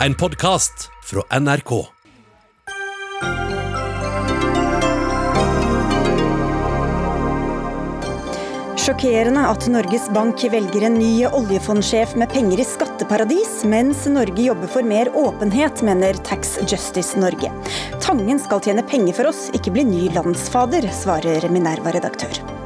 En 0.00 0.14
podkast 0.14 0.90
fra 1.04 1.38
NRK. 1.40 1.70
Sjokkerende 8.76 9.46
at 9.48 9.64
Norges 9.72 10.10
Bank 10.12 10.44
velger 10.52 10.84
en 10.84 10.98
ny 11.00 11.24
oljefondsjef 11.26 12.12
med 12.20 12.28
penger 12.28 12.60
i 12.60 12.68
skatteparadis, 12.68 13.62
mens 13.64 14.04
Norge 14.12 14.44
jobber 14.50 14.68
for 14.68 14.84
mer 14.84 15.08
åpenhet, 15.16 15.80
mener 15.82 16.20
Tax 16.28 16.58
Justice 16.68 17.16
Norge. 17.16 17.48
Tangen 18.04 18.42
skal 18.44 18.60
tjene 18.68 18.84
penger 18.84 19.16
for 19.16 19.32
oss, 19.32 19.46
ikke 19.56 19.72
bli 19.78 19.88
ny 19.88 20.04
landsfader, 20.12 20.92
svarer 20.92 21.48
Minerva-redaktør. 21.48 22.65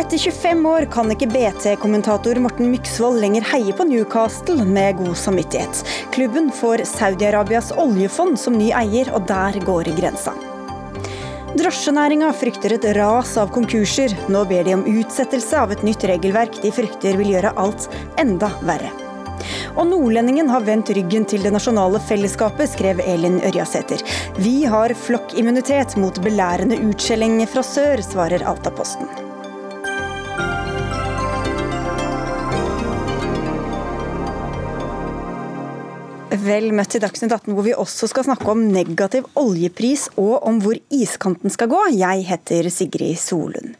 Etter 0.00 0.18
25 0.18 0.66
år 0.66 0.84
kan 0.88 1.10
ikke 1.12 1.26
BT-kommentator 1.28 2.38
Morten 2.40 2.70
Myksvold 2.72 3.18
lenger 3.20 3.44
heie 3.50 3.74
på 3.76 3.84
Newcastle 3.84 4.64
med 4.64 4.96
god 4.96 5.18
samvittighet. 5.20 5.82
Klubben 6.14 6.48
får 6.56 6.86
Saudi-Arabias 6.88 7.68
oljefond 7.76 8.40
som 8.40 8.56
ny 8.56 8.70
eier, 8.72 9.10
og 9.12 9.28
der 9.28 9.60
går 9.66 9.92
grensa. 9.98 10.32
Drosjenæringa 11.52 12.32
frykter 12.32 12.78
et 12.78 12.88
ras 12.96 13.36
av 13.36 13.52
konkurser. 13.52 14.16
Nå 14.32 14.46
ber 14.48 14.64
de 14.64 14.78
om 14.78 14.88
utsettelse 14.88 15.60
av 15.60 15.76
et 15.76 15.84
nytt 15.84 16.08
regelverk 16.08 16.62
de 16.64 16.72
frykter 16.72 17.20
vil 17.20 17.34
gjøre 17.34 17.52
alt 17.60 17.92
enda 18.24 18.48
verre. 18.64 18.96
Og 19.76 19.84
nordlendingen 19.92 20.48
har 20.48 20.64
vendt 20.64 20.96
ryggen 20.96 21.28
til 21.28 21.44
det 21.44 21.52
nasjonale 21.52 22.00
fellesskapet, 22.08 22.72
skrev 22.72 23.04
Elin 23.04 23.42
Ørjasæter. 23.44 24.00
Vi 24.40 24.62
har 24.64 24.96
flokkimmunitet 24.96 26.00
mot 26.00 26.24
belærende 26.24 26.80
utskjelling 26.88 27.42
fra 27.52 27.66
sør, 27.74 28.00
svarer 28.00 28.48
Altaposten. 28.48 29.28
Vel 36.50 36.72
møtt 36.74 36.90
til 36.90 37.02
Dagsnytt 37.04 37.30
18, 37.30 37.52
hvor 37.54 37.62
vi 37.62 37.76
også 37.78 38.08
skal 38.10 38.24
snakke 38.26 38.48
om 38.50 38.64
negativ 38.72 39.28
oljepris 39.38 40.08
og 40.18 40.40
om 40.48 40.56
hvor 40.64 40.78
iskanten 40.90 41.52
skal 41.52 41.68
gå. 41.70 41.82
Jeg 41.94 42.24
heter 42.26 42.66
Sigrid 42.74 43.20
Solund. 43.22 43.76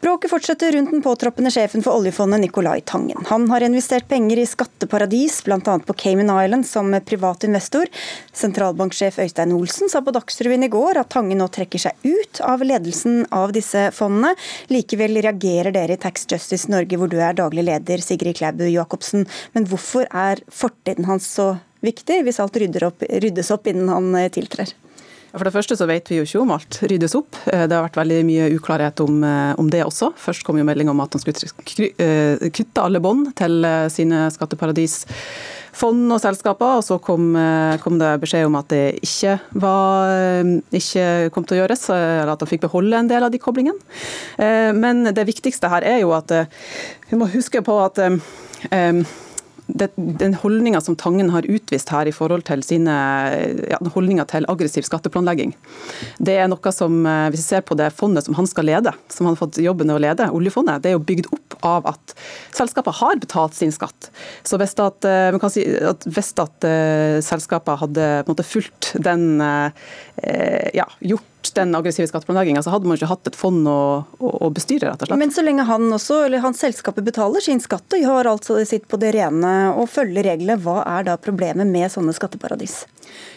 Bråket 0.00 0.32
fortsetter 0.32 0.72
rundt 0.72 0.92
den 0.92 1.02
påtroppende 1.04 1.52
sjefen 1.52 1.84
for 1.84 1.96
oljefondet 2.00 2.40
Nicolai 2.40 2.80
Tangen. 2.88 3.20
Han 3.28 3.46
har 3.52 3.64
investert 3.64 4.08
penger 4.08 4.40
i 4.40 4.46
skatteparadis, 4.48 5.38
bl.a. 5.44 5.60
på 5.60 5.96
Cayman 6.02 6.32
Island 6.32 6.68
som 6.68 6.92
privat 7.04 7.44
investor. 7.48 7.88
Sentralbanksjef 8.32 9.18
Øystein 9.24 9.52
Olsen 9.56 9.92
sa 9.92 10.00
på 10.04 10.12
Dagsrevyen 10.16 10.64
i 10.64 10.72
går 10.72 11.00
at 11.00 11.12
Tangen 11.12 11.40
nå 11.40 11.48
trekker 11.52 11.84
seg 11.84 12.04
ut 12.04 12.42
av 12.44 12.64
ledelsen 12.64 13.22
av 13.28 13.52
disse 13.56 13.86
fondene. 13.96 14.34
Likevel 14.72 15.20
reagerer 15.20 15.72
dere 15.76 15.96
i 15.96 16.00
Tax 16.00 16.28
Justice 16.28 16.72
Norge, 16.72 17.00
hvor 17.00 17.08
du 17.08 17.16
er 17.20 17.36
daglig 17.40 17.68
leder, 17.68 18.04
Sigrid 18.04 18.40
Klæbu 18.40 18.66
Jacobsen. 18.68 19.28
Men 19.56 19.68
hvorfor 19.68 20.08
er 20.08 20.44
fortiden 20.48 21.08
hans 21.12 21.28
så 21.40 21.54
viktig, 21.84 22.22
hvis 22.26 22.40
alt 22.42 22.60
opp, 22.86 23.02
ryddes 23.02 23.50
opp 23.54 23.66
innen 23.70 23.88
han 23.88 24.30
tiltrer? 24.32 24.74
For 25.30 25.46
det 25.46 25.52
første 25.54 25.76
så 25.78 25.86
vet 25.86 26.08
vi 26.10 26.18
jo 26.18 26.26
ikke 26.26 26.42
om 26.42 26.52
alt 26.56 26.80
ryddes 26.90 27.14
opp. 27.18 27.38
Eh, 27.52 27.66
det 27.70 27.76
har 27.76 27.86
vært 27.86 28.00
veldig 28.00 28.18
mye 28.26 28.50
uklarhet 28.56 29.02
om, 29.04 29.22
eh, 29.22 29.52
om 29.62 29.70
det 29.70 29.84
også. 29.84 30.10
Først 30.18 30.42
kom 30.46 30.58
jo 30.58 30.66
melding 30.66 30.90
om 30.90 31.02
at 31.04 31.14
han 31.14 31.22
skulle 31.22 31.90
eh, 32.02 32.50
kutte 32.50 32.82
alle 32.82 33.02
bånd 33.02 33.30
til 33.38 33.62
sine 33.94 34.24
skatteparadisfond 34.34 36.10
og 36.10 36.18
selskaper, 36.22 36.80
og 36.80 36.84
så 36.84 36.98
kom, 36.98 37.30
kom, 37.84 38.00
det 38.02 38.10
beskjed 38.24 38.48
om 38.48 38.58
at 38.58 38.72
det 38.72 38.98
ikke, 39.06 39.38
var, 39.62 40.42
ikke 40.74 41.30
kom 41.30 41.46
til 41.46 41.58
å 41.58 41.62
gjøres, 41.62 41.86
eller 41.94 42.34
at 42.34 42.42
han 42.42 42.50
fikk 42.50 42.66
beholde 42.66 42.98
en 42.98 43.10
del 43.10 43.22
av 43.22 43.30
de 43.30 43.38
koblingene. 43.40 43.78
Men 44.74 45.06
det 45.14 45.28
viktigste 45.28 45.70
her 45.70 45.86
er 45.86 46.02
jo 46.02 46.10
at 46.16 46.34
vi 47.06 47.20
må 47.20 47.30
huske 47.30 47.62
på 47.62 47.78
at 47.84 48.02
det, 49.74 49.90
den 49.96 50.34
holdninga 50.34 50.80
som 50.80 50.96
Tangen 50.98 51.30
har 51.34 51.46
utvist 51.48 51.90
her 51.92 52.08
i 52.08 52.14
forhold 52.14 52.44
til 52.48 52.62
sine 52.66 52.94
ja, 53.70 53.78
holdninger 53.94 54.26
til 54.30 54.46
aggressiv 54.50 54.86
skatteplanlegging, 54.86 55.54
det 56.18 56.36
er 56.40 56.50
noe 56.50 56.72
som, 56.74 57.00
eh, 57.06 57.28
hvis 57.32 57.44
vi 57.44 57.48
ser 57.56 57.64
på 57.66 57.76
det 57.78 57.90
fondet 57.96 58.26
som 58.26 58.36
han 58.38 58.48
skal 58.50 58.68
lede, 58.70 58.94
som 59.12 59.28
han 59.28 59.36
har 59.36 59.42
fått 59.42 59.60
jobben 59.62 59.92
å 59.92 60.00
lede, 60.02 60.28
oljefondet, 60.34 60.82
det 60.82 60.92
er 60.92 60.98
jo 60.98 61.04
bygd 61.10 61.30
opp 61.34 61.58
av 61.66 61.90
at 61.92 62.14
selskapet 62.56 63.00
har 63.00 63.20
betalt 63.22 63.56
sin 63.58 63.74
skatt. 63.74 64.10
Så 64.46 64.60
hvis 64.60 64.76
at, 64.80 65.04
eh, 65.08 65.30
man 65.34 65.42
kan 65.42 65.52
si 65.52 65.64
at, 65.64 66.06
hvis 66.08 66.32
at 66.40 66.64
uh, 66.66 67.18
selskapet 67.24 67.80
hadde 67.80 68.06
på 68.24 68.30
en 68.30 68.34
måte 68.34 68.46
fulgt 68.46 68.92
den 69.02 69.42
ja, 70.74 70.84
gjort 71.00 71.29
den 71.56 71.74
aggressive 71.74 72.08
skatteplanlegginga, 72.10 72.62
så 72.62 72.74
hadde 72.74 72.88
man 72.88 72.98
ikke 72.98 73.10
hatt 73.10 73.30
et 73.30 73.38
fond 73.38 73.66
å, 73.68 73.80
å, 74.18 74.32
å, 74.46 74.50
bestyre, 74.54 74.90
rett 74.90 75.04
og 75.04 75.10
slett. 75.10 75.20
Men 75.20 75.34
så 75.34 75.44
lenge 75.46 75.66
han 75.68 75.88
også, 75.96 76.22
eller 76.26 76.44
hans 76.44 76.60
selskapet 76.62 77.06
betaler 77.06 77.44
sin 77.44 77.62
skatt 77.62 77.96
og 77.96 78.06
har 78.06 78.30
altså 78.30 78.60
sitt 78.68 78.88
på 78.90 79.00
det 79.00 79.14
rene 79.16 79.54
og 79.74 79.90
følger 79.90 80.30
reglene, 80.32 80.58
hva 80.60 80.80
er 80.98 81.08
da 81.10 81.18
problemet 81.20 81.68
med 81.68 81.90
sånne 81.92 82.14
skatteparadis? 82.16 82.82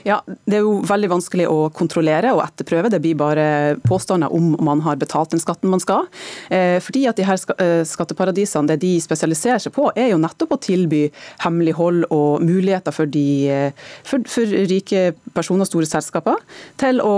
Ja, 0.03 0.21
Det 0.27 0.57
er 0.57 0.65
jo 0.65 0.81
veldig 0.85 1.09
vanskelig 1.13 1.45
å 1.49 1.69
kontrollere 1.73 2.33
og 2.35 2.43
etterprøve. 2.43 2.91
Det 2.91 2.99
blir 3.03 3.15
bare 3.19 3.45
påstander 3.87 4.33
om 4.33 4.53
man 4.63 4.83
har 4.85 4.99
betalt 4.99 5.31
den 5.33 5.41
skatten 5.41 5.71
man 5.71 5.81
skal. 5.83 6.09
Eh, 6.53 6.79
fordi 6.83 7.05
at 7.09 7.19
de 7.19 7.25
her 7.27 7.39
eh, 7.57 7.83
skatteparadisene, 7.87 8.67
det 8.69 8.81
de 8.83 8.93
spesialiserer 9.03 9.63
seg 9.63 9.73
på, 9.75 9.87
er 9.95 10.11
jo 10.11 10.19
nettopp 10.21 10.57
å 10.57 10.61
tilby 10.63 11.05
hemmelighold 11.45 12.07
og 12.11 12.43
muligheter 12.43 12.95
for, 12.95 13.09
de, 13.09 13.27
eh, 13.49 13.87
for, 14.07 14.25
for 14.29 14.57
rike 14.69 15.13
personer 15.33 15.65
og 15.65 15.71
store 15.71 15.89
selskaper 15.89 16.43
til 16.81 16.99
å, 17.03 17.15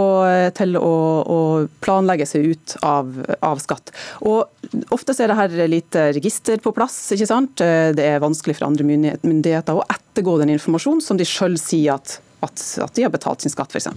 til 0.56 0.75
å, 0.80 0.96
å 1.22 1.40
planlegge 1.86 2.28
seg 2.30 2.50
ut 2.54 2.76
av, 2.86 3.12
av, 3.40 3.62
skatt. 3.64 3.94
Og 4.26 4.52
Ofte 4.96 5.14
er 5.22 5.30
det 5.30 5.38
her 5.38 5.70
lite 5.70 6.08
register 6.16 6.60
på 6.62 6.74
plass. 6.76 6.98
ikke 7.14 7.28
sant? 7.30 7.62
Det 7.62 8.02
er 8.02 8.24
vanskelig 8.24 8.58
for 8.58 8.68
andre 8.68 8.86
myndigheter 8.86 9.78
å 9.78 9.86
ettergå 9.86 10.40
den 10.42 10.56
informasjonen 10.56 11.04
som 11.06 11.20
de 11.20 11.28
sjøl 11.28 11.60
sier 11.62 11.96
at 11.96 12.18
at, 12.46 12.94
de 12.96 13.04
har 13.04 13.12
betalt 13.14 13.42
sin 13.42 13.52
skatt, 13.54 13.74
f.eks. 13.74 13.88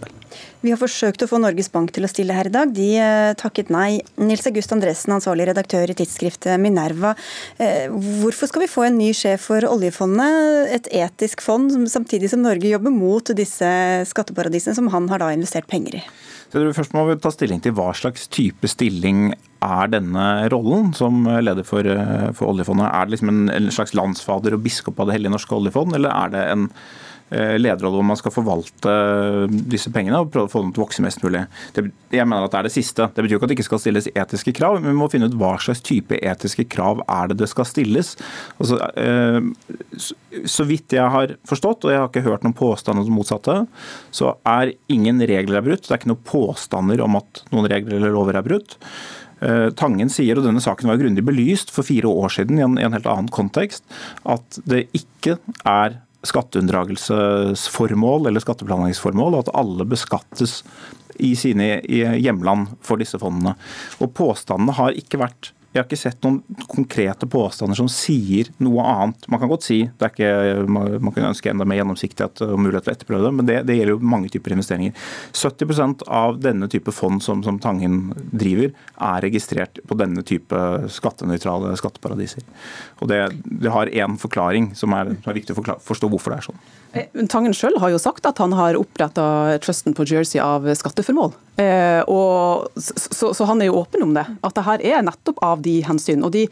Vi 0.63 0.73
har 0.73 0.81
forsøkt 0.81 1.23
å 1.25 1.29
få 1.31 1.41
Norges 1.43 1.71
Bank 1.73 1.93
til 1.95 2.07
å 2.07 2.11
stille 2.11 2.37
her 2.37 2.49
i 2.51 2.55
dag. 2.55 2.73
De 2.75 2.89
eh, 3.01 3.33
takket 3.39 3.73
nei. 3.75 4.01
Nils 4.21 4.47
August 4.49 4.73
Andresen, 4.75 5.15
ansvarlig 5.17 5.49
redaktør 5.51 5.91
i 5.91 5.97
tidsskriftet 5.99 6.61
Minerva. 6.63 7.15
Eh, 7.59 7.87
hvorfor 8.23 8.51
skal 8.51 8.65
vi 8.65 8.71
få 8.71 8.87
en 8.89 8.99
ny 9.01 9.11
sjef 9.17 9.49
for 9.51 9.67
oljefondet, 9.69 10.73
et 10.79 10.91
etisk 11.05 11.45
fond, 11.45 11.73
samtidig 11.91 12.33
som 12.33 12.45
Norge 12.45 12.71
jobber 12.71 12.95
mot 12.95 13.35
disse 13.37 13.69
skatteparadisene 14.11 14.77
som 14.79 14.91
han 14.95 15.11
har 15.13 15.25
da 15.25 15.33
investert 15.35 15.69
penger 15.71 16.01
i? 16.01 16.05
Så 16.49 16.63
først 16.73 16.95
må 16.97 17.05
vi 17.09 17.19
ta 17.21 17.33
stilling 17.33 17.61
til 17.61 17.75
hva 17.77 17.91
slags 17.97 18.25
type 18.33 18.69
stilling 18.71 19.35
er 19.65 19.91
denne 19.93 20.25
rollen 20.53 20.95
som 20.97 21.27
leder 21.27 21.67
for, 21.67 21.85
eh, 21.85 22.31
for 22.33 22.55
oljefondet. 22.55 22.89
Er 22.89 23.05
det 23.05 23.17
liksom 23.17 23.33
en, 23.33 23.43
en 23.53 23.69
slags 23.75 23.93
landsfader 23.99 24.57
og 24.57 24.65
biskop 24.65 25.01
av 25.01 25.11
Det 25.11 25.19
hellige 25.19 25.35
norske 25.35 25.57
oljefond, 25.59 25.97
eller 25.99 26.15
er 26.15 26.33
det 26.33 26.45
en 26.53 26.71
lederrolle 27.31 27.99
hvor 27.99 28.07
man 28.09 28.19
skal 28.19 28.33
forvalte 28.33 28.93
disse 29.69 29.91
pengene 29.93 30.23
og 30.23 30.31
prøve 30.33 30.49
å 30.49 30.53
få 30.53 30.63
dem 30.63 30.71
til 30.73 30.83
å 30.83 30.87
vokse 30.87 31.05
mest 31.05 31.21
mulig. 31.25 31.43
Det, 31.77 31.85
jeg 32.15 32.25
mener 32.29 32.47
at 32.47 32.55
det 32.55 32.61
er 32.61 32.69
det 32.69 32.75
siste. 32.75 33.09
Det 33.13 33.25
betyr 33.25 33.37
ikke 33.37 33.49
at 33.49 33.53
det 33.53 33.59
ikke 33.59 33.67
skal 33.67 33.83
stilles 33.83 34.09
etiske 34.15 34.55
krav, 34.57 34.79
men 34.81 34.95
vi 34.95 34.99
må 35.01 35.11
finne 35.13 35.29
ut 35.29 35.37
hva 35.39 35.55
slags 35.61 35.83
type 35.85 36.17
etiske 36.17 36.65
krav 36.73 37.03
er 37.05 37.29
det 37.31 37.39
det 37.43 37.51
skal 37.53 37.69
stilles. 37.69 38.15
Altså, 38.57 38.81
eh, 39.03 40.09
så 40.49 40.67
vidt 40.69 40.97
jeg 40.97 41.13
har 41.15 41.37
forstått, 41.49 41.85
og 41.85 41.95
jeg 41.95 42.03
har 42.03 42.11
ikke 42.11 42.27
hørt 42.27 42.47
noen 42.47 42.57
påstander 42.57 43.05
om 43.05 43.11
det 43.11 43.17
motsatte, 43.19 43.61
så 44.15 44.35
er 44.49 44.75
ingen 44.93 45.21
regler 45.29 45.61
er 45.61 45.69
brutt. 45.69 45.87
Det 45.87 45.95
er 45.95 46.03
ikke 46.03 46.13
noen 46.15 46.27
påstander 46.33 47.05
om 47.05 47.21
at 47.21 47.45
noen 47.53 47.69
regler 47.71 47.99
eller 48.01 48.15
lover 48.15 48.41
er 48.41 48.47
brutt. 48.47 48.79
Eh, 49.45 49.69
Tangen 49.79 50.11
sier, 50.11 50.39
og 50.39 50.47
denne 50.47 50.63
saken 50.63 50.91
var 50.91 50.99
grundig 51.01 51.25
belyst 51.27 51.73
for 51.75 51.87
fire 51.87 52.11
år 52.11 52.33
siden 52.39 52.59
i 52.59 52.67
en, 52.67 52.79
i 52.81 52.87
en 52.87 52.97
helt 52.97 53.09
annen 53.09 53.31
kontekst, 53.33 53.87
at 54.27 54.61
det 54.69 54.87
ikke 54.97 55.39
er 55.63 56.01
skatteunndragelsesformål 56.27 58.27
eller 58.29 58.41
skatteplanleggingsformål, 58.43 59.35
og 59.35 59.41
at 59.47 59.57
alle 59.59 59.85
beskattes 59.89 60.53
i 61.19 61.35
sine 61.39 61.81
hjemland 61.87 62.67
for 62.85 62.97
disse 63.01 63.19
fondene. 63.21 63.55
Og 64.03 64.13
Påstandene 64.17 64.73
har 64.79 64.99
ikke 64.99 65.21
vært 65.23 65.53
jeg 65.69 65.83
har 65.83 65.85
ikke 65.85 66.01
sett 66.01 66.25
noen 66.25 66.65
konkrete 66.65 67.27
påstander 67.29 67.77
som 67.77 67.91
sier 67.93 68.49
noe 68.65 68.85
annet. 68.89 69.27
Man 69.29 69.43
kan 69.43 69.51
godt 69.51 69.67
si 69.67 69.83
det 69.85 70.07
er 70.07 70.15
ikke, 70.15 70.65
man 70.73 71.13
kan 71.13 71.29
ønske 71.29 71.53
enda 71.53 71.67
mer 71.69 71.83
gjennomsiktighet 71.83 72.41
og 72.47 72.55
mulighet 72.65 72.87
til 72.87 72.95
å 72.95 72.97
etterprøve 72.97 73.27
det, 73.27 73.33
men 73.37 73.51
det, 73.51 73.59
det, 73.69 73.77
gjelder 73.77 73.95
jo 73.99 74.11
mange 74.15 74.33
typer 74.33 74.57
investeringer. 74.57 74.97
70% 75.37 76.07
av 76.09 76.41
denne 76.41 76.71
type 76.73 76.95
fond 76.97 77.21
som, 77.25 77.45
som 77.45 77.61
Tangen 77.61 78.15
driver, 78.33 78.73
er 78.97 79.23
registrert 79.27 79.83
på 79.85 79.99
denne 80.01 80.25
type 80.27 80.65
skattenøytrale 80.97 81.77
skatteparadiser. 81.79 82.49
Og 83.03 83.13
Det, 83.13 83.23
det 83.45 83.77
har 83.77 83.93
én 83.93 84.17
forklaring 84.21 84.73
som 84.79 84.97
er, 84.97 85.19
som 85.21 85.33
er 85.35 85.41
viktig 85.43 85.53
å 85.53 85.79
forstå 85.85 86.09
hvorfor 86.09 86.33
det 86.33 86.41
er 86.41 86.49
sånn. 86.49 86.69
Eh, 86.99 87.27
Tangen 87.31 87.55
sjøl 87.57 87.79
har 87.81 87.93
jo 87.93 88.01
sagt 88.01 88.27
at 88.29 88.41
han 88.43 88.55
har 88.57 88.79
oppretta 88.79 89.59
trusten 89.65 89.95
på 89.97 90.07
Jersey 90.09 90.41
av 90.43 90.67
skatteformål. 90.79 91.33
Eh, 91.59 92.03
og, 92.11 92.69
så, 92.79 93.33
så, 93.35 93.47
han 93.49 93.63
er 93.63 93.71
jo 93.71 93.79
åpen 93.81 94.05
om 94.07 94.17
det. 94.17 94.27
At 94.47 94.59
det 94.59 94.67
her 94.67 94.85
er 94.95 95.07
nettopp 95.07 95.41
av 95.45 95.63
de 95.65 95.79
hensyn. 95.87 96.25
Og 96.27 96.35
de, 96.35 96.47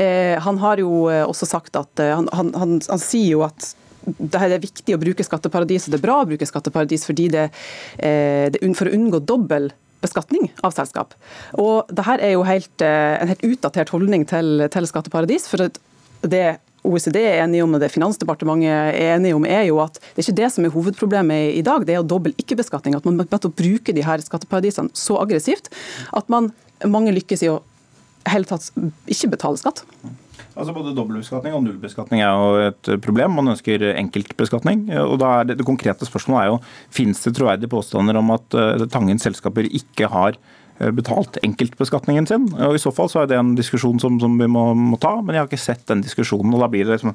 eh, 0.00 0.36
han 0.42 0.60
har 0.62 0.82
jo 0.82 1.06
eh, 1.12 1.24
også 1.26 1.48
sagt 1.48 1.78
at 1.78 2.02
eh, 2.02 2.14
han, 2.14 2.28
han, 2.36 2.52
han, 2.56 2.78
han 2.86 3.02
sier 3.02 3.36
jo 3.36 3.44
at 3.46 3.72
det 4.06 4.38
er 4.38 4.62
viktig 4.62 4.94
å 4.94 5.00
bruke 5.02 5.24
skatteparadis, 5.26 5.88
og 5.88 5.94
det 5.94 5.98
er 5.98 6.04
bra 6.04 6.20
å 6.22 6.28
bruke 6.28 6.46
skatteparadis 6.46 7.02
fordi 7.08 7.26
det, 7.32 7.48
eh, 7.98 8.46
det 8.54 8.62
for 8.78 8.86
å 8.86 8.94
unngå 8.94 9.18
dobbel 9.26 9.72
beskatning 10.04 10.52
av 10.62 10.76
selskap. 10.76 11.16
Og 11.58 11.90
det 11.90 12.04
her 12.06 12.22
er 12.22 12.36
jo 12.36 12.44
helt, 12.46 12.84
en 12.84 13.32
helt 13.32 13.42
utdatert 13.42 13.90
holdning 13.90 14.22
til, 14.28 14.68
til 14.70 14.86
skatteparadis. 14.86 15.48
for 15.50 15.66
det 16.22 16.44
OECD 16.86 17.18
er 17.22 17.40
enige 17.44 17.64
om 17.66 17.76
og 17.76 17.82
det 17.82 17.92
Finansdepartementet 17.94 18.70
er 18.70 19.16
enige 19.16 19.36
om, 19.36 19.46
er 19.48 19.66
jo 19.68 19.80
at 19.84 19.98
det 20.00 20.20
er 20.20 20.26
ikke 20.26 20.40
det 20.40 20.50
som 20.54 20.66
er 20.66 20.74
hovedproblemet 20.74 21.56
i 21.58 21.64
dag. 21.66 21.86
Det 21.86 21.96
er 21.96 22.00
jo 22.00 22.10
dobbel 22.14 22.36
ikke-beskatning. 22.40 22.96
At 22.96 23.06
man 23.08 23.20
bruker 23.20 23.96
de 23.96 24.04
her 24.06 24.22
skatteparadisene 24.24 24.94
så 24.96 25.18
aggressivt 25.22 25.70
at 26.16 26.30
man, 26.32 26.52
mange 26.84 27.14
lykkes 27.16 27.44
i 27.46 27.50
å 27.52 27.60
hele 28.26 28.48
tatt 28.48 28.70
ikke 29.10 29.32
betale 29.36 29.60
skatt. 29.60 29.84
Altså 30.56 30.72
Både 30.72 30.94
dobbeltbeskatning 30.96 31.52
og 31.52 31.66
nullbeskatning 31.66 32.22
er 32.24 32.32
jo 32.32 32.68
et 32.70 32.90
problem. 33.04 33.34
Man 33.36 33.52
ønsker 33.52 33.82
enkeltbeskatning. 33.92 34.86
og 35.02 35.18
da 35.20 35.32
er 35.40 35.50
det, 35.50 35.58
det 35.60 35.68
konkrete 35.68 36.08
spørsmålet 36.08 36.42
er 36.42 36.52
jo, 36.54 36.60
Finnes 36.96 37.20
det 37.24 37.34
troverdige 37.36 37.72
påstander 37.72 38.16
om 38.16 38.32
at 38.32 38.56
uh, 38.56 38.86
Tangens 38.88 39.26
selskaper 39.28 39.68
ikke 39.68 40.08
har 40.12 40.38
Eh, 40.38 40.55
betalt 40.78 41.38
enkeltbeskatningen 41.42 42.26
sin. 42.28 42.46
og 42.52 42.76
I 42.76 42.82
så 42.82 42.92
fall 42.94 43.08
så 43.12 43.22
er 43.22 43.30
det 43.30 43.38
en 43.40 43.54
diskusjon 43.56 44.00
som, 44.02 44.18
som 44.20 44.36
vi 44.38 44.48
må, 44.50 44.68
må, 44.76 44.98
ta, 45.00 45.14
men 45.22 45.34
jeg 45.36 45.44
har 45.44 45.50
ikke 45.50 45.62
sett 45.62 45.86
den 45.88 46.04
diskusjonen. 46.04 46.54
og 46.54 46.62
da 46.64 46.68
blir 46.72 46.84
Det 46.84 46.98
liksom, 46.98 47.14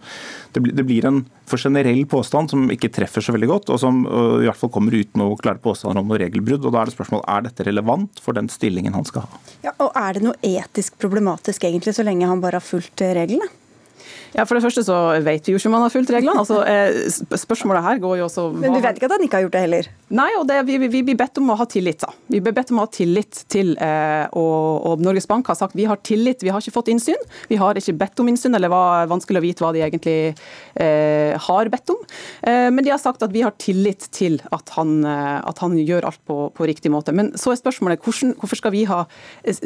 det 0.53 0.63
blir, 0.63 0.75
det 0.75 0.85
blir 0.87 1.05
en 1.05 1.21
for 1.45 1.61
generell 1.61 2.05
påstand 2.09 2.49
som 2.53 2.69
ikke 2.73 2.91
treffer 2.93 3.21
så 3.21 3.35
veldig 3.35 3.49
godt, 3.51 3.69
og 3.69 3.79
som 3.81 4.03
og 4.07 4.41
i 4.41 4.47
hvert 4.47 4.59
fall 4.59 4.71
kommer 4.73 4.95
uten 4.95 5.21
noe 5.21 5.37
klare 5.39 5.61
påstander 5.61 6.01
om 6.01 6.09
noe 6.09 6.19
regelbrudd. 6.21 6.65
og 6.65 6.73
Da 6.73 6.81
er 6.81 6.89
det 6.89 6.95
spørsmål 6.95 7.25
er 7.27 7.47
dette 7.47 7.67
relevant 7.67 8.21
for 8.23 8.37
den 8.37 8.49
stillingen 8.51 8.95
han 8.97 9.07
skal 9.07 9.27
ha. 9.27 9.41
Ja, 9.65 9.75
og 9.77 9.91
Er 9.95 10.17
det 10.17 10.23
noe 10.25 10.39
etisk 10.41 10.97
problematisk 10.97 11.63
egentlig, 11.67 11.93
så 11.95 12.05
lenge 12.07 12.27
han 12.27 12.41
bare 12.41 12.61
har 12.61 12.65
fulgt 12.65 13.01
reglene? 13.01 13.49
Ja, 14.31 14.45
For 14.47 14.55
det 14.55 14.63
første 14.63 14.83
så 14.87 14.97
vet 15.25 15.47
vi 15.47 15.53
jo 15.53 15.59
ikke 15.59 15.69
om 15.69 15.75
han 15.75 15.85
har 15.85 15.91
fulgt 15.91 16.11
reglene. 16.13 16.39
Altså, 16.39 16.61
eh, 16.63 17.35
spørsmålet 17.41 17.83
her 17.83 17.99
går 18.03 18.21
jo 18.21 18.27
også... 18.29 18.45
Men 18.55 18.75
du 18.75 18.79
vet 18.83 18.99
ikke 18.99 19.09
at 19.09 19.15
han 19.17 19.25
ikke 19.25 19.39
har 19.39 19.45
gjort 19.45 19.57
det 19.57 19.63
heller? 19.65 19.89
Nei, 20.15 20.29
og 20.39 20.45
det, 20.47 20.59
vi, 20.67 20.77
vi, 20.85 21.01
blir 21.07 21.17
bedt 21.19 21.41
om 21.41 21.51
å 21.51 21.57
ha 21.59 21.67
tillit. 21.69 21.99
da. 22.03 22.11
Vi 22.31 22.39
blir 22.43 22.55
bedt 22.55 22.71
om 22.71 22.79
å 22.79 22.85
ha 22.85 22.91
tillit 22.91 23.41
til, 23.51 23.73
eh, 23.83 24.23
og, 24.31 24.87
og, 24.87 25.03
Norges 25.03 25.27
Bank 25.27 25.51
har 25.51 25.59
sagt 25.59 25.75
vi 25.75 25.87
har 25.89 25.99
tillit, 26.07 26.45
vi 26.45 26.53
har 26.53 26.63
ikke 26.63 26.75
fått 26.77 26.91
innsyn. 26.93 27.19
Vi 27.51 27.59
har 27.59 27.79
ikke 27.79 27.97
bedt 27.99 28.23
om 28.23 28.31
innsyn, 28.31 28.55
eller 28.55 28.71
var 28.71 29.11
vanskelig 29.11 29.41
å 29.41 29.45
vite 29.45 29.65
hva 29.65 29.73
de 29.75 29.83
egentlig 29.83 30.17
eh, 30.31 31.35
har 31.47 31.71
bedt 31.73 31.91
om. 31.91 31.99
Eh, 32.47 32.69
men 32.71 32.85
de 32.87 32.93
har 32.93 33.03
sagt 33.03 33.23
at 33.27 33.35
vi 33.35 33.43
har 33.43 33.55
tillit 33.59 34.07
til 34.15 34.39
at 34.55 34.75
han, 34.77 35.01
at 35.05 35.59
han 35.63 35.75
gjør 35.79 36.07
alt 36.07 36.21
på, 36.27 36.37
på, 36.55 36.67
riktig 36.69 36.91
måte. 36.93 37.11
Men 37.15 37.33
så 37.39 37.51
er 37.51 37.59
spørsmålet 37.59 38.03
hvordan, 38.03 38.35
hvorfor 38.39 38.59
skal 38.59 38.75
vi 38.75 38.85
ha, 38.87 39.03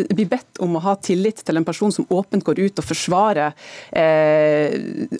bli 0.09 0.25
bedt 0.29 0.61
om 0.63 0.77
å 0.77 0.83
ha 0.87 0.97
tillit 1.05 1.43
til 1.45 1.61
en 1.61 1.67
person 1.67 1.93
som 1.93 2.09
åpent 2.13 2.45
går 2.45 2.63
ut 2.65 2.81
og 2.81 2.87
forsvarer 2.89 3.53
eh, 3.93 4.54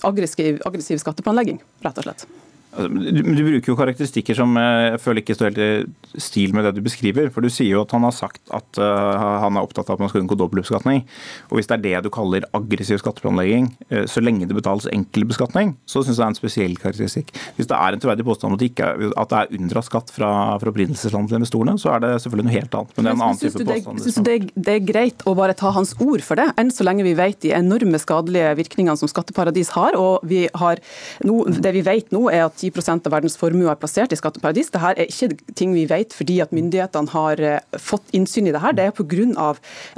aggressiv, 0.08 0.60
aggressiv 0.68 1.02
skatteplanlegging, 1.02 1.62
rett 1.86 2.02
og 2.02 2.08
slett. 2.08 2.28
Altså, 2.76 2.90
du 2.92 3.42
bruker 3.46 3.72
jo 3.72 3.78
karakteristikker 3.80 4.36
som 4.36 4.56
eh, 4.60 4.92
jeg 4.92 5.02
føler 5.04 5.22
ikke 5.22 5.36
står 5.38 5.52
helt 5.52 5.62
i 5.64 6.22
stil 6.22 6.56
med 6.56 6.66
det 6.68 6.74
du 6.76 6.82
beskriver. 6.84 7.30
For 7.32 7.46
du 7.46 7.52
sier 7.52 7.72
jo 7.78 7.84
at 7.86 7.94
han 7.96 8.04
har 8.04 8.16
sagt 8.16 8.42
at 8.56 8.80
uh, 8.82 9.40
han 9.44 9.56
er 9.56 9.64
opptatt 9.64 9.90
av 9.90 9.96
at 9.96 10.04
man 10.04 10.12
skal 10.12 10.24
unngå 10.24 10.38
dobbeltbeskatning. 10.40 11.04
Og 11.50 11.60
hvis 11.60 11.70
det 11.72 11.78
er 11.78 11.84
det 11.86 12.06
du 12.06 12.12
kaller 12.14 12.48
aggressiv 12.56 13.00
skatteplanlegging, 13.02 13.70
uh, 13.94 14.04
så 14.12 14.24
lenge 14.24 14.48
det 14.50 14.58
betales 14.58 14.90
enkel 14.92 15.28
beskatning, 15.30 15.76
så 15.88 16.04
syns 16.04 16.18
jeg 16.18 16.22
det 16.22 16.28
er 16.28 16.34
en 16.34 16.40
spesiell 16.40 16.76
karakteristikk. 16.82 17.32
Hvis 17.58 17.70
det 17.72 17.80
er 17.80 17.96
en 17.96 18.04
troverdig 18.04 18.28
påstand 18.28 18.58
at 18.58 18.64
det, 18.64 18.72
ikke 18.74 18.92
er, 18.92 19.08
at 19.24 19.32
det 19.32 19.42
er 19.42 19.60
unndratt 19.60 19.90
skatt 19.90 20.12
fra, 20.16 20.32
fra 20.62 20.74
opprinnelseslandet 20.74 21.32
til 21.32 21.40
investorene, 21.42 21.78
så 21.82 21.96
er 21.96 22.04
det 22.04 22.14
selvfølgelig 22.26 22.50
noe 22.50 22.58
helt 22.58 22.80
annet. 22.80 22.96
Men 22.96 23.08
det 23.08 23.14
er 23.14 23.20
en 23.20 23.26
annen 23.30 23.42
type 23.44 23.70
påstand. 23.72 24.04
Syns 24.06 24.20
du 24.20 24.28
det, 24.28 24.38
det, 24.56 24.76
er 24.76 24.88
greit 24.92 25.26
å 25.28 25.36
bare 25.38 25.56
ta 25.58 25.72
hans 25.76 25.96
ord 26.04 26.24
for 26.26 26.40
det, 26.40 26.50
enn 26.60 26.74
så 26.74 26.88
lenge 26.88 27.08
vi 27.08 27.16
vet 27.18 27.40
de 27.46 27.56
enorme 27.56 28.00
skadelige 28.02 28.56
virkningene 28.60 29.00
som 29.00 29.12
skatteparadis 29.12 29.72
har? 29.76 29.96
og 29.96 30.26
vi 30.28 30.46
har 30.62 30.82
no, 31.28 31.44
Det 31.46 31.72
vi 31.76 31.84
vet 31.86 32.12
nå 32.16 32.26
er 32.34 32.46
at 32.48 32.65
10% 32.66 33.08
av 33.08 33.16
verdens 33.16 33.38
formue 33.40 33.70
er 33.72 33.80
plassert 33.80 34.14
i 34.14 34.20
skatteparadis. 34.20 34.72
Dette 34.74 34.94
er 34.94 35.10
ikke 35.10 35.56
ting 35.58 35.74
vi 35.76 35.86
vet 35.90 36.16
fordi 36.16 36.40
at 36.44 36.54
myndighetene 36.56 37.14
har 37.14 37.42
eh, 37.42 37.80
fått 37.82 38.14
innsyn 38.18 38.50
i 38.50 38.56
det 38.56 38.64
her. 38.64 38.76
Det 38.76 38.88
er 38.90 38.96
pga. 38.96 39.52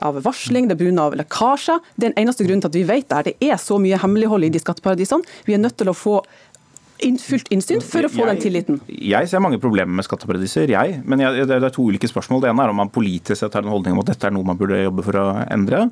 Av 0.07 0.19
varsling, 0.25 0.69
det 0.69 0.77
er 0.77 0.83
pga. 0.83 1.09
lekkasjer. 1.21 1.81
Det 1.95 2.09
er 2.09 2.11
den 2.11 2.19
eneste 2.23 2.47
grunnen 2.47 2.63
til 2.65 2.71
at 2.71 2.79
vi 2.79 2.85
vet 2.89 3.09
det. 3.11 3.23
Det 3.31 3.51
er 3.51 3.61
så 3.61 3.79
mye 3.81 3.99
hemmelighold 4.01 4.47
i 4.47 4.53
de 4.53 4.61
skatteparadisene. 4.61 5.25
Vi 5.47 5.55
er 5.55 5.63
nødt 5.63 5.77
til 5.79 5.91
å 5.91 5.97
få 5.97 6.19
fullt 7.21 7.51
innsyn 7.53 7.81
for 7.83 8.05
å 8.07 8.11
få 8.11 8.23
jeg, 8.23 8.29
den 8.29 8.41
tilliten? 8.43 8.79
Jeg 8.87 9.29
ser 9.29 9.43
mange 9.43 9.59
problemer 9.61 9.93
med 9.99 10.05
skatteparadiser, 10.07 10.71
jeg. 10.73 10.99
Men 11.07 11.23
jeg, 11.23 11.47
det 11.49 11.59
er 11.59 11.73
to 11.73 11.85
ulike 11.87 12.09
spørsmål. 12.09 12.43
Det 12.43 12.51
ene 12.51 12.65
er 12.65 12.73
om 12.73 12.81
man 12.81 12.93
politisk 12.93 13.39
sett 13.41 13.57
har 13.57 13.65
en 13.65 13.73
holdning 13.73 13.95
om 13.95 14.03
at 14.03 14.11
dette 14.11 14.29
er 14.29 14.35
noe 14.35 14.47
man 14.47 14.59
burde 14.59 14.81
jobbe 14.81 15.05
for 15.05 15.19
å 15.21 15.27
endre. 15.45 15.85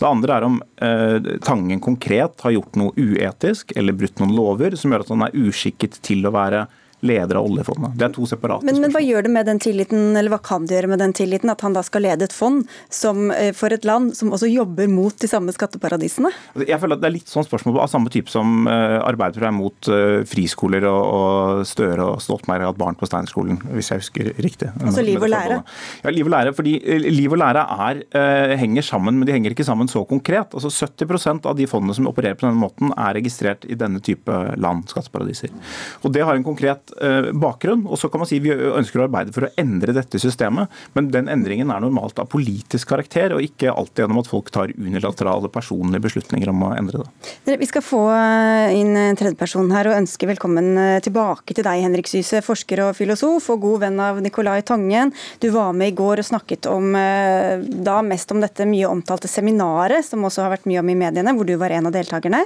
Det 0.00 0.08
andre 0.08 0.36
er 0.36 0.48
om 0.48 0.60
eh, 0.84 1.30
Tangen 1.46 1.82
konkret 1.82 2.44
har 2.44 2.56
gjort 2.56 2.78
noe 2.80 2.94
uetisk 2.96 3.74
eller 3.76 3.96
brutt 3.96 4.20
noen 4.22 4.36
lover 4.36 4.76
som 4.78 4.92
gjør 4.92 5.06
at 5.06 5.14
han 5.14 5.26
er 5.26 5.40
uskikket 5.48 6.00
til 6.06 6.26
å 6.28 6.34
være 6.34 6.66
leder 7.00 7.40
av 7.40 7.48
oljefondet. 7.48 7.94
Det 7.98 8.06
er 8.06 8.14
to 8.14 8.26
separate 8.28 8.66
men, 8.66 8.80
men 8.82 8.92
hva 8.92 9.00
gjør 9.02 9.24
det 9.26 9.32
med 9.32 9.48
den 9.48 9.60
tilliten, 9.62 10.10
eller 10.16 10.32
hva 10.34 10.40
kan 10.44 10.66
det 10.68 10.76
gjøre 10.76 10.90
med 10.92 11.00
den 11.02 11.14
tilliten, 11.16 11.52
at 11.52 11.64
han 11.64 11.76
da 11.76 11.82
skal 11.86 12.04
lede 12.04 12.26
et 12.28 12.34
fond 12.36 12.62
som, 12.92 13.30
eh, 13.32 13.52
for 13.56 13.72
et 13.72 13.86
land 13.88 14.12
som 14.16 14.34
også 14.34 14.50
jobber 14.50 14.90
mot 14.92 15.16
de 15.16 15.30
samme 15.30 15.54
skatteparadisene? 15.56 16.32
Altså, 16.52 16.66
jeg 16.68 16.80
føler 16.82 16.98
at 16.98 17.00
Det 17.00 17.08
er 17.08 17.16
litt 17.16 17.32
sånn 17.32 17.46
spørsmål 17.46 17.80
av 17.80 17.88
samme 17.88 18.12
type 18.12 18.28
som 18.28 18.66
uh, 18.68 19.00
Arbeiderpartiet 19.06 19.48
er 19.48 19.56
mot 19.56 19.88
uh, 19.88 20.20
friskoler 20.28 20.84
og, 20.90 21.00
og 21.00 21.62
Støre 21.68 22.04
og 22.04 22.20
Stoltenberg 22.20 22.66
har 22.66 22.72
hatt 22.74 22.80
barn 22.80 22.98
på 22.98 23.08
Steinerskolen, 23.08 23.56
hvis 23.72 23.90
jeg 23.92 24.02
husker 24.02 24.30
riktig. 24.44 24.68
Altså 24.84 25.04
liv 25.06 25.22
og 25.22 25.32
lære? 25.32 25.60
Ja, 26.04 26.12
liv 26.12 26.28
og 26.28 26.34
lære. 26.34 26.52
fordi 26.56 26.76
liv 27.08 27.32
og 27.32 27.40
lære 27.40 27.64
er, 27.86 28.02
henger 28.60 28.84
sammen, 28.84 29.16
men 29.18 29.28
de 29.28 29.34
henger 29.34 29.54
ikke 29.54 29.66
sammen 29.66 29.88
så 29.88 30.04
konkret. 30.08 30.52
Altså 30.54 30.68
70% 30.68 31.48
av 31.48 31.56
de 31.56 31.66
fondene 31.70 31.96
som 31.96 32.08
opererer 32.10 32.36
på 32.38 32.46
denne 32.46 32.60
måten, 32.60 32.92
er 32.92 33.16
registrert 33.16 33.64
i 33.64 33.78
denne 33.78 34.02
type 34.04 34.36
land, 34.60 34.84
skatteparadiser. 34.90 35.52
Og 36.04 36.12
Det 36.12 36.24
har 36.26 36.36
en 36.36 36.46
konkret 36.46 36.89
Eh, 36.98 37.30
bakgrunn. 37.32 37.86
Og 37.86 37.98
så 37.98 38.08
kan 38.10 38.22
man 38.22 38.28
si 38.28 38.38
Vi 38.42 38.52
ønsker 38.52 39.00
å 39.00 39.06
arbeide 39.06 39.32
for 39.34 39.46
å 39.46 39.50
endre 39.60 39.94
dette 39.94 40.18
systemet, 40.20 40.70
men 40.96 41.10
den 41.12 41.28
endringen 41.30 41.70
er 41.72 41.82
normalt 41.82 42.18
av 42.20 42.28
politisk 42.32 42.90
karakter, 42.90 43.34
og 43.36 43.44
ikke 43.44 43.72
alltid 43.72 44.04
gjennom 44.04 44.20
at 44.22 44.30
folk 44.30 44.50
tar 44.54 44.72
unilaterale 44.74 45.50
personlige 45.52 46.04
beslutninger 46.06 46.50
om 46.50 46.64
å 46.66 46.72
endre 46.76 47.04
det. 47.04 47.56
Vi 47.60 47.68
skal 47.68 47.84
få 47.84 48.02
eh, 48.14 48.76
inn 48.80 48.96
en 48.96 49.18
tredjeperson 49.18 49.70
her, 49.74 49.90
og 49.90 49.98
ønsker 50.00 50.30
velkommen 50.32 50.70
eh, 50.80 50.98
tilbake 51.04 51.56
til 51.56 51.66
deg, 51.66 51.84
Henrik 51.84 52.10
Syse, 52.10 52.42
forsker 52.44 52.84
og 52.86 52.96
filosof, 52.98 53.50
og 53.54 53.64
god 53.66 53.84
venn 53.86 54.00
av 54.02 54.20
Nicolai 54.24 54.60
Tangen. 54.66 55.14
Du 55.42 55.50
var 55.54 55.74
med 55.76 55.92
i 55.92 55.96
går 55.96 56.24
og 56.24 56.30
snakket 56.30 56.68
om 56.70 56.90
da 56.90 58.00
mest 58.04 58.32
om 58.32 58.40
dette 58.42 58.64
mye 58.68 58.88
omtalte 58.88 59.28
seminaret, 59.30 60.04
som 60.06 60.24
også 60.26 60.44
har 60.44 60.54
vært 60.54 60.66
mye 60.68 60.80
om 60.82 60.90
i 60.90 60.96
mediene, 60.98 61.34
hvor 61.36 61.46
du 61.48 61.54
var 61.60 61.72
en 61.74 61.88
av 61.88 61.94
deltakerne. 61.94 62.42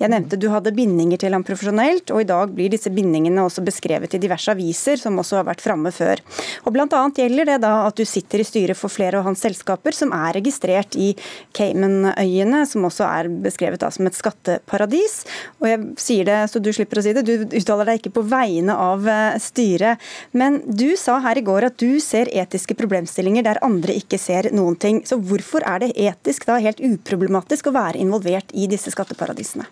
Jeg 0.00 0.12
nevnte 0.12 0.38
du 0.40 0.48
hadde 0.52 0.74
bindinger 0.76 1.20
til 1.20 1.34
ham 1.34 1.44
profesjonelt, 1.46 2.12
og 2.14 2.22
i 2.22 2.28
dag 2.28 2.52
blir 2.54 2.72
disse 2.72 2.92
bindingene 2.94 3.44
også 3.44 3.64
beskrevet 3.66 3.87
skrevet 3.88 4.14
i 4.14 4.20
diverse 4.20 4.52
aviser, 4.52 5.00
som 5.00 5.16
også 5.18 5.40
har 5.40 5.48
vært 5.48 5.64
framme 5.64 5.90
før. 5.94 6.20
Og 6.68 6.76
annet 6.78 7.18
gjelder 7.22 7.48
det 7.48 7.58
da 7.64 7.86
at 7.86 7.96
du 7.96 8.04
sitter 8.04 8.42
i 8.42 8.46
styret 8.46 8.76
for 8.76 8.92
flere 8.92 9.18
av 9.18 9.26
hans 9.26 9.40
selskaper 9.40 9.96
som 9.96 10.12
er 10.12 10.36
registrert 10.36 10.96
i 10.96 11.14
Caymanøyene, 11.56 12.64
som 12.68 12.84
også 12.84 13.06
er 13.08 13.30
beskrevet 13.42 13.80
da 13.80 13.90
som 13.90 14.06
et 14.06 14.16
skatteparadis. 14.16 15.22
Og 15.62 15.68
jeg 15.70 15.80
sier 16.00 16.28
det 16.28 16.38
så 16.52 16.60
du 16.60 16.70
slipper 16.74 17.00
å 17.00 17.06
si 17.06 17.14
det, 17.16 17.24
du 17.24 17.48
uttaler 17.48 17.88
deg 17.88 18.02
ikke 18.02 18.16
på 18.18 18.26
vegne 18.28 18.76
av 18.76 19.08
eh, 19.08 19.38
styret. 19.42 20.04
Men 20.36 20.60
du 20.66 20.92
sa 21.00 21.18
her 21.24 21.40
i 21.40 21.46
går 21.46 21.70
at 21.70 21.80
du 21.80 21.98
ser 22.04 22.30
etiske 22.32 22.76
problemstillinger 22.78 23.46
der 23.46 23.62
andre 23.64 23.96
ikke 23.96 24.20
ser 24.20 24.50
noen 24.54 24.76
ting. 24.78 25.02
Så 25.08 25.20
hvorfor 25.20 25.64
er 25.66 25.84
det 25.84 25.94
etisk 25.96 26.48
da 26.48 26.60
helt 26.62 26.82
uproblematisk 26.84 27.70
å 27.70 27.76
være 27.78 28.02
involvert 28.02 28.52
i 28.52 28.68
disse 28.70 28.92
skatteparadisene? 28.94 29.68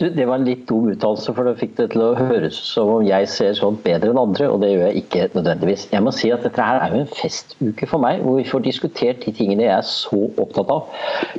Det 0.00 0.24
var 0.24 0.38
en 0.38 0.46
litt 0.46 0.62
dum 0.70 0.86
uttalelse, 0.88 1.34
for 1.36 1.44
det 1.44 1.58
fikk 1.60 1.74
det 1.76 1.86
til 1.92 2.00
å 2.00 2.14
høres 2.16 2.56
som 2.64 2.88
om 2.94 3.02
jeg 3.04 3.26
ser 3.28 3.52
sånt 3.58 3.82
bedre 3.84 4.08
enn 4.08 4.20
andre, 4.20 4.46
og 4.48 4.62
det 4.62 4.70
gjør 4.70 4.86
jeg 4.86 5.02
ikke 5.02 5.26
nødvendigvis. 5.34 5.84
Jeg 5.92 6.04
må 6.06 6.12
si 6.16 6.30
at 6.32 6.46
dette 6.46 6.64
her 6.64 6.80
er 6.80 6.94
jo 6.94 7.02
en 7.02 7.10
festuke 7.12 7.88
for 7.90 8.00
meg, 8.00 8.22
hvor 8.24 8.38
vi 8.38 8.46
får 8.48 8.64
diskutert 8.64 9.20
de 9.26 9.34
tingene 9.36 9.66
jeg 9.66 9.74
er 9.74 9.84
så 9.84 10.22
opptatt 10.40 10.72
av. 10.72 10.88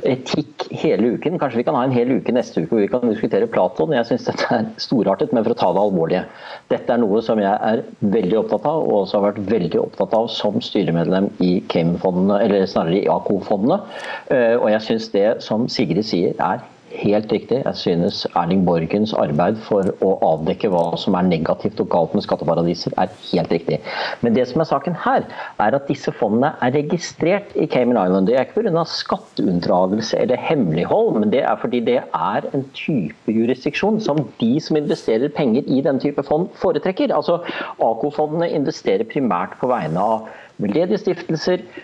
Etikk 0.06 0.68
hele 0.70 1.16
uken. 1.16 1.40
Kanskje 1.42 1.60
vi 1.60 1.64
kan 1.66 1.74
ha 1.74 1.82
en 1.88 1.96
hel 1.96 2.12
uke 2.14 2.34
neste 2.34 2.62
uke 2.62 2.70
hvor 2.70 2.84
vi 2.84 2.90
kan 2.92 3.10
diskutere 3.10 3.48
Platon. 3.50 3.96
Jeg 3.98 4.06
syns 4.12 4.28
dette 4.28 4.46
er 4.54 4.68
storartet, 4.84 5.34
men 5.34 5.42
for 5.42 5.56
å 5.56 5.58
ta 5.58 5.72
det 5.74 5.82
alvorlige. 5.82 6.22
Dette 6.70 6.94
er 6.94 7.02
noe 7.02 7.24
som 7.26 7.42
jeg 7.42 7.50
er 7.72 7.82
veldig 8.14 8.38
opptatt 8.44 8.68
av, 8.70 8.84
og 8.86 9.00
også 9.00 9.18
har 9.18 9.32
vært 9.32 9.42
veldig 9.50 9.80
opptatt 9.82 10.14
av 10.14 10.30
som 10.30 10.60
styremedlem 10.62 11.32
i 11.42 11.56
KEM-fondene, 11.74 12.38
eller 12.46 12.70
snarere 12.70 13.02
i 13.02 13.10
AKO-fondene. 13.10 13.82
Eh, 14.30 14.54
og 14.60 14.70
jeg 14.76 14.86
syns 14.86 15.10
det 15.16 15.26
som 15.42 15.66
Sigrid 15.66 16.06
sier 16.06 16.38
er 16.38 16.62
helt 17.00 17.32
riktig. 17.32 17.60
Jeg 17.64 17.76
synes 17.80 18.22
Erling 18.36 18.64
Borgens 18.66 19.12
arbeid 19.18 19.58
for 19.66 19.88
å 20.04 20.12
avdekke 20.24 20.70
hva 20.72 20.84
som 21.00 21.16
er 21.18 21.26
negativt 21.28 21.80
og 21.82 21.90
galt 21.92 22.14
med 22.16 22.24
skatteparadiser, 22.26 22.94
er 23.00 23.12
helt 23.30 23.52
riktig. 23.54 23.80
Men 24.22 24.36
det 24.36 24.46
som 24.50 24.62
er 24.62 24.68
saken 24.70 24.96
her, 25.04 25.26
er 25.62 25.76
at 25.78 25.88
disse 25.90 26.12
fondene 26.18 26.52
er 26.64 26.74
registrert 26.76 27.54
i 27.58 27.66
Cayman 27.70 27.98
Island. 28.00 28.30
Det 28.30 28.38
er 28.38 28.46
ikke 28.48 28.64
pga. 28.64 28.84
skatteunndragelse 28.94 30.20
eller 30.20 30.40
hemmelighold, 30.40 31.18
men 31.18 31.32
det 31.34 31.42
er 31.42 31.58
fordi 31.60 31.82
det 31.88 32.00
er 32.02 32.48
en 32.54 32.64
type 32.76 33.34
jurisdiksjon 33.34 34.00
som 34.04 34.24
de 34.40 34.52
som 34.60 34.78
investerer 34.80 35.32
penger 35.34 35.66
i 35.66 35.82
den 35.84 36.00
type 36.00 36.22
fond, 36.26 36.48
foretrekker. 36.60 37.14
Altså, 37.14 37.40
AKO-fondene 37.82 38.50
investerer 38.50 39.06
primært 39.08 39.58
på 39.60 39.70
vegne 39.70 40.00
av 40.00 40.32
veldedige 40.62 41.14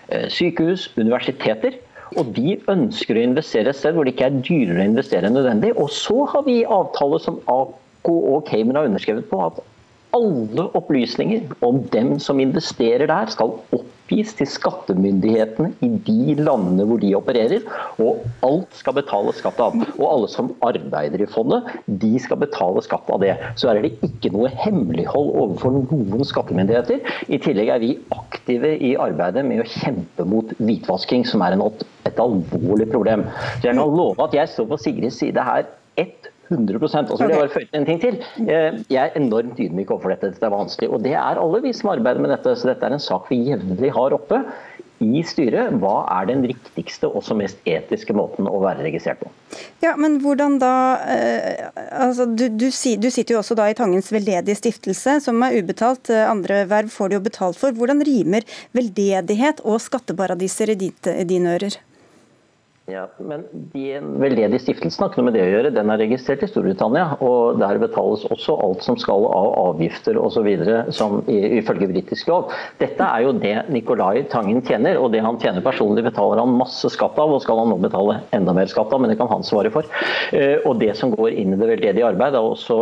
eh, 0.08 0.28
sykehus, 0.30 0.90
universiteter. 0.98 1.80
Og 2.18 2.32
de 2.34 2.56
ønsker 2.72 3.18
å 3.18 3.22
investere 3.22 3.70
et 3.70 3.78
sted 3.78 3.94
hvor 3.94 4.06
det 4.06 4.16
ikke 4.16 4.30
er 4.30 4.40
dyrere 4.42 4.82
å 4.82 4.88
investere 4.90 5.28
enn 5.28 5.36
nødvendig. 5.38 5.74
Og 5.78 5.92
så 5.94 6.24
har 6.32 6.42
vi 6.46 6.62
avtaler 6.66 7.22
som 7.22 7.38
AKO 7.46 8.16
og 8.34 8.48
Cayman 8.48 8.80
har 8.80 8.88
underskrevet 8.88 9.28
på, 9.30 9.42
at 9.46 9.60
alle 10.16 10.66
opplysninger 10.74 11.48
om 11.66 11.82
dem 11.92 12.18
som 12.22 12.40
investerer 12.42 13.06
der, 13.10 13.30
skal 13.30 13.52
oppgis 13.74 14.32
til 14.38 14.48
skattemyndighetene 14.50 15.70
i 15.86 15.90
de 16.06 16.34
landene 16.40 16.86
hvor 16.88 16.98
de 17.02 17.12
opererer. 17.14 17.66
Og 18.02 18.24
alt 18.46 18.74
skal 18.78 18.96
betales 18.98 19.38
skatt 19.42 19.60
av. 19.62 19.76
Og 19.78 20.06
alle 20.08 20.30
som 20.32 20.50
arbeider 20.66 21.22
i 21.22 21.28
fondet, 21.30 21.68
de 22.02 22.12
skal 22.22 22.40
betale 22.42 22.82
skatt 22.86 23.10
av 23.12 23.22
det. 23.22 23.36
Så 23.60 23.70
er 23.70 23.82
det 23.84 23.92
ikke 24.06 24.32
noe 24.34 24.50
hemmelighold 24.64 25.30
overfor 25.44 25.76
noen 25.78 26.26
skattemyndigheter. 26.26 27.04
I 27.30 27.40
tillegg 27.42 27.70
er 27.76 27.84
vi 27.84 27.94
aktive 28.16 28.74
i 28.90 28.96
arbeidet 28.98 29.46
med 29.46 29.62
å 29.62 29.70
kjempe 29.78 30.26
mot 30.26 30.50
hvitvasking, 30.58 31.26
som 31.28 31.46
er 31.46 31.58
et 32.08 32.18
alvorlig 32.18 32.90
problem. 32.90 33.28
Så 33.60 33.70
jeg 33.70 33.78
kan 33.78 33.96
love 34.00 34.18
at 34.26 34.34
jeg 34.34 34.50
står 34.50 34.72
på 34.72 34.82
Sigrids 34.88 35.22
side 35.22 35.46
her 35.46 35.68
100 36.00 36.39
Og 36.50 36.90
så 36.90 37.26
vil 37.26 37.30
jeg 37.30 37.38
bare 37.38 37.52
føye 37.52 37.78
en 37.78 37.86
ting 37.86 38.00
til. 38.02 38.16
Eh, 38.42 38.80
jeg 38.90 39.00
er 39.04 39.18
enormt 39.20 39.60
ydmyk 39.62 39.92
overfor 39.94 40.14
dette. 40.14 40.32
Dette 40.34 40.48
er 40.48 40.54
vanskelig. 40.54 40.90
Og 40.90 41.04
det 41.04 41.14
er 41.14 41.38
alle 41.38 41.62
vi 41.62 41.72
som 41.76 41.92
arbeider 41.92 42.22
med 42.22 42.34
dette. 42.34 42.56
Så 42.58 42.72
dette 42.72 42.86
er 42.86 42.96
en 42.96 43.02
sak 43.02 43.30
vi 43.30 43.38
jevnlig 43.52 43.92
har 43.94 44.16
oppe 44.16 44.42
i 45.00 45.22
styret. 45.24 45.76
Hva 45.80 46.02
er 46.18 46.28
den 46.28 46.42
riktigste 46.50 47.08
og 47.08 47.24
mest 47.38 47.60
etiske 47.68 48.14
måten 48.16 48.48
å 48.50 48.60
være 48.62 48.84
registrert 48.84 49.22
på? 49.22 49.30
Ja, 49.84 49.94
men 50.00 50.18
hvordan 50.24 50.58
da 50.60 50.72
eh, 51.08 51.68
altså, 51.88 52.26
du, 52.28 52.48
du, 52.52 52.68
du, 52.68 53.08
sitter 53.10 53.36
jo 53.36 53.40
også 53.40 53.56
da 53.58 53.70
i 53.70 53.76
Tangens 53.78 54.10
veldedige 54.12 54.58
stiftelse, 54.58 55.20
som 55.24 55.40
er 55.46 55.56
ubetalt. 55.60 56.12
Eh, 56.12 56.26
andre 56.28 56.64
verv 56.70 56.92
får 56.92 57.10
du 57.10 57.18
jo 57.20 57.24
betalt 57.30 57.60
for. 57.60 57.76
Hvordan 57.76 58.04
rimer 58.06 58.46
veldedighet 58.76 59.62
og 59.64 59.80
skatteparadiser 59.86 60.74
i 60.74 60.80
dine 60.82 61.56
ører? 61.56 61.80
Ja, 62.90 63.06
men 63.18 63.44
De 63.72 63.84
veldedige 64.20 64.60
stiftelsen 64.62 65.04
har 65.04 65.10
ikke 65.10 65.20
noe 65.20 65.28
med 65.30 65.36
det 65.38 65.44
å 65.44 65.50
gjøre. 65.50 65.72
Den 65.74 65.92
er 65.92 66.00
registrert 66.02 66.42
i 66.44 66.48
Storbritannia. 66.50 67.16
og 67.22 67.60
Der 67.60 67.78
betales 67.82 68.24
også 68.26 68.56
alt 68.64 68.84
som 68.84 68.98
skal 68.98 69.26
av 69.30 69.50
avgifter 69.64 70.18
osv. 70.18 70.48
ifølge 71.30 71.88
britisk 71.90 72.28
lov. 72.28 72.50
Dette 72.80 73.04
er 73.04 73.26
jo 73.26 73.32
det 73.32 73.54
Nicolai 73.70 74.24
Tangen 74.30 74.62
tjener, 74.66 74.98
og 74.98 75.12
det 75.12 75.22
han 75.24 75.38
tjener 75.40 75.64
personlig 75.64 76.04
betaler 76.04 76.40
han 76.42 76.56
masse 76.58 76.90
skatt 76.90 77.18
av, 77.18 77.32
og 77.34 77.42
skal 77.44 77.62
han 77.62 77.70
nå 77.72 77.78
betale 77.82 78.20
enda 78.36 78.54
mer 78.56 78.70
skatt 78.70 78.92
av, 78.92 79.00
men 79.00 79.12
det 79.12 79.18
kan 79.20 79.30
han 79.30 79.44
svare 79.46 79.70
for. 79.70 79.86
Eh, 80.32 80.58
og 80.64 80.78
Det 80.80 80.94
som 80.96 81.12
går 81.12 81.34
inn 81.36 81.54
i 81.54 81.58
det 81.60 81.68
veldedige 81.68 82.06
arbeid 82.06 82.34
er 82.34 82.44
også 82.44 82.80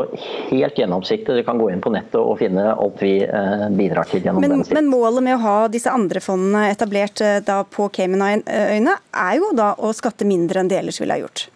helt 0.53 0.79
gjennomsiktig. 0.79 1.35
Dere 1.35 1.45
kan 1.45 1.59
gå 1.59 1.69
inn 1.73 1.83
på 1.85 1.93
nettet 1.93 2.21
og 2.21 2.39
finne 2.41 2.71
alt 2.73 3.03
vi 3.03 3.19
eh, 3.25 3.67
bidrar 3.75 4.09
til 4.09 4.23
gjennom 4.23 4.45
men, 4.45 4.63
men 4.75 4.91
målet 4.91 5.25
med 5.25 5.37
å 5.37 5.43
ha 5.43 5.57
disse 5.73 5.91
andre 5.93 6.23
fondene 6.25 6.69
etablert 6.71 7.21
eh, 7.25 7.41
da 7.45 7.61
på 7.69 7.89
Caymanøyene 7.95 8.95
er 9.19 9.35
jo 9.41 9.51
da 9.59 9.73
å 9.75 9.93
skatte 9.99 10.27
mindre 10.29 10.63
enn 10.63 10.71
de 10.71 10.79
ellers 10.79 11.01
ville 11.03 11.15
ha 11.17 11.23
gjort? 11.23 11.49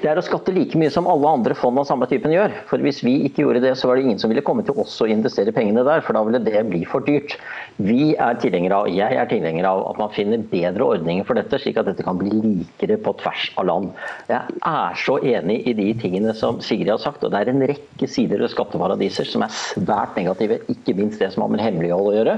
Det 0.00 0.08
er 0.10 0.18
å 0.18 0.24
skatte 0.24 0.54
like 0.54 0.78
mye 0.80 0.92
som 0.92 1.08
alle 1.10 1.28
andre 1.28 1.56
fond 1.58 1.78
av 1.80 1.86
samme 1.88 2.08
typen 2.10 2.32
gjør. 2.34 2.54
For 2.70 2.82
Hvis 2.82 3.02
vi 3.04 3.18
ikke 3.28 3.44
gjorde 3.44 3.62
det, 3.64 3.74
så 3.78 3.90
var 3.90 3.98
det 3.98 4.06
ingen 4.06 4.20
som 4.22 4.32
ville 4.32 4.44
komme 4.46 4.64
til 4.66 4.78
oss 4.80 4.96
og 5.04 5.12
investere 5.12 5.54
pengene 5.54 5.84
der, 5.86 6.00
for 6.06 6.16
da 6.16 6.24
ville 6.26 6.40
det 6.42 6.64
bli 6.70 6.82
for 6.88 7.04
dyrt. 7.06 7.36
Vi 7.82 8.12
er 8.20 8.38
tilhengere 8.40 8.82
av, 8.82 8.90
jeg 8.92 9.16
er 9.18 9.28
tilhenger 9.30 9.66
av 9.68 9.84
at 9.90 10.00
man 10.00 10.12
finner 10.14 10.42
bedre 10.50 10.88
ordninger 10.96 11.26
for 11.28 11.38
dette, 11.38 11.60
slik 11.60 11.78
at 11.80 11.88
dette 11.88 12.04
kan 12.06 12.18
bli 12.20 12.32
likere 12.32 12.98
på 13.02 13.14
tvers 13.20 13.46
av 13.60 13.68
land. 13.68 13.90
Jeg 14.30 14.58
er 14.72 14.98
så 15.02 15.18
enig 15.20 15.60
i 15.68 15.76
de 15.78 15.88
tingene 16.00 16.34
som 16.36 16.60
Sigrid 16.64 16.92
har 16.92 17.02
sagt, 17.02 17.24
og 17.24 17.32
det 17.32 17.42
er 17.42 17.52
en 17.52 17.64
rekke 17.70 18.08
sider 18.08 18.42
ved 18.42 18.52
skatteparadiser 18.52 19.28
som 19.28 19.44
er 19.46 19.54
svært 19.56 20.18
negative. 20.18 20.60
Ikke 20.72 20.96
minst 20.98 21.22
det 21.22 21.32
som 21.34 21.46
har 21.46 21.52
med 21.54 21.64
hemmelighold 21.64 22.10
å 22.10 22.16
gjøre, 22.16 22.36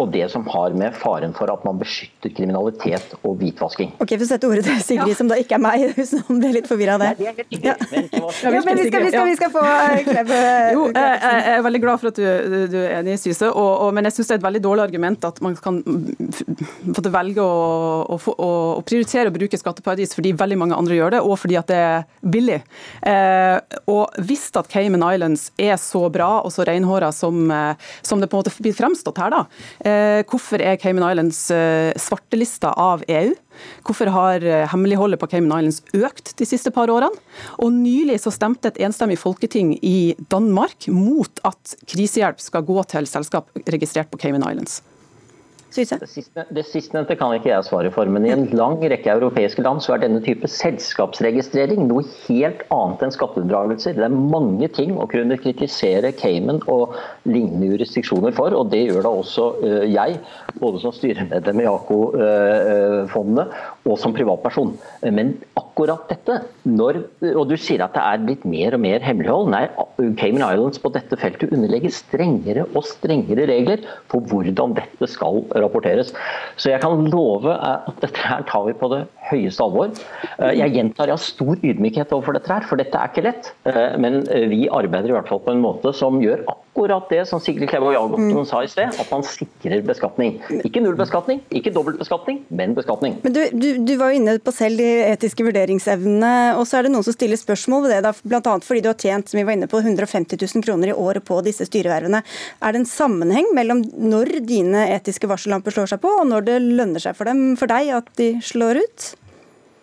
og 0.00 0.12
det 0.14 0.28
som 0.32 0.46
har 0.52 0.76
med 0.76 0.96
faren 0.98 1.34
for 1.36 1.52
at 1.52 1.64
man 1.66 1.80
beskytter 1.80 2.32
kriminalitet 2.34 3.16
og 3.22 3.38
hvitvasking. 3.42 3.94
Ok, 4.00 4.16
For 4.16 4.26
å 4.26 4.30
sette 4.30 4.50
ordet 4.50 4.66
til 4.68 4.80
Sigrid, 4.84 5.14
ja. 5.14 5.18
som 5.18 5.30
da 5.30 5.38
ikke 5.40 5.58
er 5.58 5.64
meg, 5.64 5.86
som 6.12 6.40
ble 6.40 6.52
litt 6.58 6.70
forvirra 6.70 6.93
der. 7.02 7.18
Nei, 7.18 7.34
det 7.34 7.56
er 7.58 7.68
ja. 7.70 7.74
ja, 7.74 8.60
men 8.64 8.78
vi 8.78 8.86
skal, 8.88 9.04
vi 9.04 9.12
skal, 9.12 9.26
vi 9.28 9.36
skal 9.38 9.52
få 9.54 9.62
eh, 9.64 10.00
Klebe 10.06 10.40
Jo, 10.76 10.86
jeg, 10.94 11.42
er 11.54 11.64
veldig 11.64 11.80
glad 11.82 12.02
for 12.02 12.12
at 12.12 12.20
du, 12.20 12.66
du 12.72 12.78
er 12.80 12.98
enig, 13.00 13.16
Syse, 13.22 13.48
og, 13.50 13.70
og, 13.86 13.92
men 13.96 14.08
jeg 14.08 14.16
syns 14.16 14.30
det 14.30 14.36
er 14.36 14.40
et 14.42 14.46
veldig 14.48 14.62
dårlig 14.64 14.84
argument 14.86 15.28
at 15.28 15.40
man 15.44 15.56
kan 15.58 15.80
velge 17.14 17.44
å, 17.44 17.54
å, 18.14 18.18
å, 18.34 18.48
å, 18.78 18.82
prioritere 18.86 19.30
å 19.30 19.34
bruke 19.34 19.60
skatteparadis 19.60 20.14
fordi 20.16 20.34
veldig 20.38 20.58
mange 20.60 20.78
andre 20.78 20.98
gjør 20.98 21.16
det, 21.16 21.22
og 21.24 21.38
fordi 21.40 21.58
at 21.60 21.70
det 21.70 21.80
er 21.80 22.04
billig. 22.34 22.60
Eh, 23.06 23.78
og 23.90 24.18
hvis 24.26 24.46
at 24.58 24.68
Cayman 24.72 25.04
Islands 25.06 25.48
er 25.60 25.76
så 25.80 26.06
bra 26.12 26.30
og 26.44 26.52
så 26.54 26.66
reinhåra 26.66 27.10
som, 27.14 27.44
eh, 27.50 27.90
som, 28.02 28.20
det 28.20 28.30
på 28.30 28.38
en 28.38 28.44
måte 28.44 28.54
blir 28.64 28.76
fremstått 28.76 29.20
her, 29.22 29.34
da, 29.34 29.44
eh, 29.84 30.20
hvorfor 30.28 30.62
er 30.62 30.80
Cayman 30.80 31.06
Islands 31.10 31.40
eh, 31.54 31.92
svartelista 32.00 32.74
av 32.80 33.04
EU? 33.08 33.34
Hvorfor 33.84 34.10
har 34.14 34.44
eh, 34.44 34.64
hemmeligholdet 34.72 35.20
på 35.20 35.28
Cayman 35.32 35.64
Islands 35.64 35.82
økt 35.96 36.34
de 36.38 36.48
siste 36.48 36.72
par 36.74 36.92
årene? 36.92 37.12
Og 37.58 37.72
Nylig 37.74 38.20
så 38.22 38.32
stemte 38.34 38.70
et 38.70 38.80
enstemmig 38.86 39.18
folketing 39.20 39.74
i 39.82 40.14
Danmark 40.32 40.88
mot 40.92 41.42
at 41.44 41.76
krisehjelp 41.90 42.42
skal 42.42 42.66
gå 42.66 42.82
til 42.90 43.08
selskap 43.10 43.50
registrert 43.68 44.12
på 44.12 44.20
Cayman 44.22 44.46
Islands. 44.46 44.82
Det, 45.74 46.06
siste, 46.06 46.44
det 46.54 46.62
sistnevnte 46.68 47.16
kan 47.18 47.32
ikke 47.34 47.50
jeg 47.50 47.66
svare 47.66 47.90
for, 47.94 48.06
men 48.10 48.26
i 48.26 48.30
en 48.30 48.44
lang 48.54 48.76
rekke 48.78 49.10
europeiske 49.10 49.62
land 49.64 49.82
så 49.82 49.96
er 49.96 50.04
denne 50.04 50.20
type 50.22 50.46
selskapsregistrering 50.50 51.88
noe 51.88 52.04
helt 52.28 52.62
annet 52.74 53.02
enn 53.02 53.14
skatteunndragelser. 53.14 53.96
Det 53.98 54.06
er 54.06 54.14
mange 54.14 54.68
ting 54.76 54.94
å 55.00 55.08
kunne 55.10 55.38
kritisere 55.40 56.12
Cayman 56.14 56.62
og 56.70 56.94
lignende 57.26 57.72
jurisdiksjoner 57.72 58.36
for, 58.36 58.54
og 58.54 58.70
det 58.70 58.84
gjør 58.84 59.02
da 59.06 59.12
også 59.18 59.48
uh, 59.64 59.82
jeg, 59.90 60.20
både 60.62 60.82
som 60.84 60.94
styremedlem 60.94 61.64
i 61.64 61.68
AKO-fondet 61.72 63.50
uh, 63.50 63.66
og 63.90 63.98
som 64.00 64.14
privatperson. 64.14 64.76
Men 65.10 65.34
akkurat 65.58 66.06
dette, 66.12 66.38
når, 66.70 67.02
og 67.34 67.48
du 67.50 67.56
sier 67.58 67.82
at 67.82 67.96
det 67.98 68.04
er 68.04 68.22
blitt 68.28 68.46
mer 68.46 68.78
og 68.78 68.84
mer 68.84 69.02
hemmelighold, 69.02 69.50
nei, 69.50 69.66
Cayman 70.20 70.46
Islands 70.46 70.78
på 70.82 70.94
dette 70.94 71.18
feltet 71.18 71.50
underlegger 71.54 71.92
strengere 71.94 72.68
og 72.70 72.86
strengere 72.86 73.48
regler 73.50 73.82
for 74.12 74.22
hvordan 74.30 74.78
dette 74.78 75.10
skal 75.10 75.42
rapporteres 75.50 75.63
rapporteres. 75.64 76.12
Så 76.56 76.72
jeg 76.72 76.82
kan 76.84 77.08
love 77.10 77.54
at 77.54 78.02
dette 78.04 78.20
her 78.20 78.44
tar 78.48 78.66
vi 78.68 78.76
på 78.78 78.90
det 78.92 79.04
høyeste 79.30 79.64
alvor. 79.64 79.94
Eh, 80.38 80.52
jeg 80.60 80.76
gjentar 80.76 81.10
jeg 81.10 81.18
har 81.18 81.24
stor 81.24 81.64
ydmykhet 81.64 82.12
overfor 82.14 82.38
dette 82.38 82.52
her, 82.52 82.68
for 82.68 82.80
dette 82.80 83.00
er 83.00 83.12
ikke 83.12 83.26
lett. 83.26 83.52
Eh, 83.68 83.96
men 84.00 84.22
eh, 84.28 84.46
vi 84.52 84.64
arbeider 84.68 85.12
i 85.12 85.18
hvert 85.18 85.30
fall 85.30 85.42
på 85.44 85.54
en 85.54 85.64
måte 85.64 85.94
som 85.96 86.20
gjør 86.22 86.44
akkurat 86.74 87.08
det 87.08 87.26
som 87.28 87.40
Sigrid 87.40 87.68
Kleve 87.70 87.86
og 87.86 87.94
Jacobsen 87.94 88.34
mm. 88.34 88.46
sa 88.50 88.62
i 88.64 88.68
sted, 88.68 88.96
at 88.98 89.10
man 89.12 89.22
sikrer 89.22 89.82
beskatning. 89.86 90.40
Ikke 90.66 90.82
nullbeskatning, 90.82 91.40
ikke 91.54 91.70
dobbeltbeskatning, 91.70 92.40
men 92.50 92.74
beskatning. 92.74 93.20
Men 93.22 93.36
du, 93.36 93.40
du, 93.54 93.68
du, 93.86 93.94
var 94.00 94.10
jo 94.10 94.18
inne 94.18 94.34
på 94.42 94.54
selv 94.54 94.82
de 94.82 94.88
etiske 95.06 95.46
vurderingsevnene, 95.46 96.32
og 96.58 96.66
så 96.66 96.80
er 96.80 96.88
det 96.88 96.94
noen 96.96 97.06
som 97.06 97.14
stiller 97.14 97.38
spørsmål 97.38 97.86
ved 97.86 97.94
det, 97.94 98.00
da, 98.08 98.12
bl.a. 98.26 98.56
fordi 98.66 98.82
du 98.82 98.90
har 98.90 98.98
tjent 98.98 99.30
som 99.30 99.38
vi 99.38 99.46
var 99.46 99.54
inne 99.54 99.70
på, 99.70 99.78
150 99.78 100.34
000 100.42 100.66
kroner 100.66 100.90
i 100.90 100.98
året 100.98 101.24
på 101.26 101.38
disse 101.46 101.68
styrevervene. 101.70 102.24
Er 102.58 102.74
det 102.74 102.82
en 102.82 102.90
sammenheng 102.90 103.54
mellom 103.54 103.84
når 103.94 104.40
dine 104.48 104.88
etiske 104.96 105.30
varsellamper 105.30 105.74
slår 105.74 105.94
seg 105.94 106.02
på, 106.02 106.10
og 106.24 106.26
når 106.32 106.48
det 106.50 106.62
lønner 106.64 107.06
seg 107.06 107.14
for 107.14 107.30
dem 107.30 107.52
for 107.60 107.70
deg 107.70 107.94
at 108.02 108.10
de 108.18 108.34
slår 108.42 108.82
ut? 108.82 109.12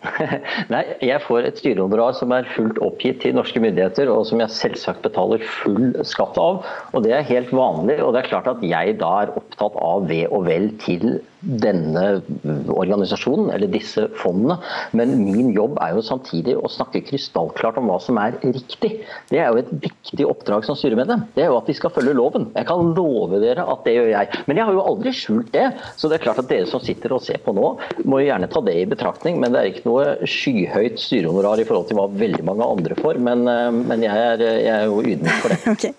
Nei, 0.73 0.81
jeg 1.05 1.21
får 1.27 1.45
et 1.45 1.59
styrehonorar 1.61 2.15
som 2.17 2.33
er 2.33 2.47
fullt 2.55 2.79
oppgitt 2.81 3.21
til 3.21 3.35
norske 3.37 3.61
myndigheter, 3.61 4.09
og 4.09 4.25
som 4.29 4.41
jeg 4.41 4.53
selvsagt 4.55 5.03
betaler 5.05 5.43
full 5.61 5.91
skatt 6.07 6.39
av. 6.41 6.63
Og 6.95 7.05
det 7.05 7.13
er 7.17 7.27
helt 7.29 7.53
vanlig. 7.53 7.99
Og 8.01 8.15
det 8.15 8.23
er 8.23 8.31
klart 8.31 8.49
at 8.49 8.63
jeg 8.65 8.97
da 9.01 9.11
er 9.25 9.35
opptatt 9.37 9.77
av 9.77 10.07
ve 10.09 10.23
og 10.29 10.47
vel 10.49 10.71
til 10.81 11.21
denne 11.41 12.21
organisasjonen, 12.69 13.49
eller 13.53 13.69
disse 13.71 14.05
fondene. 14.19 14.59
Men 14.97 15.13
min 15.25 15.51
jobb 15.55 15.79
er 15.81 15.95
jo 15.95 16.03
samtidig 16.05 16.53
å 16.57 16.69
snakke 16.69 17.03
krystallklart 17.07 17.79
om 17.81 17.89
hva 17.89 17.97
som 18.01 18.19
er 18.21 18.37
riktig. 18.43 18.91
Det 19.31 19.41
er 19.41 19.49
jo 19.49 19.61
et 19.61 19.71
viktig 19.85 20.27
oppdrag 20.29 20.67
som 20.67 20.77
styremedlem. 20.77 21.25
Det 21.35 21.45
er 21.45 21.49
jo 21.51 21.57
at 21.57 21.69
de 21.69 21.77
skal 21.77 21.93
følge 21.93 22.15
loven. 22.17 22.49
Jeg 22.57 22.69
kan 22.69 22.93
love 22.97 23.41
dere 23.41 23.65
at 23.73 23.85
det 23.87 23.95
gjør 23.97 24.11
jeg. 24.13 24.41
Men 24.49 24.61
jeg 24.61 24.69
har 24.69 24.77
jo 24.77 24.85
aldri 24.93 25.15
skjult 25.17 25.51
det. 25.55 25.67
Så 25.97 26.09
det 26.09 26.19
er 26.19 26.25
klart 26.27 26.41
at 26.41 26.49
dere 26.51 26.69
som 26.69 26.83
sitter 26.83 27.17
og 27.17 27.25
ser 27.25 27.41
på 27.41 27.55
nå, 27.57 27.73
må 28.05 28.21
jo 28.21 28.29
gjerne 28.29 28.49
ta 28.51 28.61
det 28.65 28.77
i 28.77 28.89
betraktning. 28.89 29.41
Men 29.41 29.53
det 29.53 29.61
er 29.61 29.71
ikke 29.71 29.87
noe 29.89 29.90
skyhøyt 30.29 30.99
styrehonorar 31.01 31.61
i 31.61 31.67
forhold 31.67 31.89
til 31.89 31.99
hva 31.99 32.07
veldig 32.09 32.45
mange 32.47 32.67
andre 32.67 32.97
får. 32.99 33.21
Men, 33.23 33.45
eh, 33.49 33.71
men 33.91 34.05
jeg, 34.07 34.27
er, 34.31 34.45
jeg, 34.45 34.73
er, 34.75 34.87
jo 34.89 35.01
ydmyk 35.01 35.41
for 35.43 35.55
det. 35.55 35.59
Okay. 35.71 35.93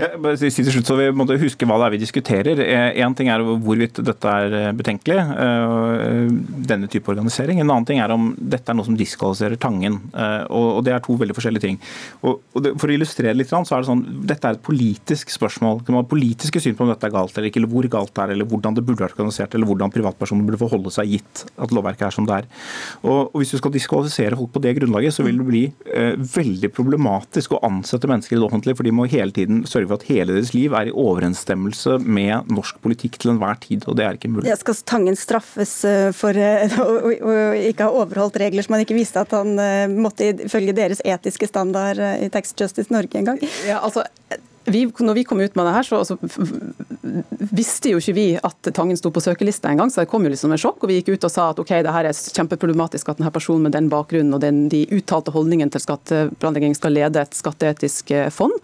Ja, 0.00 0.08
til 0.36 0.66
slutt 0.68 0.88
så 0.88 0.94
Vi 0.98 1.06
må 1.16 1.24
huske 1.40 1.66
hva 1.68 1.78
det 1.80 1.86
er 1.86 1.94
vi 1.94 2.00
diskuterer. 2.02 2.60
Én 2.60 3.00
eh, 3.00 3.16
ting 3.16 3.30
er 3.32 3.42
hvorvidt 3.44 4.00
dette 4.04 4.34
er 4.44 4.60
Eh, 4.60 4.72
betenkelig, 4.76 5.16
denne 6.68 6.88
type 6.90 7.10
organisering. 7.10 7.60
En 7.60 7.70
annen 7.70 7.86
ting 7.88 8.00
er 8.02 8.12
om 8.14 8.30
dette 8.36 8.70
er 8.70 8.76
noe 8.76 8.86
som 8.86 8.96
diskvalifiserer 8.98 9.58
Tangen. 9.60 9.98
Og 10.50 10.82
Det 10.84 10.92
er 10.94 11.02
to 11.04 11.16
veldig 11.18 11.36
forskjellige 11.36 11.64
ting. 11.66 11.78
Og 12.22 12.40
For 12.80 12.88
å 12.88 12.94
illustrere 12.94 13.34
litt, 13.36 13.50
så 13.50 13.60
er 13.60 13.82
det 13.82 13.88
sånn, 13.88 14.04
dette 14.26 14.46
er 14.46 14.56
et 14.56 14.62
politisk 14.62 15.30
spørsmål. 15.30 15.82
Man 15.86 16.00
har 16.00 16.04
ha 16.04 16.08
politiske 16.08 16.60
syn 16.60 16.76
på 16.76 16.84
om 16.84 16.92
dette 16.92 17.06
er 17.06 17.14
galt 17.14 17.36
eller 17.36 17.50
ikke, 17.50 17.60
eller 17.60 17.72
hvor 17.72 17.88
galt 17.90 18.14
det 18.14 18.22
er, 18.22 18.32
eller 18.34 18.48
hvordan 18.48 18.76
det 18.76 18.84
burde 18.86 19.04
vært 19.04 19.18
organisert, 19.18 19.54
eller 19.54 19.66
hvordan 19.66 19.92
privatpersoner 19.94 20.46
burde 20.46 20.60
forholde 20.60 20.92
seg 20.94 21.10
gitt 21.14 21.44
at 21.58 21.74
lovverket 21.74 22.06
er 22.08 22.14
som 22.14 22.28
det 22.28 22.40
er. 22.40 22.48
Og 23.04 23.09
Hvis 23.36 23.54
du 23.54 23.58
skal 23.60 23.72
diskvalifisere 23.74 24.38
folk 24.38 24.52
på 24.54 24.62
det 24.64 24.74
grunnlaget, 24.78 25.14
så 25.16 25.24
vil 25.26 25.40
det 25.40 25.46
bli 25.48 25.62
eh, 25.92 26.14
veldig 26.18 26.70
problematisk 26.74 27.56
å 27.56 27.62
ansette 27.66 28.08
mennesker 28.10 28.36
i 28.36 28.40
det 28.40 28.46
offentlige, 28.46 28.78
for 28.78 28.88
de 28.88 28.94
må 28.94 29.06
hele 29.10 29.34
tiden 29.36 29.64
sørge 29.68 29.90
for 29.90 30.00
at 30.00 30.08
hele 30.10 30.36
deres 30.36 30.52
liv 30.56 30.74
er 30.76 30.90
i 30.90 30.94
overensstemmelse 30.94 31.98
med 32.04 32.50
norsk 32.52 32.80
politikk 32.84 33.20
til 33.20 33.34
enhver 33.34 33.60
tid, 33.62 33.86
og 33.86 33.98
det 33.98 34.06
er 34.06 34.18
ikke 34.18 34.32
mulig. 34.32 34.48
Ja, 34.50 34.58
skal 34.60 34.78
Tangen 34.90 35.18
straffes 35.18 35.74
eh, 35.86 36.10
for 36.16 36.36
eh, 36.36 36.78
å 36.80 37.34
ikke 37.70 37.88
ha 37.88 38.04
overholdt 38.04 38.40
regler 38.42 38.66
som 38.66 38.76
han 38.76 38.84
ikke 38.86 38.98
visste 38.98 39.22
at 39.22 39.34
han 39.36 39.56
eh, 39.60 39.86
måtte 39.90 40.32
ifølge 40.46 40.76
deres 40.76 41.02
etiske 41.04 41.50
standard 41.50 42.00
i 42.00 42.30
Tax 42.32 42.54
Justice 42.58 42.92
Norge 42.92 43.20
en 43.20 43.32
gang? 43.32 43.42
Ja, 43.68 43.82
altså 43.84 44.06
vi, 44.72 44.84
når 44.86 45.18
vi 45.18 45.24
kom 45.28 45.40
ut 45.40 45.56
med 45.58 45.66
det 45.66 45.74
her, 45.74 45.86
så 45.86 46.00
altså, 46.00 46.16
visste 47.50 47.92
jo 47.92 48.00
ikke 48.02 48.16
vi 48.16 48.26
at 48.36 48.70
Tangen 48.76 48.98
sto 48.98 49.12
på 49.14 49.22
søkelista 49.24 49.70
engang, 49.70 49.90
så 49.90 50.04
det 50.04 50.10
kom 50.12 50.24
jo 50.26 50.32
liksom 50.32 50.54
en 50.54 50.60
sjokk. 50.60 50.82
og 50.82 50.92
Vi 50.92 51.00
gikk 51.00 51.14
ut 51.14 51.26
og 51.28 51.34
sa 51.34 51.48
at 51.52 51.60
ok, 51.62 51.74
det 51.86 51.96
her 51.96 52.10
er 52.10 52.22
kjempeproblematisk 52.38 53.10
at 53.10 53.20
denne 53.20 53.32
personen 53.34 53.66
med 53.68 53.76
den 53.76 53.90
bakgrunnen 53.92 54.36
og 54.36 54.44
den, 54.44 54.64
de 54.72 54.84
uttalte 54.94 55.34
holdningen 55.34 55.72
til 55.72 55.84
skatteplanlegging 55.84 56.76
skal 56.78 56.96
lede 56.96 57.24
et 57.24 57.36
skatteetisk 57.36 58.14
eh, 58.16 58.30
fond. 58.34 58.56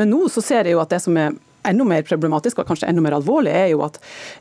Men 0.00 0.12
nå 0.12 0.26
så 0.32 0.44
ser 0.44 0.68
jeg 0.68 0.78
jo 0.78 0.82
at 0.82 0.92
det 0.92 1.02
som 1.04 1.18
er 1.20 1.36
enda 1.68 1.84
mer 1.84 2.04
problematisk 2.08 2.60
og 2.60 2.68
kanskje 2.70 2.88
enda 2.88 3.02
mer 3.04 3.18
alvorlig, 3.18 3.52
er 3.52 3.70
jo 3.74 3.82
at, 3.84 3.98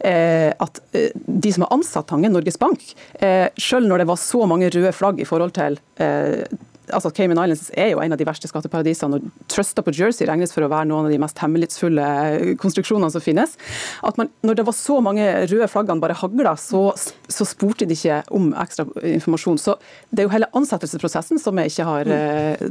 eh, 0.08 0.52
at 0.56 0.82
eh, 0.96 1.12
de 1.14 1.52
som 1.52 1.66
har 1.66 1.76
ansatt 1.76 2.08
Tangen, 2.08 2.34
Norges 2.36 2.60
Bank, 2.60 2.84
eh, 3.20 3.50
selv 3.60 3.90
når 3.90 4.04
det 4.04 4.10
var 4.12 4.22
så 4.22 4.46
mange 4.48 4.72
røde 4.72 4.94
flagg 4.96 5.20
i 5.20 5.28
forhold 5.28 5.56
til 5.58 5.80
eh, 6.00 6.46
altså 6.96 7.12
Cayman 7.16 7.40
Islands 7.42 7.70
er 7.78 7.92
jo 7.94 8.02
en 8.04 8.14
av 8.16 8.20
de 8.20 8.28
verste 8.28 8.50
skatteparadisene. 8.50 9.20
og 9.20 9.48
Truster 9.52 9.86
på 9.86 9.94
Jersey 9.96 10.28
regnes 10.30 10.54
for 10.56 10.66
å 10.66 10.72
være 10.72 10.90
noen 10.90 11.08
av 11.08 11.14
de 11.14 11.22
mest 11.22 11.40
hemmelighetsfulle 11.44 12.10
konstruksjonene 12.62 13.12
som 13.14 13.24
finnes. 13.24 13.56
At 14.06 14.20
man, 14.20 14.32
når 14.46 14.60
det 14.60 14.68
var 14.70 14.78
så 14.78 15.00
mange 15.06 15.26
røde 15.50 15.70
flaggene 15.72 16.04
bare 16.04 16.18
hagla, 16.20 16.56
så, 16.60 16.90
så, 17.28 17.48
spurte 17.50 17.88
de 17.90 17.98
ikke 17.98 18.22
om 18.36 18.52
ekstra 18.60 18.86
informasjon. 19.16 19.60
Så 19.62 19.78
Det 20.10 20.24
er 20.24 20.30
jo 20.30 20.36
hele 20.36 20.52
ansettelsesprosessen 20.58 21.42
som 21.42 21.58
jeg 21.60 21.74
ikke 21.74 21.90
har 21.90 22.14
eh, 22.14 22.70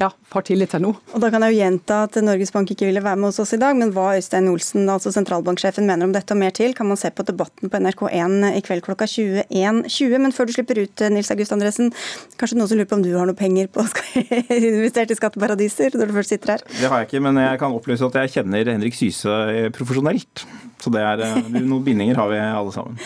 ja, 0.00 0.08
har 0.32 0.44
tillit 0.46 0.72
til 0.72 0.82
nå. 0.84 0.90
Og 1.12 1.22
da 1.22 1.28
kan 1.32 1.44
jeg 1.44 1.54
jo 1.54 1.60
gjenta 1.60 1.98
at 2.06 2.16
Norges 2.24 2.52
Bank 2.54 2.70
ikke 2.72 2.88
ville 2.88 3.02
være 3.04 3.20
med 3.20 3.30
hos 3.30 3.40
oss 3.42 3.52
i 3.56 3.60
dag, 3.60 3.76
men 3.76 3.92
hva 3.92 4.14
Øystein 4.16 4.48
Olsen, 4.48 4.88
altså 4.88 5.12
sentralbanksjefen, 5.12 5.84
mener 5.88 6.08
om 6.08 6.14
dette 6.14 6.32
og 6.34 6.40
mer 6.40 6.54
til, 6.56 6.72
kan 6.76 6.88
man 6.88 7.00
se 7.00 7.10
på 7.12 7.26
Debatten 7.28 7.72
på 7.72 7.82
NRK1 7.84 8.48
i 8.56 8.64
kveld 8.64 8.84
klokka 8.86 9.08
21.20. 9.10 10.16
Men 10.24 10.34
før 10.36 10.48
du 10.48 10.54
slipper 10.56 10.80
ut, 10.80 11.04
Nils 11.12 11.30
August 11.34 11.54
Andresen, 11.56 11.92
kanskje 12.40 12.58
noen 12.58 12.72
som 12.72 12.80
lurer 12.80 12.90
på 12.90 13.00
om 13.00 13.04
du 13.04 13.12
har 13.12 13.28
noe 13.28 13.38
penger 13.38 13.68
på 13.72 13.84
investert 14.56 15.12
i 15.12 15.20
skatteparadiser 15.20 15.96
når 15.98 16.10
du 16.10 16.16
først 16.16 16.36
sitter 16.36 16.56
her? 16.56 16.66
Det 16.72 16.88
har 16.88 17.04
jeg 17.04 17.10
ikke, 17.10 17.24
men 17.28 17.44
jeg 17.44 17.60
kan 17.60 17.76
opplyse 17.76 18.10
at 18.10 18.20
jeg 18.22 18.36
kjenner 18.38 18.74
Henrik 18.74 18.96
Syse 18.96 19.38
profesjonelt. 19.76 20.46
Så 20.80 20.92
det 20.92 21.04
er, 21.04 21.20
eh, 21.28 21.56
noen 21.60 21.84
bindinger 21.84 22.16
har 22.16 22.32
vi 22.32 22.40
alle 22.40 22.72
sammen. 22.72 23.00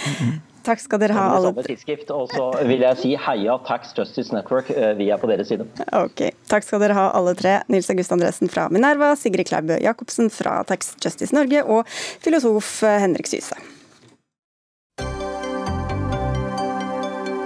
Takk 0.64 0.80
skal 0.80 1.00
dere 1.02 1.16
ha, 1.16 1.26
alle. 1.36 1.52
Og 1.52 2.30
så 2.32 2.46
vil 2.64 2.84
jeg 2.86 3.00
si 3.02 3.12
heia 3.20 3.58
Tax 3.68 3.92
Justice 3.96 4.34
Network, 4.34 4.70
eh, 4.72 4.94
vi 4.98 5.10
er 5.12 5.20
på 5.20 5.28
deres 5.30 5.50
side. 5.52 5.66
Ok, 5.92 6.30
Takk 6.50 6.66
skal 6.66 6.80
dere 6.84 6.96
ha, 6.96 7.10
alle 7.16 7.36
tre. 7.38 7.58
Nils 7.68 7.90
August 7.92 8.14
Andresen 8.16 8.52
fra 8.52 8.68
Minerva, 8.72 9.12
Sigrid 9.20 9.48
Klaubø 9.50 9.78
Jacobsen 9.82 10.32
fra 10.32 10.62
Tax 10.68 10.94
Justice 11.04 11.36
Norge 11.36 11.64
og 11.64 11.84
filosof 12.24 12.80
eh, 12.82 13.00
Henrik 13.04 13.28
Syse. 13.30 13.60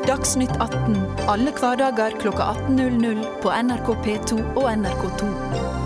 Dagsnytt 0.09 0.55
18 0.57 1.19
alle 1.29 1.53
hverdager 1.53 2.15
klokka 2.23 2.55
18.00 2.71 3.27
på 3.43 3.53
NRK 3.53 3.93
P2 4.07 4.41
og 4.57 4.71
NRK2. 4.73 5.78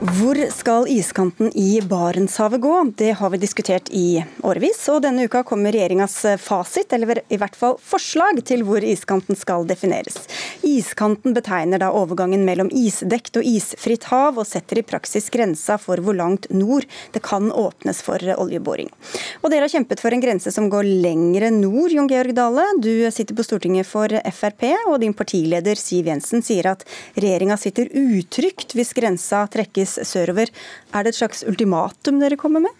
Hvor 0.00 0.38
skal 0.48 0.86
iskanten 0.88 1.50
i 1.54 1.80
Barentshavet 1.84 2.60
gå? 2.60 2.92
Det 2.96 3.10
har 3.12 3.30
vi 3.30 3.36
diskutert 3.36 3.90
i 3.92 4.22
årevis. 4.40 4.78
Og 4.88 5.02
denne 5.04 5.26
uka 5.28 5.42
kommer 5.44 5.74
regjeringas 5.76 6.14
fasit, 6.40 6.94
eller 6.96 7.20
i 7.28 7.36
hvert 7.36 7.56
fall 7.56 7.76
forslag 7.84 8.40
til 8.48 8.64
hvor 8.64 8.80
iskanten 8.80 9.36
skal 9.36 9.66
defineres. 9.68 10.16
Iskanten 10.64 11.34
betegner 11.36 11.82
da 11.82 11.90
overgangen 11.92 12.46
mellom 12.48 12.70
isdekt 12.72 13.36
og 13.36 13.44
isfritt 13.44 14.06
hav, 14.08 14.40
og 14.40 14.48
setter 14.48 14.80
i 14.80 14.84
praksis 14.88 15.28
grensa 15.34 15.76
for 15.76 16.00
hvor 16.00 16.16
langt 16.16 16.48
nord 16.48 16.88
det 17.12 17.20
kan 17.26 17.52
åpnes 17.52 18.00
for 18.06 18.24
oljeboring. 18.38 18.88
Og 19.44 19.52
dere 19.52 19.68
har 19.68 19.74
kjempet 19.74 20.00
for 20.00 20.16
en 20.16 20.24
grense 20.24 20.48
som 20.48 20.72
går 20.72 20.88
lengre 21.04 21.52
nord, 21.52 21.92
Jon 21.92 22.08
Georg 22.08 22.32
Dale. 22.40 22.64
Du 22.80 23.04
sitter 23.12 23.36
på 23.36 23.44
Stortinget 23.44 23.90
for 23.92 24.16
Frp, 24.32 24.64
og 24.88 24.96
din 25.04 25.12
partileder 25.12 25.76
Siv 25.76 26.08
Jensen 26.08 26.40
sier 26.40 26.72
at 26.72 26.88
regjeringa 27.20 27.60
sitter 27.60 27.92
utrygt 27.92 28.72
hvis 28.72 28.96
grensa 28.96 29.44
trekkes 29.52 29.89
sørover. 29.98 30.52
Er 30.94 31.04
det 31.04 31.14
et 31.14 31.20
slags 31.20 31.42
ultimatum 31.48 32.20
dere 32.22 32.38
kommer 32.40 32.62
med? 32.64 32.74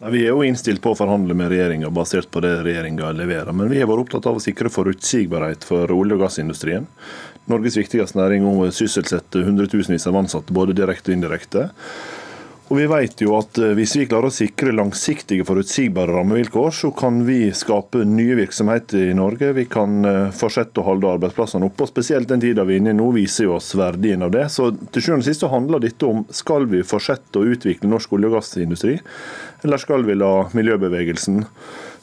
Vi 0.00 0.22
er 0.24 0.30
jo 0.32 0.44
innstilt 0.46 0.80
på 0.80 0.94
å 0.94 0.96
forhandle 0.96 1.34
med 1.36 1.50
regjeringa 1.52 1.90
basert 1.92 2.30
på 2.32 2.40
det 2.40 2.54
regjeringa 2.64 3.10
leverer. 3.12 3.52
Men 3.52 3.68
vi 3.68 3.82
har 3.82 3.88
vært 3.90 4.06
opptatt 4.06 4.30
av 4.30 4.38
å 4.38 4.40
sikre 4.40 4.72
forutsigbarhet 4.72 5.66
for 5.68 5.92
olje- 5.92 6.16
og 6.16 6.22
gassindustrien. 6.24 6.86
Norges 7.50 7.76
viktigste 7.76 8.16
næring 8.16 8.46
sysselsetter 8.72 9.44
hundretusenvis 9.44 10.06
av 10.08 10.16
ansatte, 10.22 10.56
både 10.56 10.76
direkte 10.78 11.12
og 11.12 11.18
indirekte. 11.18 11.66
Og 12.70 12.78
vi 12.78 12.84
vet 12.86 13.18
jo 13.18 13.32
at 13.34 13.58
eh, 13.58 13.72
Hvis 13.74 13.96
vi 13.98 14.06
klarer 14.06 14.30
å 14.30 14.34
sikre 14.34 14.70
langsiktige, 14.70 15.46
forutsigbare 15.46 16.14
rammevilkår, 16.14 16.70
så 16.70 16.92
kan 16.94 17.18
vi 17.26 17.48
skape 17.56 18.04
nye 18.06 18.36
virksomheter 18.38 19.08
i 19.08 19.16
Norge. 19.18 19.50
Vi 19.56 19.64
kan 19.70 20.04
eh, 20.06 20.28
fortsette 20.30 20.78
å 20.78 20.86
holde 20.86 21.10
arbeidsplassene 21.16 21.66
oppe. 21.66 21.82
og 21.82 21.90
Spesielt 21.90 22.30
den 22.30 22.42
tida 22.44 22.62
vi 22.68 22.76
er 22.76 22.84
inne 22.84 22.94
i 22.94 22.98
nå, 23.00 23.10
viser 23.16 23.48
jo 23.48 23.56
oss 23.56 23.72
verdien 23.78 24.22
av 24.22 24.30
det. 24.36 24.46
Så 24.54 24.70
til 24.94 25.02
sjuende 25.02 25.24
og 25.24 25.28
sist 25.32 25.46
handler 25.50 25.82
dette 25.82 26.06
om 26.06 26.22
skal 26.30 26.68
vi 26.70 26.84
fortsette 26.86 27.42
å 27.42 27.50
utvikle 27.56 27.90
norsk 27.90 28.14
olje- 28.14 28.30
og 28.30 28.38
gassindustri, 28.38 28.96
eller 29.66 29.82
skal 29.82 30.06
vi 30.06 30.20
la 30.20 30.34
miljøbevegelsen 30.54 31.42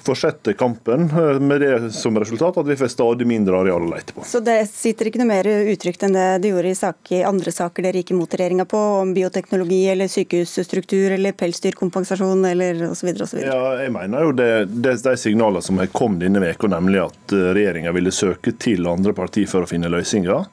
fortsette 0.07 0.53
kampen 0.57 1.07
eh, 1.11 1.39
med 1.39 1.61
det 1.61 1.91
som 1.95 2.17
resultat 2.19 2.57
at 2.61 2.67
vi 2.67 2.77
får 2.79 2.91
stadig 2.93 3.27
mindre 3.27 3.59
areal 3.59 3.83
å 3.85 3.91
lete 3.91 4.15
på. 4.15 4.25
Så 4.27 4.41
det 4.43 4.59
sitter 4.71 5.09
ikke 5.09 5.21
noe 5.21 5.29
mer 5.29 5.49
utrygt 5.73 6.05
enn 6.07 6.15
det 6.15 6.27
det 6.43 6.53
gjorde 6.53 6.71
i 6.71 6.79
saker, 6.79 7.25
andre 7.27 7.53
saker 7.53 7.87
dere 7.87 8.01
gikk 8.01 8.13
imot 8.15 8.37
regjeringa 8.39 8.67
på, 8.69 8.81
om 9.01 9.13
bioteknologi 9.15 9.83
eller 9.91 10.11
sykehusstruktur 10.11 11.17
eller 11.17 11.35
pelsdyrkompensasjon 11.37 12.45
eller 12.51 12.83
osv. 12.91 13.13
Ja, 13.43 13.61
jeg 13.81 13.93
mener 13.95 14.27
jo 14.27 14.35
det, 14.37 14.51
det 14.71 14.97
de 15.03 15.15
signalene 15.19 15.63
som 15.63 15.79
kom 15.91 16.19
denne 16.21 16.43
uka, 16.47 16.69
nemlig 16.71 17.03
at 17.05 17.35
eh, 17.35 17.51
regjeringa 17.57 17.93
ville 17.95 18.13
søke 18.13 18.55
til 18.59 18.87
andre 18.89 19.15
partier 19.17 19.49
for 19.49 19.65
å 19.65 19.69
finne 19.69 19.91
løsninger. 19.91 20.45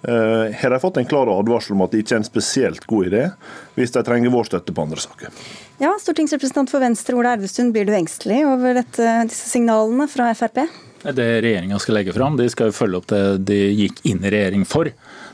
Uh, 0.00 0.48
har 0.56 0.72
de 0.72 0.80
fått 0.80 0.96
en 0.96 1.08
klar 1.08 1.28
advarsel 1.28 1.74
om 1.76 1.82
at 1.84 1.92
det 1.92 2.00
ikke 2.00 2.14
er 2.16 2.22
en 2.22 2.24
spesielt 2.24 2.86
god 2.88 3.10
idé 3.10 3.24
hvis 3.74 3.92
de 3.92 4.00
trenger 4.04 4.32
vår 4.32 4.48
støtte 4.48 4.72
på 4.72 4.86
andre 4.86 5.00
saker. 5.02 5.34
Ja, 5.82 5.92
Stortingsrepresentant 6.00 6.72
for 6.72 6.80
Venstre 6.80 7.18
Ola 7.20 7.34
Elvestuen, 7.36 7.72
blir 7.74 7.84
du 7.88 7.92
engstelig 7.96 8.42
over 8.48 8.80
dette, 8.80 9.10
disse 9.28 9.52
signalene 9.52 10.08
fra 10.08 10.30
Frp? 10.36 10.64
Det 11.00 11.28
regjeringa 11.40 11.78
skal 11.80 11.96
legge 11.96 12.12
fram, 12.12 12.36
de 12.36 12.48
skal 12.52 12.68
jo 12.68 12.76
følge 12.76 13.00
opp 13.00 13.08
det 13.12 13.22
de 13.48 13.60
gikk 13.72 14.02
inn 14.08 14.24
i 14.24 14.32
regjering 14.32 14.66
for. 14.68 14.90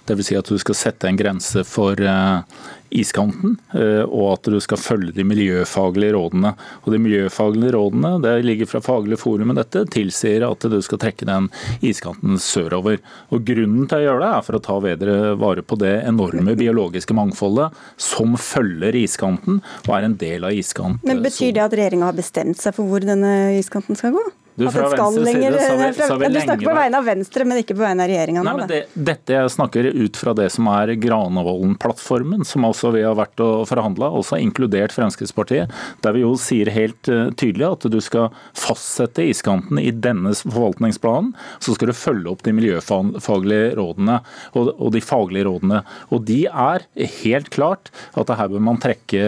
Dvs. 0.07 0.29
Si 0.29 0.37
at 0.39 0.51
du 0.51 0.59
skal 0.63 0.79
sette 0.79 1.09
en 1.11 1.19
grense 1.19 1.65
for 1.67 1.99
eh, 1.99 2.61
iskanten, 2.91 3.57
eh, 3.75 4.03
og 4.05 4.37
at 4.37 4.51
du 4.53 4.59
skal 4.63 4.81
følge 4.81 5.15
de 5.17 5.25
miljøfaglige 5.27 6.15
rådene. 6.17 6.55
Og 6.85 6.93
De 6.93 7.01
miljøfaglige 7.03 7.75
rådene 7.77 8.15
det 8.23 8.35
ligger 8.47 8.71
fra 8.71 8.83
Faglig 8.85 9.19
forum, 9.21 9.51
med 9.51 9.61
dette 9.61 9.85
tilsier 9.93 10.47
at 10.47 10.67
du 10.71 10.79
skal 10.85 11.01
trekke 11.03 11.29
den 11.29 11.51
iskanten 11.85 12.41
sørover. 12.43 13.01
Og 13.31 13.45
Grunnen 13.47 13.89
til 13.91 14.01
å 14.01 14.07
gjøre 14.07 14.23
det 14.25 14.33
er 14.33 14.47
for 14.47 14.59
å 14.59 14.63
ta 14.63 14.79
bedre 14.83 15.19
vare 15.41 15.63
på 15.67 15.79
det 15.81 15.95
enorme 16.07 16.57
biologiske 16.59 17.15
mangfoldet 17.17 17.75
som 18.01 18.37
følger 18.41 18.97
iskanten 18.99 19.61
og 19.87 19.93
er 19.97 20.09
en 20.09 20.19
del 20.21 20.47
av 20.47 20.57
iskantsonen. 20.57 21.03
Men 21.07 21.23
Betyr 21.25 21.55
det 21.57 21.63
at 21.65 21.75
regjeringa 21.77 22.11
har 22.11 22.17
bestemt 22.17 22.61
seg 22.61 22.77
for 22.77 22.89
hvor 22.89 23.05
denne 23.05 23.57
iskanten 23.59 23.99
skal 23.99 24.15
gå? 24.17 24.27
Du, 24.57 24.65
fra 24.73 24.89
venstre 24.89 25.25
lenger, 25.25 25.53
side, 25.53 25.67
så 25.69 25.77
vi, 25.77 26.07
så 26.09 26.15
vi 26.17 26.29
du 26.33 26.39
snakker 26.41 26.65
på 26.65 26.75
vegne 26.79 26.97
av 26.97 27.05
Venstre, 27.05 27.45
men 27.45 27.59
ikke 27.61 27.75
på 27.77 27.83
vegne 27.83 28.07
av 28.07 28.09
regjeringa 28.09 28.45
nå? 28.47 28.55
Det, 28.71 28.79
dette 28.95 29.35
jeg 29.35 29.53
snakker 29.53 29.89
ut 29.93 30.17
fra 30.17 30.33
det 30.39 30.47
som 30.55 30.71
er 30.73 30.95
Granavolden-plattformen, 31.03 32.47
som 32.49 32.65
altså 32.65 32.93
vi 32.95 33.03
har 33.05 33.19
vært 33.19 33.43
og 33.45 33.67
forhandla, 33.69 34.09
også 34.17 34.39
inkludert 34.41 34.95
Fremskrittspartiet, 34.97 35.75
der 36.01 36.17
vi 36.17 36.23
jo 36.25 36.33
sier 36.41 36.71
helt 36.73 37.11
uh, 37.13 37.29
tydelig 37.37 37.67
at 37.69 37.85
du 37.93 37.99
skal 38.01 38.31
fastsette 38.57 39.27
iskanten 39.29 39.81
i 39.83 39.93
denne 39.93 40.33
forvaltningsplanen. 40.41 41.35
Så 41.61 41.77
skal 41.77 41.93
du 41.93 41.97
følge 41.97 42.33
opp 42.33 42.47
de 42.47 42.57
miljøfaglige 42.57 43.75
rådene 43.77 44.23
og, 44.57 44.73
og 44.73 44.95
de 44.97 45.05
faglige 45.05 45.51
rådene. 45.51 45.83
Og 46.09 46.25
de 46.33 46.41
er 46.49 46.89
helt 47.21 47.53
klart 47.53 47.93
at 48.17 48.33
her 48.41 48.51
bør 48.53 48.65
man 48.73 48.81
trekke 48.81 49.21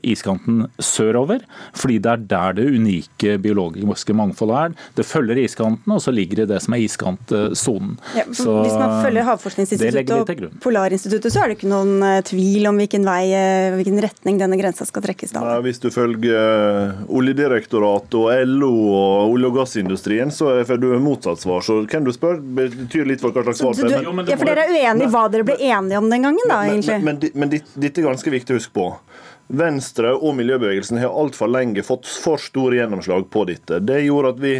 iskanten 0.00 0.64
sørover, 0.80 1.44
fordi 1.76 2.00
det 2.00 2.16
er 2.16 2.26
der 2.32 2.58
det 2.62 2.68
unike 2.72 3.36
biologiske 3.42 4.16
mangfoldet 4.16 4.61
er 4.61 4.61
vern. 4.62 4.76
Det 4.96 5.06
følger 5.06 5.40
iskanten, 5.42 5.94
og 5.94 6.02
så 6.02 6.14
ligger 6.14 6.42
det 6.42 6.48
i 6.48 6.52
det 6.54 6.60
som 6.64 6.76
er 6.76 6.84
iskantsonen. 6.86 7.96
Ja, 8.16 8.26
hvis 8.28 8.76
man 8.78 8.96
følger 9.04 9.26
Havforskningsinstituttet 9.28 10.14
og 10.16 10.60
Polarinstituttet, 10.62 11.34
så 11.34 11.42
er 11.42 11.52
det 11.52 11.58
ikke 11.58 11.70
noen 11.70 12.02
eh, 12.06 12.20
tvil 12.26 12.68
om 12.70 12.80
hvilken 12.80 13.06
vei, 13.06 13.22
eh, 13.36 13.76
hvilken 13.78 14.00
retning 14.04 14.40
denne 14.40 14.58
grensa 14.60 14.86
skal 14.88 15.04
trekkes? 15.06 15.34
Da. 15.34 15.44
Nei, 15.44 15.58
hvis 15.66 15.82
du 15.82 15.88
følger 15.94 16.38
eh, 16.38 17.02
Oljedirektoratet 17.12 18.18
og 18.18 18.30
LO 18.48 18.72
og 18.92 19.34
olje- 19.34 19.50
og 19.50 19.58
gassindustrien, 19.60 20.32
så 20.34 20.54
får 20.68 20.82
du 20.82 20.88
motsatt 21.02 21.42
svar. 21.42 21.64
Så 21.66 21.82
hvem 21.84 22.06
du 22.06 22.12
spør, 22.14 22.40
betyr 22.40 23.08
litt 23.08 23.22
for 23.24 23.34
hva 23.34 23.44
slags 23.48 23.62
svar 23.62 23.76
det 23.78 23.90
er. 23.90 24.08
Ja, 24.32 24.38
for 24.38 24.48
dere 24.48 24.66
er 24.66 24.74
uenige 24.74 25.08
i 25.08 25.12
hva 25.12 25.26
dere 25.32 25.46
ble 25.48 25.58
enige 25.58 26.00
om 26.00 26.10
den 26.12 26.28
gangen, 26.28 26.48
da, 26.48 26.62
egentlig? 26.68 27.00
Men, 27.02 27.20
men, 27.22 27.30
men, 27.34 27.52
men 27.52 27.84
dette 27.86 28.02
er 28.02 28.10
ganske 28.10 28.34
viktig 28.38 28.54
å 28.56 28.60
huske 28.60 28.74
på. 28.76 28.88
Venstre 29.52 30.14
og 30.16 30.32
miljøbevegelsen 30.38 30.96
har 31.02 31.12
altfor 31.12 31.50
lenge 31.52 31.82
fått 31.84 32.06
for 32.08 32.40
store 32.40 32.78
gjennomslag 32.78 33.26
på 33.32 33.44
dette. 33.50 33.82
Det 33.84 33.98
gjorde 34.06 34.30
at 34.32 34.40
vi 34.40 34.52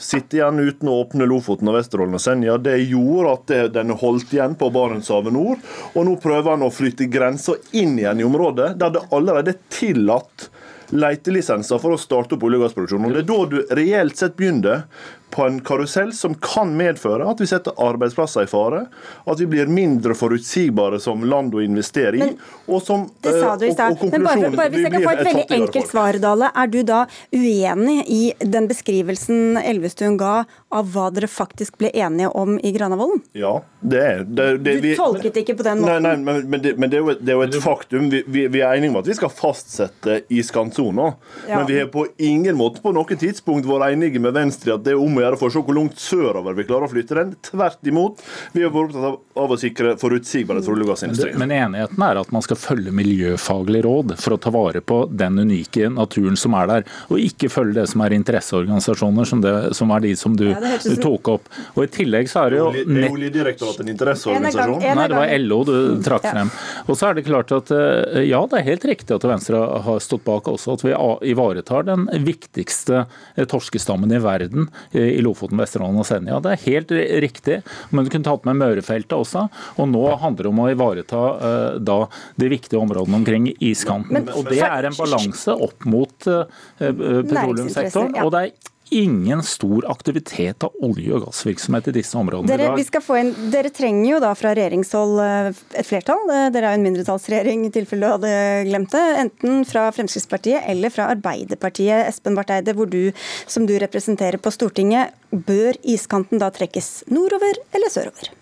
sitter 0.00 0.38
igjen 0.38 0.62
uten 0.64 0.88
å 0.88 0.94
åpne 1.02 1.28
Lofoten 1.28 1.68
og 1.68 1.76
Vesterålen 1.76 2.16
og 2.16 2.22
Senja. 2.24 2.56
Det 2.56 2.78
gjorde 2.86 3.34
at 3.34 3.44
det, 3.52 3.60
den 3.76 3.92
holdt 4.00 4.32
igjen 4.32 4.56
på 4.56 4.70
Barentshavet 4.72 5.36
nord. 5.36 5.60
Og 5.92 6.08
nå 6.08 6.16
prøver 6.24 6.54
han 6.54 6.64
å 6.64 6.72
flytte 6.72 7.10
grensa 7.12 7.58
inn 7.76 7.98
igjen 8.00 8.24
i 8.24 8.26
området 8.30 8.72
der 8.80 8.96
det 8.96 9.04
allerede 9.12 9.52
er 9.52 9.60
tillatt 9.76 10.48
letelisenser 10.90 11.78
for 11.78 11.94
å 11.94 12.00
starte 12.00 12.34
opp 12.34 12.48
olje- 12.48 12.58
og 12.62 12.64
gassproduksjon. 12.64 13.06
Og 13.06 13.12
Det 13.14 13.22
er 13.22 13.28
da 13.28 13.40
du 13.52 13.74
reelt 13.76 14.16
sett 14.18 14.36
begynner 14.40 14.86
på 15.30 15.46
en 15.46 15.60
karusell 15.64 16.12
som 16.16 16.34
kan 16.34 16.72
medføre 16.76 17.26
at 17.30 17.40
vi 17.40 17.48
setter 17.50 17.76
arbeidsplasser 17.80 18.46
i 18.46 18.50
fare, 18.50 18.84
at 19.24 19.40
vi 19.40 19.48
blir 19.50 19.70
mindre 19.70 20.14
forutsigbare 20.18 21.00
som 21.02 21.24
land 21.24 21.54
å 21.54 21.62
investere 21.64 22.18
i. 22.18 22.22
Men, 22.24 22.36
og 22.70 22.82
som, 22.84 23.06
det 23.24 23.34
sa 23.38 23.54
du 23.56 23.66
i 23.66 23.70
eh, 23.70 23.74
stad. 23.76 24.02
Men 24.10 24.26
bare, 24.26 24.50
bare 24.54 24.72
hvis 24.74 24.86
jeg 24.86 24.94
kan 24.94 25.06
få 25.06 25.14
et 25.14 25.26
veldig 25.30 25.46
enkelt 25.60 25.90
svar, 25.90 26.20
Dale. 26.20 26.50
Er 26.60 26.70
du 26.70 26.80
da 26.86 27.04
uenig 27.32 27.98
i 28.10 28.22
den 28.40 28.68
beskrivelsen 28.70 29.60
Elvestuen 29.60 30.18
ga 30.20 30.44
av 30.70 30.90
hva 30.94 31.08
dere 31.14 31.30
faktisk 31.30 31.78
ble 31.80 31.90
enige 31.94 32.30
om 32.38 32.58
i 32.62 32.72
Granavolden? 32.74 33.22
Ja, 33.38 33.56
det 33.80 34.02
er 34.04 34.24
det, 34.26 34.48
det, 34.64 34.76
Du 34.84 34.90
tolket 34.98 35.34
det 35.34 35.44
ikke 35.44 35.58
på 35.60 35.66
den 35.66 35.82
måten. 35.82 36.04
nei, 36.06 36.16
men, 36.20 36.42
men, 36.50 36.62
det, 36.62 36.76
men 36.78 36.92
det, 36.92 37.00
er 37.00 37.06
jo 37.06 37.14
et, 37.14 37.22
det 37.24 37.34
er 37.34 37.38
jo 37.38 37.46
et 37.46 37.58
faktum. 37.64 38.10
Vi, 38.12 38.22
vi, 38.26 38.46
vi 38.52 38.62
er 38.62 38.76
enige 38.78 38.94
om 38.94 39.00
at 39.00 39.10
vi 39.10 39.16
skal 39.18 39.32
fastsette 39.34 40.20
iskantsona. 40.30 41.12
Ja. 41.48 41.60
Men 41.60 41.66
vi 41.70 41.78
har 41.80 41.90
på 41.92 42.06
ingen 42.22 42.58
måte 42.60 42.82
på 42.84 42.94
noe 42.94 43.18
tidspunkt 43.18 43.68
vært 43.68 43.94
enige 43.94 44.22
med 44.22 44.36
Venstre 44.36 44.72
i 44.72 44.76
at 44.76 44.86
det 44.86 44.94
er 44.94 45.02
om 45.02 45.19
å 45.20 45.24
gjøre 45.26 45.38
for 45.40 45.50
å 45.50 45.54
se 45.54 45.62
hvor 45.66 45.76
langt 45.76 46.00
sørover 46.00 46.56
vi 46.58 46.66
klarer 46.68 46.88
å 46.88 46.92
flytte 46.92 47.18
den. 47.20 47.34
Tvert 47.46 47.90
imot. 47.90 48.22
Vi 48.56 48.64
har 48.64 48.72
vært 48.74 48.94
opptatt 48.96 49.36
av, 49.40 49.50
å 49.54 49.58
sikre 49.60 49.94
forutsigbarhet 50.00 50.66
for 50.66 50.74
olje- 50.76 50.86
og 50.88 50.92
gassindustrien. 50.94 51.38
Men 51.40 51.54
enigheten 51.54 52.04
er 52.06 52.20
at 52.20 52.32
man 52.34 52.44
skal 52.44 52.58
følge 52.60 52.92
miljøfaglig 52.94 53.82
råd 53.86 54.16
for 54.20 54.36
å 54.36 54.40
ta 54.42 54.52
vare 54.54 54.82
på 54.84 55.02
den 55.10 55.38
unike 55.44 55.88
naturen 55.92 56.36
som 56.40 56.54
er 56.58 56.70
der, 56.70 56.84
og 57.08 57.20
ikke 57.22 57.50
følge 57.52 57.80
det 57.80 57.86
som 57.92 58.02
er 58.04 58.16
interesseorganisasjoner, 58.18 59.28
som, 59.28 59.40
det, 59.44 59.54
som 59.76 59.90
er 59.94 60.04
de 60.04 60.14
som 60.18 60.36
du, 60.36 60.46
Ja, 60.50 60.76
du 60.82 60.96
tok 61.00 61.28
opp. 61.36 61.48
Og 61.76 61.84
I 61.86 61.90
tillegg 61.94 62.28
så 62.30 62.44
er 62.46 62.54
det 62.54 62.60
jo 62.60 62.68
nett... 62.74 63.06
Er 63.10 63.16
Oljedirektoratet 63.20 63.80
en 63.84 63.88
En 63.88 63.94
interesseorganisasjon? 63.94 64.76
gang- 64.80 64.90
en 64.90 65.00
Nei, 65.00 65.08
det 65.10 65.18
var. 65.18 65.34
LO 65.40 65.60
du 65.68 65.74
trakk 66.04 66.26
frem. 66.26 66.50
Og 66.86 66.96
så 66.98 67.10
er 67.10 67.18
det 67.18 67.24
klart 67.26 67.52
at 67.56 67.70
eh, 67.74 68.22
ja, 68.30 68.40
det 68.50 68.60
er 68.60 68.66
helt 68.70 68.84
riktig 68.90 69.14
at 69.16 69.26
Venstre 69.28 69.60
har 69.86 70.00
stått 70.04 70.24
bak 70.26 70.48
også 70.50 70.76
at 70.78 70.84
vi 70.86 70.94
ivaretar 71.32 71.86
den 71.88 72.06
viktigste 72.26 73.04
eh, 73.36 73.46
torskestammen 73.50 74.12
i 74.14 74.20
verden 74.22 74.68
eh, 74.92 75.09
i 75.12 75.22
Lofoten, 75.24 75.58
Vesterålen 75.60 75.98
og 76.00 76.06
Senja. 76.08 76.40
Det 76.44 76.54
er 76.54 76.64
helt 76.66 76.94
riktig, 77.24 77.60
men 77.90 78.06
du 78.06 78.12
kunne 78.12 78.28
tatt 78.28 78.46
med 78.48 78.58
Mørefeltet 78.60 79.16
også. 79.16 79.46
Og 79.76 79.88
nå 79.90 80.04
handler 80.22 80.46
det 80.48 80.52
om 80.52 80.62
å 80.64 80.68
ivareta 80.72 81.22
eh, 81.50 81.78
da 81.90 81.98
de 82.40 82.50
viktige 82.52 82.80
områdene 82.80 83.20
omkring 83.22 83.50
iskanten. 83.58 84.12
Men- 84.20 84.32
og 84.34 84.48
det 84.50 84.60
er 84.64 84.90
en 84.90 84.98
balanse 84.98 85.54
opp 85.68 85.86
mot 85.90 86.30
eh, 86.30 86.44
eh, 86.80 86.92
petroleumssektoren. 86.94 88.16
Og 88.24 88.34
det 88.34 88.44
er 88.46 88.52
ingen 88.90 89.42
stor 89.42 89.86
aktivitet 89.90 90.64
av 90.66 90.74
olje- 90.82 91.14
og 91.14 91.26
gassvirksomhet 91.28 91.90
i 91.90 91.94
disse 92.00 92.18
områdene 92.18 92.50
Dere, 92.50 92.66
i 92.66 92.70
dag. 92.70 92.78
vi 92.80 92.86
skal 92.88 93.04
få 93.04 93.18
inn, 93.20 93.30
dere 93.52 93.70
trenger 93.74 94.08
jo 94.10 94.20
da 94.22 94.32
fra 94.38 94.52
regjeringshold 94.56 95.20
eh, 95.24 95.60
et 95.80 95.86
flertall. 95.88 96.24
Eh, 96.26 96.48
Dere 96.54 96.70
er 96.70 96.74
jo 96.74 96.80
en 96.80 96.86
mindretallsregjering 96.88 97.68
i 97.68 97.72
tilfelle 97.74 98.08
du 98.08 98.16
hadde 98.16 98.34
glemt 98.66 98.96
det. 98.96 99.04
Enten 99.24 99.62
fra 99.68 99.86
Fremskrittspartiet 99.94 100.66
eller 100.70 100.92
fra 100.94 101.10
Arbeiderpartiet. 101.14 102.08
Espen 102.10 102.38
Barth 102.38 102.56
Eide, 102.56 102.74
hvor 102.74 102.90
du, 102.90 103.12
som 103.46 103.68
du 103.68 103.76
representerer 103.80 104.42
på 104.42 104.52
Stortinget, 104.54 105.14
bør 105.30 105.78
iskanten 105.86 106.42
da 106.42 106.50
trekkes 106.54 107.04
nordover 107.10 107.62
eller 107.76 107.92
sørover? 107.92 108.34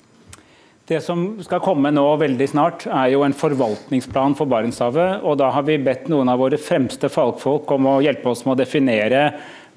Det 0.88 1.02
som 1.04 1.34
skal 1.44 1.60
komme 1.60 1.90
nå 1.92 2.04
veldig 2.16 2.46
snart, 2.48 2.86
er 2.88 3.10
jo 3.12 3.20
en 3.26 3.36
forvaltningsplan 3.36 4.32
for 4.38 4.48
Barentshavet. 4.48 5.20
og 5.20 5.36
Da 5.36 5.50
har 5.52 5.66
vi 5.68 5.76
bedt 5.76 6.08
noen 6.08 6.30
av 6.32 6.40
våre 6.40 6.56
fremste 6.56 7.10
fagfolk 7.12 7.68
om 7.76 7.90
å 7.90 7.98
hjelpe 8.00 8.30
oss 8.32 8.46
med 8.46 8.54
å 8.54 8.60
definere 8.62 9.26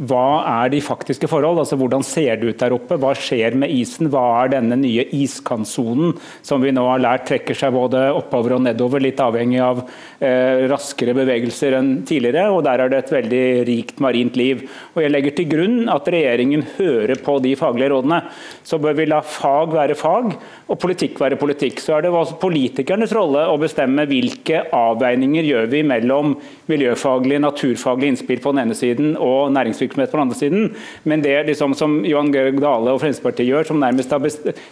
hva 0.01 0.41
er 0.49 0.71
de 0.73 0.79
faktiske 0.81 1.27
forhold? 1.29 1.59
Altså 1.61 1.77
Hvordan 1.77 2.01
ser 2.05 2.39
det 2.41 2.47
ut 2.49 2.61
der 2.61 2.73
oppe? 2.73 2.97
Hva 2.97 3.11
skjer 3.17 3.53
med 3.59 3.69
isen? 3.69 4.07
Hva 4.09 4.23
er 4.39 4.55
denne 4.55 4.77
nye 4.79 5.03
iskantsonen 5.13 6.15
som 6.41 6.63
vi 6.63 6.71
nå 6.73 6.87
har 6.87 7.03
lært 7.03 7.27
trekker 7.29 7.57
seg 7.57 7.75
både 7.75 8.07
oppover 8.17 8.55
og 8.55 8.63
nedover, 8.65 9.03
litt 9.03 9.21
avhengig 9.21 9.59
av 9.61 9.83
eh, 9.85 10.65
raskere 10.71 11.13
bevegelser 11.19 11.77
enn 11.77 11.91
tidligere. 12.09 12.47
og 12.49 12.63
Der 12.65 12.81
er 12.81 12.89
det 12.89 13.01
et 13.03 13.13
veldig 13.13 13.43
rikt 13.69 14.01
marint 14.01 14.39
liv. 14.39 14.63
Og 14.95 15.03
Jeg 15.05 15.13
legger 15.13 15.37
til 15.37 15.49
grunn 15.51 15.77
at 15.93 16.09
regjeringen 16.09 16.65
hører 16.79 17.21
på 17.21 17.37
de 17.45 17.53
faglige 17.59 17.91
rådene. 17.93 18.23
Så 18.65 18.81
bør 18.81 18.97
vi 18.97 19.05
la 19.11 19.21
fag 19.21 19.75
være 19.77 19.99
fag 19.99 20.33
og 20.65 20.81
politikk 20.81 21.21
være 21.21 21.37
politikk. 21.37 21.77
Så 21.83 21.99
er 21.99 22.07
det 22.07 22.15
politikernes 22.41 23.13
rolle 23.13 23.45
å 23.51 23.61
bestemme 23.61 24.07
hvilke 24.09 24.65
avveininger 24.73 25.45
gjør 25.45 25.71
vi 25.75 25.85
mellom 25.85 26.33
miljøfaglige, 26.71 27.45
naturfaglige 27.45 28.15
innspill 28.15 28.41
på 28.41 28.55
den 28.55 28.65
ene 28.65 28.81
siden 28.81 29.13
og 29.21 29.53
næringsvirksomhet 29.53 29.90
på 29.95 30.17
den 30.17 30.23
andre 30.25 30.38
siden. 30.38 30.75
Men 31.04 31.21
det 31.21 31.36
liksom 31.47 31.75
som 31.77 31.99
Johan 32.06 32.32
Georg 32.34 32.60
Dale 32.62 32.91
og 32.95 33.01
Fremskrittspartiet 33.01 33.47
gjør, 33.49 33.67
som 33.67 33.80
nærmest 33.80 34.12
har 34.12 34.19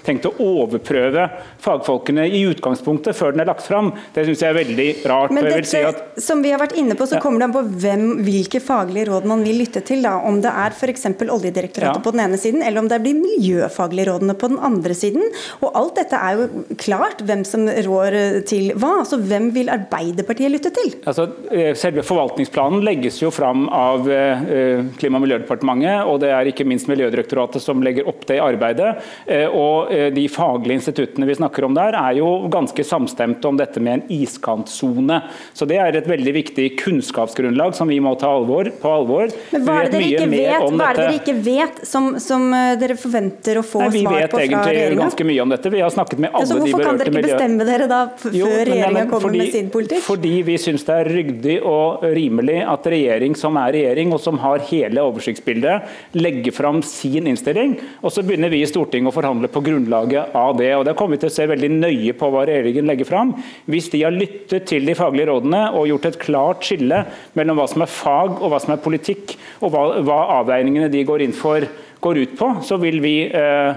tenkt 0.06 0.26
å 0.30 0.34
overprøve 0.40 1.30
fagfolkene 1.64 2.26
i 2.30 2.44
utgangspunktet 2.50 3.16
før 3.18 3.34
den 3.36 3.44
er 3.44 3.50
lagt 3.52 3.66
fram, 3.68 3.92
det 4.16 4.26
syns 4.28 4.44
jeg 4.44 4.50
er 4.54 4.60
veldig 4.60 4.88
rart. 5.10 5.32
Men 5.36 5.48
dette, 5.50 5.66
si 5.70 5.82
at 5.86 6.20
som 6.22 6.42
vi 6.46 6.52
har 6.54 6.62
vært 6.62 6.78
inne 6.80 6.96
på, 6.96 7.06
så 7.08 7.16
Ja. 7.16 7.22
kommer 7.22 7.40
det 7.40 7.50
an 7.50 7.54
på 7.54 7.64
hvem, 7.82 8.24
hvilke 8.24 8.62
faglige 8.62 9.08
råd 9.10 9.26
man 9.26 9.44
vil 9.44 9.60
lytte 9.60 9.84
til. 9.86 10.02
Da. 10.02 10.18
Om 10.24 10.42
det 10.42 10.52
er 10.52 10.72
f.eks. 10.72 11.06
Oljedirektoratet 11.30 11.96
Ja. 12.00 12.02
på 12.02 12.12
den 12.12 12.22
ene 12.22 12.38
siden, 12.38 12.62
eller 12.64 12.80
om 12.80 12.88
det 12.88 13.02
blir 13.02 13.16
miljøfaglige 13.16 14.08
rådene 14.08 14.36
på 14.38 14.48
den 14.50 14.60
andre 14.60 14.94
siden. 14.94 15.24
Og 15.62 15.72
alt 15.76 15.96
dette 15.96 16.14
er 16.16 16.38
jo 16.38 16.48
klart 16.78 17.20
hvem 17.26 17.44
som 17.46 17.68
rår 17.68 18.14
eh, 18.14 18.40
til 18.42 18.72
hva. 18.76 19.00
Altså 19.04 19.18
hvem 19.22 19.52
vil 19.54 19.68
Arbeiderpartiet 19.70 20.52
lytte 20.52 20.72
til? 20.74 20.94
Altså, 21.06 21.30
eh, 21.52 21.74
selve 21.74 22.04
Forvaltningsplanen 22.04 22.84
legges 22.84 23.20
jo 23.22 23.30
fram 23.32 23.68
av 23.70 24.10
eh, 24.10 24.84
Klima- 25.10 25.18
og 25.18 25.26
miljødepartementet, 25.26 26.06
og 26.06 26.20
det 26.22 26.30
er 26.30 26.46
ikke 26.52 26.66
minst 26.70 26.88
Miljødirektoratet 26.90 27.62
som 27.64 27.82
legger 27.82 28.08
opp 28.08 28.26
det 28.30 28.38
arbeidet. 28.40 28.96
Eh, 29.26 29.48
Og 29.50 29.92
eh, 29.92 30.10
De 30.14 30.28
faglige 30.30 30.78
instituttene 30.80 31.26
vi 31.26 31.34
snakker 31.36 31.66
om 31.66 31.74
der, 31.74 31.96
er 31.98 32.18
jo 32.20 32.48
ganske 32.52 32.84
samstemte 32.86 33.46
om 33.50 33.58
dette 33.58 33.80
med 33.82 33.94
en 33.94 34.04
iskantsone. 34.10 35.22
Så 35.54 35.66
Det 35.68 35.78
er 35.82 35.96
et 35.98 36.08
veldig 36.08 36.34
viktig 36.36 36.78
kunnskapsgrunnlag 36.80 37.74
som 37.76 37.88
vi 37.90 38.00
må 38.00 38.14
ta 38.20 38.30
alvor, 38.38 38.70
på 38.82 38.90
alvor. 38.94 39.30
Men 39.54 39.66
hva 39.66 39.80
er 39.82 39.90
det 39.90 39.94
dere 39.98 40.10
ikke 40.14 40.30
vet, 40.30 40.78
hva 40.78 40.90
er 40.92 41.00
det 41.00 41.06
dere 41.06 41.18
ikke 41.20 41.36
vet 41.46 41.82
som, 41.88 42.12
som 42.22 42.48
eh, 42.54 42.76
dere 42.82 42.96
forventer 43.00 43.60
å 43.60 43.66
få 43.66 43.84
Nei, 43.86 43.90
vi 43.98 44.04
svar 44.06 44.18
vet 44.20 44.30
på 44.32 44.38
fra 44.38 44.46
egentlig 44.46 44.76
regjeringa? 44.78 45.02
ganske 45.08 45.28
mye 45.32 45.42
om 45.42 45.50
dette. 45.56 45.74
Vi 45.74 45.82
har 45.84 45.90
snakket 45.96 46.20
med 46.20 46.30
Ja, 46.30 46.40
de 46.40 46.46
berørte 46.46 46.60
miljøene. 46.60 46.70
hvorfor 46.70 46.86
kan 46.86 46.98
dere 47.00 47.10
ikke 47.10 47.18
miljø... 47.18 47.34
bestemme 47.34 47.70
dere 47.70 47.88
da 47.90 48.00
før 48.20 48.32
regjeringa 48.70 49.06
kommer 49.10 49.26
fordi- 49.26 49.38
med 49.44 49.52
sin 49.58 49.70
politikk? 49.74 50.04
Fordi 50.06 50.36
vi 50.50 50.58
syns 50.62 50.86
det 50.86 50.96
er 51.00 51.06
ryddig 51.16 51.58
og 51.66 52.04
rimelig 52.16 52.60
at 52.68 52.84
regjering 52.94 53.36
som 53.38 53.58
er 53.58 53.72
regjering, 53.80 54.14
og 54.14 54.20
som 54.20 54.38
har 54.42 54.60
hele 54.60 54.89
oversiktsbildet, 54.98 55.90
legge 56.18 56.54
fram 56.56 56.82
sin 56.86 57.28
innstilling. 57.30 57.76
Og 58.02 58.14
så 58.16 58.24
begynner 58.26 58.50
vi 58.50 58.64
i 58.64 58.70
Stortinget 58.70 59.12
å 59.12 59.16
forhandle 59.16 59.52
på 59.52 59.62
grunnlaget 59.66 60.34
av 60.34 60.56
det. 60.58 60.72
og 60.76 60.86
Da 60.88 60.96
kommer 60.98 61.18
vi 61.18 61.24
til 61.26 61.30
å 61.30 61.36
se 61.36 61.46
veldig 61.50 61.70
nøye 61.76 62.16
på 62.18 62.32
hva 62.34 62.46
regjeringen 62.50 62.90
legger 62.90 63.10
fram. 63.10 63.36
Hvis 63.70 63.92
de 63.94 64.02
har 64.04 64.16
lyttet 64.16 64.66
til 64.72 64.90
de 64.90 64.98
faglige 64.98 65.30
rådene 65.30 65.68
og 65.76 65.90
gjort 65.92 66.10
et 66.10 66.22
klart 66.22 66.66
skille 66.66 67.04
mellom 67.38 67.62
hva 67.62 67.68
som 67.70 67.86
er 67.86 67.94
fag 67.94 68.40
og 68.40 68.50
hva 68.50 68.64
som 68.64 68.74
er 68.74 68.82
politikk, 68.82 69.38
og 69.62 69.76
hva, 69.76 69.86
hva 70.02 70.20
avveiningene 70.40 70.90
de 70.90 71.06
går 71.06 71.28
inn 71.28 71.36
for 71.36 71.68
går 72.00 72.22
ut 72.24 72.36
på, 72.40 72.50
så 72.64 72.78
vil, 72.80 73.02
vi, 73.04 73.16
eh, 73.28 73.76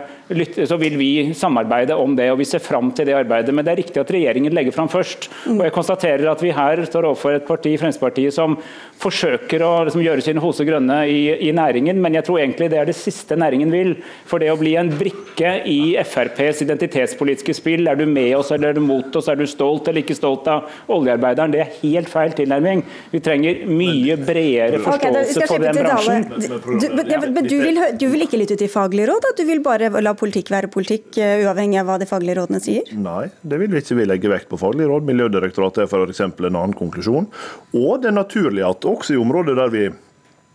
så 0.68 0.78
vil 0.80 0.96
vi 1.00 1.10
samarbeide 1.36 1.96
om 1.98 2.16
det. 2.16 2.30
og 2.32 2.38
Vi 2.40 2.48
ser 2.48 2.62
fram 2.64 2.92
til 2.92 3.08
det 3.08 3.16
arbeidet. 3.16 3.54
Men 3.54 3.64
det 3.64 3.72
er 3.72 3.80
riktig 3.82 4.00
at 4.02 4.12
regjeringen 4.12 4.54
legger 4.54 4.74
fram 4.74 4.90
først. 4.92 5.28
Og 5.48 5.64
Jeg 5.64 5.74
konstaterer 5.74 6.30
at 6.30 6.42
vi 6.42 6.52
her 6.54 6.84
står 6.86 7.08
overfor 7.10 7.36
et 7.36 7.46
parti, 7.46 7.74
Fremskrittspartiet, 7.80 8.34
som 8.34 8.56
forsøker 9.02 9.62
å 9.64 9.72
liksom, 9.86 10.02
gjøre 10.04 10.24
sine 10.24 10.42
hoser 10.42 10.68
grønne 10.68 11.02
i, 11.10 11.48
i 11.48 11.52
næringen, 11.54 11.98
men 12.02 12.14
jeg 12.14 12.26
tror 12.26 12.40
egentlig 12.42 12.70
det 12.72 12.78
er 12.80 12.88
det 12.88 12.96
siste 12.98 13.36
næringen 13.38 13.72
vil. 13.72 13.94
For 14.28 14.42
det 14.42 14.52
å 14.52 14.58
bli 14.60 14.74
en 14.78 14.92
brikke 14.94 15.54
i 15.68 15.94
FrPs 16.02 16.62
identitetspolitiske 16.66 17.56
spill, 17.58 17.88
er 17.90 17.98
du 17.98 18.06
med 18.06 18.36
oss 18.38 18.52
eller 18.54 18.70
er 18.70 18.78
du 18.78 18.84
mot 18.84 19.16
oss, 19.18 19.30
er 19.30 19.40
du 19.40 19.46
stolt 19.50 19.88
eller 19.90 20.04
ikke 20.04 20.18
stolt 20.18 20.48
av 20.50 20.70
oljearbeideren, 20.92 21.54
det 21.54 21.64
er 21.64 21.74
helt 21.82 22.10
feil 22.12 22.34
tilnærming. 22.38 22.84
Vi 23.12 23.22
trenger 23.24 23.64
mye 23.68 24.18
bredere 24.20 24.82
forståelse 24.82 25.36
skal 25.38 25.50
for 25.50 25.66
den 25.66 25.78
bransjen. 25.78 26.28
Du, 26.32 26.86
men, 26.94 27.10
ja, 27.10 27.20
men 27.26 27.48
du, 27.48 27.56
vil, 27.62 27.80
du 27.98 28.06
vil 28.12 28.26
ikke 28.26 28.40
lytte 28.40 28.58
til 28.60 28.70
faglige 28.72 29.08
råd? 29.10 29.22
Da? 29.26 29.34
Du 29.38 29.44
vil 29.48 29.62
bare 29.64 29.90
la 30.02 30.14
politikk 30.22 30.52
være 30.54 30.70
politikk, 30.72 31.10
eh, 31.18 31.42
uavhengig 31.42 31.80
av 31.82 31.90
hva 31.90 31.98
de 32.00 32.08
faglige 32.08 32.38
rådene 32.38 32.62
sier? 32.62 32.94
Nei, 32.94 33.26
det 33.42 33.58
vil 33.62 33.72
vi 33.72 33.82
ikke 33.82 33.98
vi 33.98 34.08
legge 34.08 34.30
vekt 34.32 34.50
på 34.52 34.60
faglig 34.60 34.86
råd. 34.90 35.08
Miljødirektoratet 35.08 35.84
er 35.84 35.90
f.eks. 35.90 36.22
en 36.22 36.48
annen 36.48 36.78
konklusjon. 36.78 37.28
Og 37.74 37.92
det 38.02 38.12
er 38.12 38.18
naturlig 38.20 38.64
at 38.66 38.86
også 38.88 39.16
i 39.16 39.20
områder 39.20 39.58
der 39.58 39.72
vi 39.74 39.84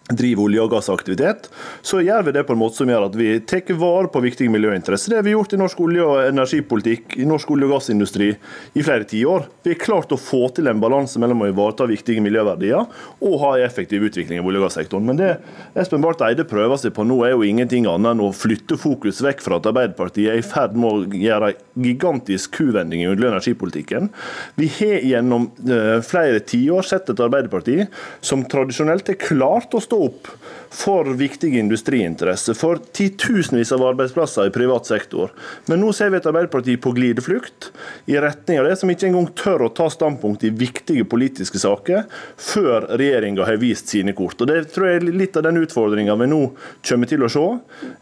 driver 0.07 0.47
olje- 0.47 0.63
og 0.63 0.71
gassaktivitet, 0.71 1.49
så 1.81 1.99
gjør 2.03 2.27
vi 2.27 2.33
det 2.37 2.45
på 2.47 2.55
en 2.55 2.61
måte 2.61 2.79
som 2.79 2.89
gjør 2.89 3.07
at 3.09 3.15
vi 3.19 3.29
tar 3.43 3.73
vare 3.75 4.07
på 4.11 4.21
viktige 4.23 4.51
miljøinteresser. 4.53 5.11
Det 5.11 5.19
har 5.19 5.25
vi 5.25 5.33
gjort 5.33 5.53
i 5.53 5.59
norsk 5.59 5.79
olje- 5.83 6.05
og 6.05 6.29
energipolitikk, 6.29 7.17
i 7.19 7.25
norsk 7.27 7.51
olje- 7.51 7.67
og 7.67 7.73
gassindustri 7.75 8.29
i 8.73 8.85
flere 8.85 9.07
tiår. 9.07 9.47
Vi 9.63 9.73
har 9.73 9.81
klart 9.81 10.13
å 10.15 10.19
få 10.19 10.47
til 10.55 10.67
en 10.67 10.79
balanse 10.79 11.19
mellom 11.19 11.43
å 11.43 11.49
ivareta 11.51 11.87
viktige 11.89 12.23
miljøverdier 12.23 12.87
og 13.19 13.39
ha 13.41 13.51
en 13.57 13.65
effektiv 13.65 14.05
utvikling 14.07 14.39
i 14.39 14.45
olje- 14.45 14.61
og 14.61 14.67
gassektoren. 14.69 15.05
Men 15.05 15.19
det 15.19 15.31
Espen 15.75 16.01
Barth 16.01 16.23
Eide 16.23 16.47
prøver 16.47 16.79
seg 16.79 16.95
på 16.95 17.03
nå, 17.03 17.19
er 17.25 17.35
jo 17.35 17.43
ingenting 17.43 17.87
annet 17.87 18.15
enn 18.15 18.23
å 18.23 18.31
flytte 18.35 18.79
fokus 18.79 19.19
vekk 19.25 19.43
fra 19.43 19.59
at 19.59 19.67
Arbeiderpartiet 19.67 20.31
er 20.31 20.39
i 20.39 20.45
ferd 20.45 20.77
med 20.77 20.87
å 20.87 21.19
gjøre 21.27 21.51
en 21.51 21.83
gigantisk 21.83 22.55
kuvending 22.61 23.03
i 23.03 23.09
olje- 23.11 23.27
og 23.27 23.33
energipolitikken. 23.33 24.09
Vi 24.55 24.71
har 24.79 25.03
gjennom 25.03 25.51
eh, 25.67 25.99
flere 26.05 26.39
tiår 26.39 26.87
sett 26.87 27.09
et 27.11 27.19
Arbeiderparti 27.27 27.83
som 28.21 28.45
tradisjonelt 28.47 29.11
har 29.11 29.19
klart 29.19 29.75
å 29.75 29.83
stå 29.83 29.96
opp 29.97 30.29
for 30.73 31.07
viktige 31.17 31.59
industriinteresser, 31.59 32.53
for 32.57 32.79
titusenvis 32.93 33.71
av 33.75 33.85
arbeidsplasser 33.87 34.49
i 34.49 34.53
privat 34.53 34.85
sektor. 34.89 35.31
Men 35.65 35.81
nå 35.81 35.93
ser 35.95 36.11
vi 36.11 36.19
et 36.19 36.27
Arbeiderparti 36.27 36.75
på 36.83 36.91
glideflukt 36.95 37.69
i 38.11 38.17
retning 38.21 38.59
av 38.61 38.67
det, 38.67 38.75
som 38.79 38.91
ikke 38.91 39.07
engang 39.09 39.29
tør 39.37 39.67
å 39.67 39.71
ta 39.73 39.87
standpunkt 39.91 40.43
i 40.47 40.53
viktige 40.53 41.07
politiske 41.07 41.61
saker 41.61 42.05
før 42.35 42.89
regjeringa 42.99 43.47
har 43.47 43.59
vist 43.61 43.89
sine 43.93 44.15
kort. 44.17 44.39
Og 44.41 44.51
Det 44.51 44.59
tror 44.75 44.89
jeg 44.89 45.01
er 45.01 45.09
litt 45.11 45.37
av 45.39 45.47
den 45.47 45.61
utfordringa 45.63 46.17
vi 46.19 46.29
nå 46.29 46.41
kommer 46.89 47.09
til 47.09 47.23
å 47.23 47.31
se. 47.31 47.47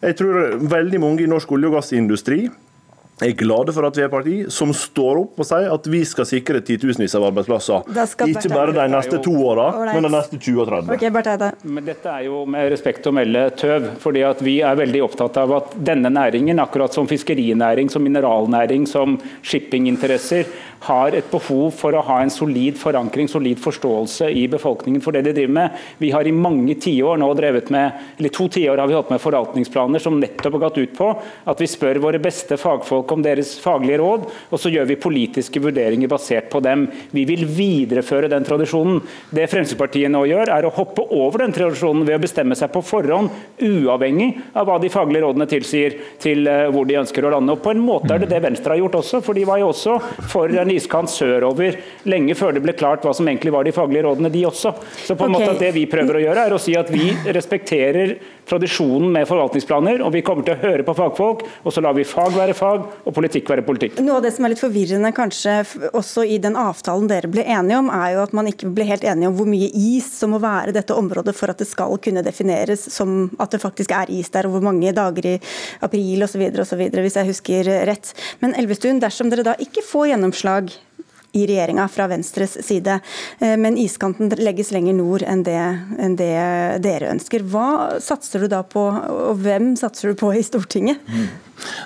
Jeg 0.01 0.19
tror 0.19 0.59
veldig 0.65 1.01
mange 1.03 1.25
i 1.25 1.29
norsk 1.29 1.51
olje- 1.55 1.69
og 1.69 1.79
gassindustri 1.79 2.45
er 3.23 3.31
glade 3.39 3.71
for 3.71 3.87
at 3.87 3.95
vi 3.95 4.03
er 4.03 4.11
parti 4.11 4.33
som 4.51 4.73
står 4.75 5.21
opp 5.21 5.39
og 5.39 5.47
sier 5.47 5.69
at 5.71 5.87
vi 5.87 6.01
skal 6.07 6.27
sikre 6.27 6.59
titusenvis 6.65 7.15
av 7.15 7.29
arbeidsplasser. 7.29 7.87
Ikke 8.27 8.51
bare 8.51 8.75
de 8.75 8.87
neste 8.91 9.21
to 9.23 9.31
åra, 9.39 9.69
men 9.93 10.03
de 10.03 10.11
neste 10.11 10.39
20 10.39 10.61
og 10.65 10.71
30. 10.71 10.93
Okay, 10.97 11.13
men 11.63 11.87
dette 11.87 12.11
er 12.11 12.25
jo 12.27 12.43
med 12.49 12.67
respekt 12.73 13.07
å 13.07 13.15
melde 13.15 13.47
tøv. 13.55 13.87
fordi 14.03 14.25
at 14.27 14.41
Vi 14.45 14.59
er 14.61 14.75
veldig 14.75 15.01
opptatt 15.05 15.37
av 15.41 15.53
at 15.55 15.75
denne 15.79 16.11
næringen, 16.11 16.59
akkurat 16.59 16.93
som 16.93 17.07
fiskerinæring, 17.07 17.89
som 17.89 18.03
mineralnæring, 18.03 18.85
som 18.87 19.17
shippinginteresser, 19.41 20.45
har 20.85 21.15
et 21.17 21.31
behov 21.31 21.71
for 21.73 21.95
å 21.95 22.03
ha 22.05 22.19
en 22.21 22.29
solid 22.29 22.77
forankring, 22.77 23.29
solid 23.31 23.57
forståelse 23.61 24.27
i 24.29 24.45
befolkningen 24.51 25.01
for 25.01 25.15
det 25.15 25.23
de 25.25 25.33
driver 25.33 25.55
med. 25.55 25.79
Vi 25.97 26.11
har 26.13 26.27
i 26.27 26.35
mange 26.35 26.75
tiår 26.81 27.17
nå 27.21 27.31
drevet 27.37 27.71
med, 27.73 28.03
eller 28.19 28.33
to 28.35 28.47
tiår 28.51 28.77
har 28.81 28.91
vi 28.91 28.97
holdt 28.97 29.13
med 29.13 29.23
forvaltningsplaner 29.23 30.03
som 30.03 30.19
nettopp 30.19 30.59
har 30.59 30.65
gått 30.67 30.81
ut 30.83 30.93
på 30.97 31.09
at 31.45 31.61
vi 31.61 31.69
spør 31.69 32.01
våre 32.03 32.21
beste 32.21 32.59
fagfolk 32.61 33.04
om 33.13 33.23
deres 33.25 33.55
faglige 33.61 33.99
råd, 34.01 34.25
og 34.49 34.61
så 34.61 34.71
gjør 34.73 34.87
vi 34.89 34.99
politiske 35.01 35.61
vurderinger 35.61 36.09
basert 36.11 36.49
på 36.51 36.61
dem. 36.63 36.87
Vi 37.11 37.25
vil 37.29 37.45
videreføre 37.45 38.29
den 38.31 38.45
tradisjonen. 38.47 39.01
Det 39.29 39.47
Fremskrittspartiet 39.51 40.11
nå 40.11 40.23
gjør, 40.29 40.51
er 40.55 40.67
å 40.67 40.73
hoppe 40.73 41.05
over 41.15 41.43
den 41.43 41.55
tradisjonen 41.55 42.05
ved 42.07 42.17
å 42.17 42.23
bestemme 42.23 42.57
seg 42.57 42.71
på 42.73 42.83
forhånd, 42.85 43.31
uavhengig 43.61 44.31
av 44.55 44.67
hva 44.69 44.77
de 44.81 44.91
faglige 44.93 45.25
rådene 45.25 45.49
tilsier 45.49 45.97
til 46.21 46.47
eh, 46.49 46.65
hvor 46.73 46.87
de 46.89 46.99
ønsker 47.01 47.25
å 47.25 47.33
lande. 47.35 47.55
Og 47.55 47.63
På 47.63 47.73
en 47.73 47.83
måte 47.83 48.15
er 48.15 48.23
det 48.23 48.31
det 48.33 48.41
Venstre 48.45 48.75
har 48.75 48.81
gjort 48.83 48.99
også, 49.01 49.21
for 49.25 49.37
de 49.37 49.45
var 49.47 49.61
jo 49.61 49.71
også 49.71 49.97
for 50.31 50.51
en 50.51 50.73
iskant 50.73 51.11
sørover 51.11 51.79
lenge 52.09 52.35
før 52.37 52.55
det 52.55 52.63
ble 52.65 52.75
klart 52.77 53.05
hva 53.05 53.13
som 53.15 53.27
egentlig 53.29 53.53
var 53.55 53.67
de 53.67 53.75
faglige 53.75 54.05
rådene, 54.07 54.31
de 54.33 54.45
også. 54.49 54.73
Så 55.05 55.17
på 55.17 55.27
en 55.27 55.35
okay. 55.37 55.49
måte 55.49 55.61
Det 55.65 55.73
vi 55.75 55.85
prøver 55.89 56.19
å 56.19 56.23
gjøre, 56.25 56.47
er 56.47 56.55
å 56.55 56.61
si 56.61 56.75
at 56.77 56.91
vi 56.93 57.11
respekterer 57.35 58.15
tradisjonen 58.45 59.09
med 59.13 59.27
forvaltningsplaner, 59.29 60.03
og 60.05 60.13
vi 60.13 60.23
kommer 60.25 60.45
til 60.45 60.55
å 60.55 60.61
høre 60.61 60.85
på 60.85 60.95
fagfolk, 60.97 61.45
og 61.63 61.73
så 61.73 61.83
lar 61.83 61.95
vi 61.97 62.05
fag 62.07 62.35
være 62.35 62.55
fag 62.57 62.85
og 63.03 63.15
politikk 63.15 63.49
være 63.51 63.65
politikk. 63.65 63.99
Noe 64.03 64.19
av 64.19 64.25
det 64.25 64.31
som 64.35 64.47
er 64.47 64.53
litt 64.53 64.61
forvirrende 64.61 65.11
kanskje 65.15 65.57
også 65.91 66.25
i 66.27 66.39
den 66.41 66.57
avtalen 66.59 67.09
dere 67.11 67.29
ble 67.31 67.45
enige 67.45 67.81
om, 67.81 67.91
er 67.93 68.15
jo 68.15 68.23
at 68.23 68.35
man 68.37 68.49
ikke 68.49 68.71
ble 68.75 68.87
helt 68.89 69.05
enige 69.07 69.29
om 69.31 69.37
hvor 69.37 69.49
mye 69.49 69.69
is 69.69 70.07
som 70.19 70.33
må 70.35 70.41
være 70.43 70.75
dette 70.75 70.95
området 70.95 71.35
for 71.37 71.51
at 71.51 71.61
det 71.61 71.69
skal 71.69 71.99
kunne 72.01 72.25
defineres 72.25 72.87
som 72.93 73.29
at 73.41 73.53
det 73.53 73.61
faktisk 73.63 73.93
er 73.95 74.11
is 74.13 74.31
der, 74.33 74.47
og 74.47 74.57
hvor 74.57 74.65
mange 74.65 74.93
dager 74.95 75.29
i 75.35 75.37
april 75.85 76.25
osv., 76.25 76.47
hvis 76.55 77.19
jeg 77.19 77.29
husker 77.29 77.71
rett. 77.89 78.11
Men 78.41 78.55
Elvestuen, 78.57 79.01
dersom 79.03 79.31
dere 79.31 79.45
da 79.45 79.55
ikke 79.61 79.83
får 79.85 80.13
gjennomslag 80.13 80.73
i 81.35 81.47
regjeringa 81.47 81.87
fra 81.87 82.07
Venstres 82.07 82.57
side. 82.65 82.99
Eh, 83.39 83.57
men 83.57 83.77
iskanten 83.77 84.31
legges 84.39 84.71
lenger 84.71 84.95
nord 84.95 85.25
enn 85.27 85.43
det, 85.43 85.59
enn 85.99 86.15
det, 86.19 86.31
dere 86.85 87.11
ønsker. 87.11 87.43
Hva 87.51 87.99
satser 88.03 88.45
du 88.45 88.51
da 88.51 88.61
på, 88.63 88.85
og 88.87 89.41
hvem 89.43 89.73
satser 89.79 90.13
du 90.13 90.19
på 90.19 90.31
i 90.35 90.43
Stortinget? 90.45 91.03
Mm. 91.11 91.27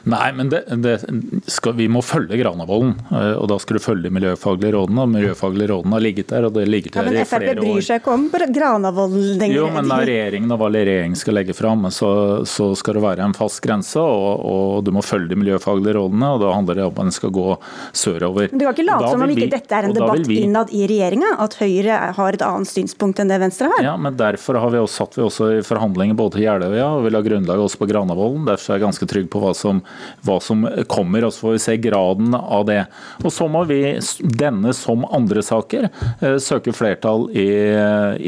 Nei, 0.09 0.31
men 0.35 0.49
det, 0.51 0.63
det 0.81 0.95
skal, 1.51 1.75
vi 1.77 1.87
må 1.91 2.01
følge 2.05 2.39
Granavolden. 2.39 2.95
Eh, 3.11 3.35
og 3.37 3.47
Da 3.51 3.59
skal 3.61 3.77
du 3.77 3.83
følge 3.83 4.07
de 4.07 4.13
miljøfaglige 4.13 4.73
rådene. 4.75 5.03
og 5.05 5.11
miljøfaglige 5.13 5.71
rådene 5.73 5.95
har 5.97 6.03
ligget 6.03 6.31
der, 6.33 6.47
og 6.47 6.55
det 6.55 6.65
ligger 6.67 6.95
der 6.95 7.09
ja, 7.11 7.23
i 7.23 7.27
flere 7.29 7.53
år. 7.53 7.55
Men 7.55 7.59
Frp 7.59 7.63
bryr 7.63 7.85
seg 7.85 8.01
ikke 8.01 8.15
om 8.15 8.25
Granavolden 8.55 9.53
Jo, 9.53 9.67
men 9.73 9.91
da 9.91 9.99
regjeringen 10.09 10.55
og 10.55 10.61
hva 10.61 10.71
regjeringen 10.73 11.19
skal 11.19 11.37
legge 11.37 11.55
fram, 11.57 11.85
så, 11.93 12.11
så, 12.49 12.71
skal 12.79 12.97
det 12.97 13.03
være 13.05 13.25
en 13.25 13.35
fast 13.37 13.61
grense. 13.65 13.99
Og, 14.01 14.45
og, 14.45 14.83
du 14.85 14.93
må 14.95 15.03
følge 15.05 15.33
de 15.33 15.39
miljøfaglige 15.39 15.97
rådene, 15.99 16.33
og 16.35 16.43
da 16.43 16.53
handler 16.55 16.79
det 16.79 16.87
om 16.87 16.95
at 16.95 17.09
en 17.09 17.15
skal 17.15 17.33
gå 17.35 17.47
sørover. 17.93 18.49
Men 18.51 18.61
Du 18.61 18.65
kan 18.65 18.77
ikke 18.77 18.87
late 18.89 19.13
som 19.13 19.25
om 19.25 19.35
ikke 19.35 19.51
dette 19.53 19.77
er 19.79 19.89
en 19.89 19.95
debatt 19.95 20.25
vi... 20.29 20.41
innad 20.45 20.73
i 20.75 20.85
regjeringa, 20.89 21.35
at 21.45 21.57
Høyre 21.59 21.99
har 22.17 22.37
et 22.37 22.45
annet 22.45 22.69
synspunkt 22.69 23.21
enn 23.21 23.31
det 23.31 23.39
Venstre 23.41 23.69
har? 23.73 23.83
Ja, 23.85 23.95
men 23.99 24.17
derfor 24.19 24.59
har 24.61 24.73
vi 24.73 24.81
også, 24.81 25.03
satt 25.03 25.17
vi 25.19 25.25
også 25.25 25.51
i 25.59 25.63
forhandlinger 25.65 26.17
både 26.17 26.37
til 26.37 26.47
Jeløya 26.47 26.87
og 26.97 27.05
vil 27.05 27.17
ha 27.17 27.23
grunnlag 27.23 27.61
også 27.63 27.79
på 27.81 27.87
Granavolden. 27.89 28.47
Derfor 28.49 28.73
er 28.73 28.79
jeg 28.79 28.87
ganske 28.87 29.09
trygg 29.09 29.29
på 29.31 29.41
hva 29.43 29.53
som, 29.59 29.81
hva 30.25 30.39
som 30.43 30.65
kommer, 30.91 31.27
og 31.27 31.35
så 31.35 31.45
får 31.45 31.55
vi 31.57 31.63
se 31.65 31.77
graden 31.83 32.37
av 32.39 32.65
det. 32.69 32.81
Og 33.23 33.33
Så 33.33 33.47
må 33.51 33.65
vi, 33.69 33.81
denne 34.39 34.73
som 34.75 35.05
andre 35.05 35.43
saker, 35.45 35.89
eh, 36.19 36.37
søke 36.43 36.73
flertall 36.75 37.27
i, 37.35 37.49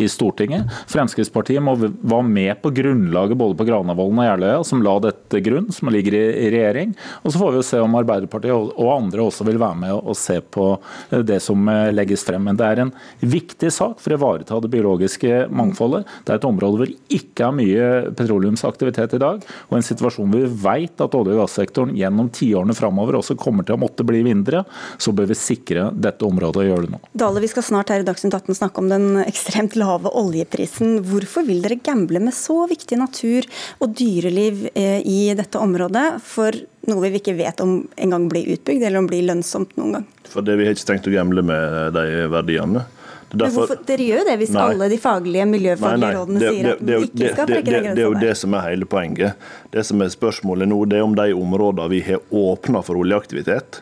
i 0.04 0.08
Stortinget. 0.12 0.70
Fremskrittspartiet 0.92 1.64
må 1.64 1.78
være 1.80 2.24
med 2.28 2.62
på 2.64 2.74
grunnlaget 2.76 3.40
både 3.40 3.58
på 3.60 3.68
Granavolden 3.68 4.22
og 4.22 4.28
Jeløya, 4.28 4.62
som 4.68 4.84
la 4.86 4.98
dette 5.04 5.42
grunn, 5.44 5.72
som 5.74 5.92
ligger 5.94 6.18
i, 6.18 6.24
i 6.46 6.52
regjering. 6.54 6.96
Og 7.24 7.34
Så 7.34 7.42
får 7.42 7.56
vi 7.56 7.66
se 7.72 7.82
om 7.82 7.98
Arbeiderpartiet 8.00 8.56
og 8.56 8.92
andre 8.94 9.26
også 9.26 9.46
vil 9.48 9.60
være 9.62 9.80
med 9.84 9.96
og 9.96 10.18
se 10.18 10.40
på 10.42 10.68
eh, 11.12 11.24
det 11.28 11.42
som 11.44 11.68
eh, 11.72 11.92
legges 11.94 12.26
frem. 12.28 12.44
Men 12.48 12.60
det 12.60 12.68
er 12.68 12.84
en 12.86 12.94
viktig 13.22 13.72
sak 13.74 14.02
for 14.02 14.14
å 14.14 14.20
ivareta 14.20 14.60
det 14.62 14.72
biologiske 14.74 15.46
mangfoldet. 15.54 16.08
Det 16.26 16.34
er 16.34 16.42
et 16.42 16.50
område 16.50 16.82
hvor 16.82 16.90
det 16.90 17.20
ikke 17.22 17.48
er 17.48 17.58
mye 17.58 17.90
petroleumsaktivitet 18.18 19.18
i 19.18 19.22
dag, 19.22 19.46
og 19.70 19.78
en 19.78 19.86
situasjon 19.86 20.32
hvor 20.32 20.46
vi 20.46 20.62
vet 20.66 21.06
at 21.06 21.18
olje- 21.22 21.38
og 21.38 21.44
gassektoren 21.44 21.96
gjennom 21.98 22.30
tiårene 22.34 22.76
framover 22.78 23.20
også 23.20 23.38
kommer 23.40 23.68
til 23.68 23.78
å 23.78 23.82
måtte 23.82 24.06
bli 24.08 24.24
mindre, 24.26 24.64
så 25.02 25.14
bør 25.16 25.32
vi 25.32 25.38
sikre 25.40 25.90
dette 25.94 26.26
området 26.28 26.64
og 26.64 26.70
gjøre 26.70 26.88
det 26.88 26.94
nå. 26.96 27.02
Dale, 27.24 27.44
vi 27.44 27.52
skal 27.52 27.66
snart 27.68 27.94
her 27.94 28.04
i 28.04 28.08
Dagsnytt 28.08 28.36
18 28.38 28.58
snakke 28.58 28.84
om 28.84 28.90
den 28.92 29.24
ekstremt 29.24 29.78
lave 29.80 30.12
oljeprisen. 30.22 31.00
Hvorfor 31.08 31.46
vil 31.48 31.64
dere 31.64 31.80
gamble 31.82 32.22
med 32.24 32.36
så 32.38 32.64
viktig 32.70 33.00
natur 33.00 33.48
og 33.82 33.96
dyreliv 33.98 34.68
eh, 34.74 35.00
i 35.06 35.32
dette 35.38 35.62
området 35.62 36.08
for 36.26 36.56
noe 36.90 37.12
vi 37.12 37.22
ikke 37.22 37.38
vet 37.38 37.62
om 37.62 37.84
engang 38.02 38.26
blir 38.32 38.50
utbygd, 38.56 38.84
eller 38.88 39.02
om 39.02 39.10
blir 39.10 39.28
lønnsomt 39.28 39.76
noen 39.78 40.00
gang? 40.00 40.08
For 40.32 40.46
det 40.46 40.58
Vi 40.58 40.66
har 40.66 40.76
ikke 40.76 40.90
tenkt 40.94 41.10
å 41.10 41.14
gamble 41.14 41.44
med 41.46 41.94
de 41.98 42.26
verdiene. 42.32 42.86
Derfor, 43.32 43.64
hvorfor, 43.64 43.84
dere 43.88 44.06
gjør 44.08 44.22
jo 44.22 44.24
det 44.28 44.34
hvis 44.42 44.50
nei, 44.52 44.64
alle 44.74 44.88
de 44.92 44.98
faglige 45.00 45.46
miljøfaglige 45.48 46.02
nei, 46.02 46.08
nei, 46.10 46.18
rådene 46.20 46.42
det, 46.42 46.50
sier 46.52 46.72
at 46.72 46.82
det, 46.84 46.98
ikke 47.08 47.30
skal 47.32 47.48
trekke 47.48 47.68
den 47.70 47.86
grensa 47.86 47.96
Det 47.96 48.04
er 48.04 48.10
jo 48.10 48.24
det 48.26 48.34
som 48.42 48.58
er 48.58 48.66
hele 48.66 48.88
poenget. 48.92 49.46
Det 49.72 49.86
som 49.88 50.04
er 50.04 50.12
Spørsmålet 50.12 50.72
nå 50.72 50.82
det 50.92 51.00
er 51.00 51.06
om 51.06 51.16
de 51.16 51.28
områdene 51.38 51.88
vi 51.94 52.02
har 52.10 52.20
åpna 52.42 52.84
for 52.84 53.00
oljeaktivitet, 53.00 53.80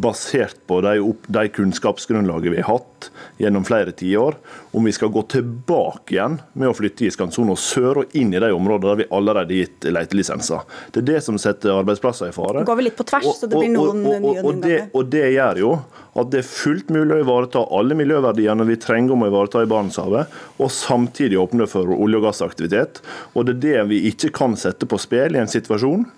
basert 0.00 0.56
på 0.66 0.80
de, 0.84 0.96
de 1.26 1.48
kunnskapsgrunnlaget 1.48 2.54
vi 2.54 2.62
har 2.62 2.78
hatt 2.78 3.10
gjennom 3.40 3.64
flere 3.64 3.92
tiår, 3.96 4.36
om 4.76 4.84
vi 4.84 4.92
skal 4.92 5.08
gå 5.12 5.22
tilbake 5.32 6.14
igjen 6.14 6.38
med 6.52 6.70
å 6.70 6.74
flytte 6.76 7.06
iskantsona 7.08 7.56
sør 7.58 8.02
og 8.02 8.16
inn 8.16 8.34
i 8.34 8.42
de 8.42 8.50
områdene 8.52 8.90
der 8.92 9.00
vi 9.00 9.08
allerede 9.16 9.54
har 9.54 9.64
gitt 9.64 9.88
letelisenser. 9.88 10.66
Det 10.92 11.02
er 11.02 11.08
det 11.14 11.22
som 11.24 11.38
setter 11.40 11.78
arbeidsplasser 11.78 12.30
i 12.30 12.36
fare. 12.36 12.64
Går 12.68 12.80
vel 12.80 12.90
litt 12.90 12.98
på 12.98 13.08
tvers, 13.08 13.26
og, 13.30 13.38
så 13.38 13.48
det 13.50 13.56
blir 13.60 13.72
noen 13.72 14.04
og, 14.04 14.28
og, 14.32 14.42
og, 14.44 14.62
det, 14.66 14.78
og 14.92 15.10
det 15.12 15.26
gjør 15.34 15.62
jo 15.64 15.72
at 16.20 16.30
det 16.32 16.42
er 16.42 16.48
fullt 16.50 16.92
mulig 16.92 17.16
å 17.16 17.20
ivareta 17.22 17.64
alle 17.78 17.96
miljøverdiene 17.98 18.66
vi 18.68 18.78
trenger 18.82 19.14
om 19.14 19.24
å 19.24 19.30
ivareta 19.30 19.64
i 19.64 19.68
Barentshavet, 19.70 20.38
og 20.60 20.72
samtidig 20.74 21.38
åpne 21.40 21.68
for 21.70 21.88
olje- 21.94 22.20
og 22.20 22.26
gassaktivitet. 22.28 23.00
Og 23.34 23.46
det 23.46 23.56
er 23.56 23.60
det 23.66 23.84
vi 23.94 24.04
ikke 24.10 24.32
kan 24.42 24.56
sette 24.58 24.88
på 24.90 24.98
spill 25.00 25.38
i 25.38 25.42
en 25.42 25.50
situasjon 25.50 26.08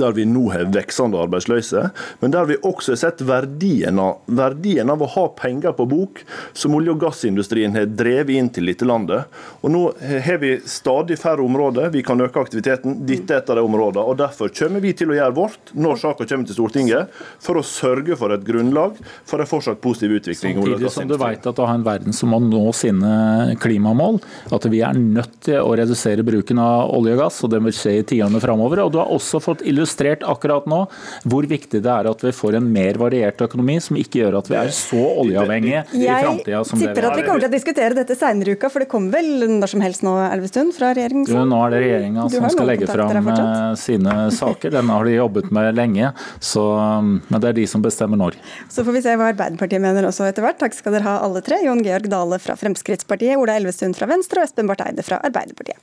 der 0.00 0.14
vi 0.16 0.26
nå 0.28 0.46
har 0.52 0.68
veksende 0.74 1.20
arbeidsløse, 1.24 1.88
men 2.20 2.34
der 2.34 2.48
vi 2.48 2.58
også 2.62 2.94
har 2.94 3.00
sett 3.00 3.24
verdien 3.26 3.98
av, 4.00 4.22
verdien 4.26 4.90
av, 4.90 5.02
å 5.02 5.10
ha 5.14 5.26
penger 5.38 5.74
på 5.76 5.86
bok, 5.90 6.22
som 6.52 6.74
olje- 6.76 6.94
og 6.94 7.02
gassindustrien 7.02 7.74
har 7.76 7.90
drevet 7.90 8.34
inn 8.38 8.50
til 8.54 8.70
dette 8.70 8.88
landet. 8.88 9.30
Og 9.62 9.72
Nå 9.74 9.82
har 10.24 10.38
vi 10.38 10.52
stadig 10.70 11.18
færre 11.18 11.42
områder 11.44 11.90
vi 11.94 12.04
kan 12.06 12.20
øke 12.22 12.40
aktiviteten. 12.40 13.00
Dette 13.06 13.34
er 13.34 13.42
et 13.42 13.50
av 13.50 13.58
de 13.58 13.64
områdene. 13.66 14.04
og 14.04 14.18
Derfor 14.20 14.52
kommer 14.54 14.84
vi 14.84 14.92
til 14.96 15.10
å 15.10 15.18
gjøre 15.18 15.34
vårt 15.34 15.72
når 15.74 16.00
saken 16.02 16.30
kommer 16.30 16.48
til 16.48 16.58
Stortinget, 16.58 17.10
for 17.42 17.58
å 17.58 17.64
sørge 17.66 18.16
for 18.18 18.34
et 18.34 18.44
grunnlag 18.46 18.98
for 19.26 19.42
en 19.42 19.50
fortsatt 19.50 19.80
positiv 19.82 20.18
utvikling. 20.20 20.60
Samtidig 20.60 20.92
som 20.94 21.08
du 21.10 21.16
vet 21.20 21.46
at 21.46 21.56
du 21.56 21.64
har 21.64 21.74
en 21.74 21.86
verden 21.86 22.16
som 22.16 22.32
må 22.32 22.40
nå 22.42 22.62
sine 22.76 23.56
klimamål, 23.60 24.20
at 24.54 24.68
vi 24.70 24.82
er 24.86 24.96
nødt 24.98 25.40
til 25.48 25.60
å 25.60 25.74
redusere 25.76 26.24
bruken 26.26 26.60
av 26.62 26.92
olje 26.94 27.16
og 27.16 27.24
gass, 27.24 27.42
og 27.44 27.52
det 27.52 27.62
vil 27.64 27.76
skje 27.76 27.96
i 28.00 28.06
tiårene 28.14 28.42
framover. 28.42 28.84
Og 28.84 28.94
du 28.94 29.00
har 29.02 29.12
også 29.12 29.40
fått 29.42 29.64
illustrert 29.66 29.83
akkurat 29.84 30.66
nå 30.70 30.80
hvor 31.28 31.46
viktig 31.48 31.80
det 31.84 31.90
er 31.90 32.08
at 32.10 32.24
vi 32.24 32.32
får 32.34 32.58
en 32.58 32.66
mer 32.72 32.98
variert 33.00 33.40
økonomi, 33.44 33.78
som 33.82 33.98
ikke 34.00 34.22
gjør 34.22 34.38
at 34.40 34.50
vi 34.50 34.58
er 34.58 34.72
så 34.74 35.02
oljeavhengige 35.22 35.84
i 35.96 36.06
framtida 36.08 36.62
som 36.64 36.78
det 36.78 36.84
vi 36.84 36.90
er. 36.90 36.94
Jeg 36.94 36.96
tipper 36.96 37.08
at 37.10 37.18
vi 37.18 37.26
kommer 37.26 37.44
til 37.44 37.50
å 37.50 37.54
diskutere 37.54 37.98
dette 37.98 38.16
senere 38.18 38.52
i 38.52 38.58
uka, 38.58 38.70
for 38.72 38.84
det 38.84 38.90
kommer 38.90 39.14
vel 39.18 39.58
når 39.60 39.74
som 39.74 39.84
helst 39.84 40.04
nå, 40.06 40.14
Elvestuen, 40.28 40.72
fra 40.74 40.92
regjeringen? 40.96 41.28
Jo, 41.30 41.44
nå 41.48 41.60
er 41.66 41.74
det 41.74 41.82
regjeringa 41.84 42.26
som 42.32 42.48
skal 42.52 42.70
legge 42.72 42.90
fram 42.90 43.30
eh, 43.34 43.54
sine 43.80 44.16
saker. 44.34 44.74
Den 44.74 44.92
har 44.94 45.08
de 45.08 45.16
jobbet 45.16 45.50
med 45.54 45.72
lenge, 45.78 46.12
så, 46.42 46.66
men 47.00 47.40
det 47.40 47.52
er 47.52 47.58
de 47.60 47.66
som 47.70 47.84
bestemmer 47.84 48.20
når. 48.20 48.38
Så 48.72 48.86
får 48.86 48.98
vi 48.98 49.04
se 49.06 49.16
hva 49.18 49.30
Arbeiderpartiet 49.32 49.82
mener 49.84 50.08
også 50.08 50.28
etter 50.28 50.46
hvert. 50.46 50.60
Takk 50.62 50.76
skal 50.76 50.96
dere 50.96 51.08
ha 51.08 51.18
alle 51.24 51.42
tre. 51.44 51.60
Jon 51.64 51.82
Georg 51.84 52.10
Dale 52.12 52.40
fra 52.42 52.58
Fremskrittspartiet, 52.58 53.38
Ola 53.40 53.58
Elvestuen 53.60 53.96
fra 53.96 54.10
Venstre 54.10 54.42
og 54.42 54.48
Espen 54.48 54.70
Barth 54.70 54.86
Eide 54.86 55.06
fra 55.06 55.20
Arbeiderpartiet. 55.24 55.80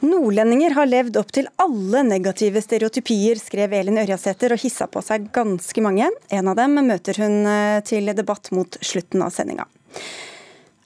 Nordlendinger 0.00 0.76
har 0.76 0.86
levd 0.86 1.16
opp 1.18 1.32
til 1.34 1.48
alle 1.58 2.04
negative 2.06 2.62
stereotypier, 2.62 3.38
skrev 3.42 3.72
Elin 3.74 3.98
Ørjasæter 3.98 4.54
og 4.54 4.62
hissa 4.62 4.86
på 4.86 5.02
seg 5.02 5.26
ganske 5.34 5.82
mange. 5.82 6.06
En 6.30 6.50
av 6.50 6.54
dem 6.60 6.78
møter 6.86 7.18
hun 7.18 7.40
eh, 7.50 7.80
til 7.82 8.12
debatt 8.14 8.52
mot 8.54 8.78
slutten 8.78 9.24
av 9.26 9.34
sendinga. 9.34 9.66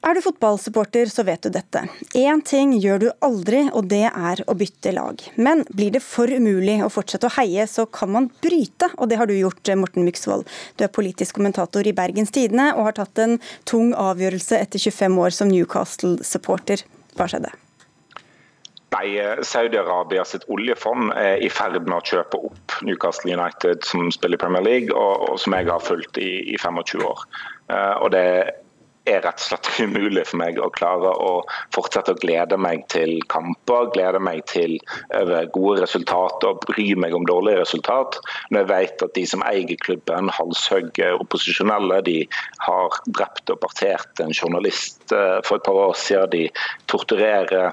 Er 0.03 0.17
du 0.17 0.23
fotballsupporter, 0.25 1.07
så 1.13 1.23
vet 1.29 1.45
du 1.45 1.53
dette. 1.55 1.85
Én 2.19 2.41
ting 2.43 2.73
gjør 2.81 3.03
du 3.03 3.07
aldri, 3.23 3.61
og 3.71 3.87
det 3.93 4.09
er 4.09 4.43
å 4.51 4.57
bytte 4.59 4.95
lag. 4.97 5.21
Men 5.37 5.63
blir 5.69 5.93
det 5.95 6.03
for 6.03 6.33
umulig 6.33 6.81
å 6.83 6.91
fortsette 6.91 7.29
å 7.29 7.35
heie, 7.37 7.69
så 7.71 7.85
kan 7.87 8.11
man 8.17 8.31
bryte, 8.43 8.89
og 8.97 9.13
det 9.13 9.21
har 9.21 9.31
du 9.31 9.37
gjort, 9.37 9.75
Morten 9.79 10.09
Myksvold. 10.09 10.49
Du 10.75 10.89
er 10.89 10.91
politisk 10.91 11.37
kommentator 11.39 11.87
i 11.87 11.95
Bergens 11.95 12.35
Tidende 12.35 12.73
og 12.75 12.89
har 12.89 12.99
tatt 12.99 13.23
en 13.23 13.39
tung 13.69 13.93
avgjørelse 13.93 14.59
etter 14.59 14.83
25 14.83 15.21
år 15.23 15.37
som 15.37 15.53
Newcastle-supporter. 15.53 16.83
Hva 17.15 17.29
skjedde? 17.31 17.53
Eh, 18.93 19.43
Saudi-Arabia 19.43 20.25
sitt 20.25 20.45
oljefond 20.53 21.13
er 21.17 21.41
i 21.41 21.49
ferd 21.53 21.87
med 21.87 21.97
å 21.97 22.05
kjøpe 22.05 22.41
opp 22.51 22.75
Newcastle 22.85 23.33
United, 23.33 23.87
som 23.89 24.11
spiller 24.13 24.37
i 24.37 24.43
Premier 24.43 24.65
League, 24.67 24.93
og, 24.93 25.31
og 25.31 25.41
som 25.41 25.57
jeg 25.57 25.71
har 25.71 25.81
fulgt 25.81 26.21
i, 26.21 26.33
i 26.53 26.59
25 26.61 27.07
år. 27.09 27.25
Uh, 27.73 27.95
og 28.05 28.13
det 28.13 28.27
er 29.09 29.23
rett 29.25 29.41
og 29.41 29.47
slett 29.49 29.69
umulig 29.87 30.23
for 30.29 30.39
meg 30.43 30.61
å 30.63 30.69
klare 30.77 31.11
å 31.19 31.31
fortsette 31.75 32.15
å 32.15 32.21
glede 32.23 32.59
meg 32.61 32.85
til 32.93 33.17
kamper, 33.33 33.89
glede 33.97 34.21
meg 34.23 34.45
til 34.51 34.77
gode 35.57 35.81
resultater 35.83 36.53
og 36.53 36.67
bry 36.69 36.93
meg 37.01 37.17
om 37.17 37.27
dårlige 37.27 37.63
resultat. 37.65 38.21
Når 38.53 38.63
jeg 38.63 38.71
vet 38.73 39.07
at 39.09 39.15
de 39.19 39.25
som 39.33 39.47
eier 39.49 39.81
klubben, 39.83 40.31
halshugger 40.37 41.19
opposisjonelle, 41.25 42.03
de 42.07 42.19
har 42.67 43.01
drept 43.09 43.51
og 43.51 43.63
partert 43.65 44.23
en 44.23 44.37
journalist 44.37 45.17
eh, 45.17 45.41
for 45.47 45.59
et 45.59 45.67
par 45.67 45.81
år 45.89 45.97
siden, 45.99 46.31
de 46.33 46.45
torturerer 46.93 47.73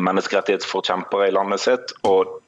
menneskerettighetsforkjempere 0.00 1.28
i 1.28 1.34
landet 1.34 1.60
sitt. 1.60 1.94
og 2.02 2.40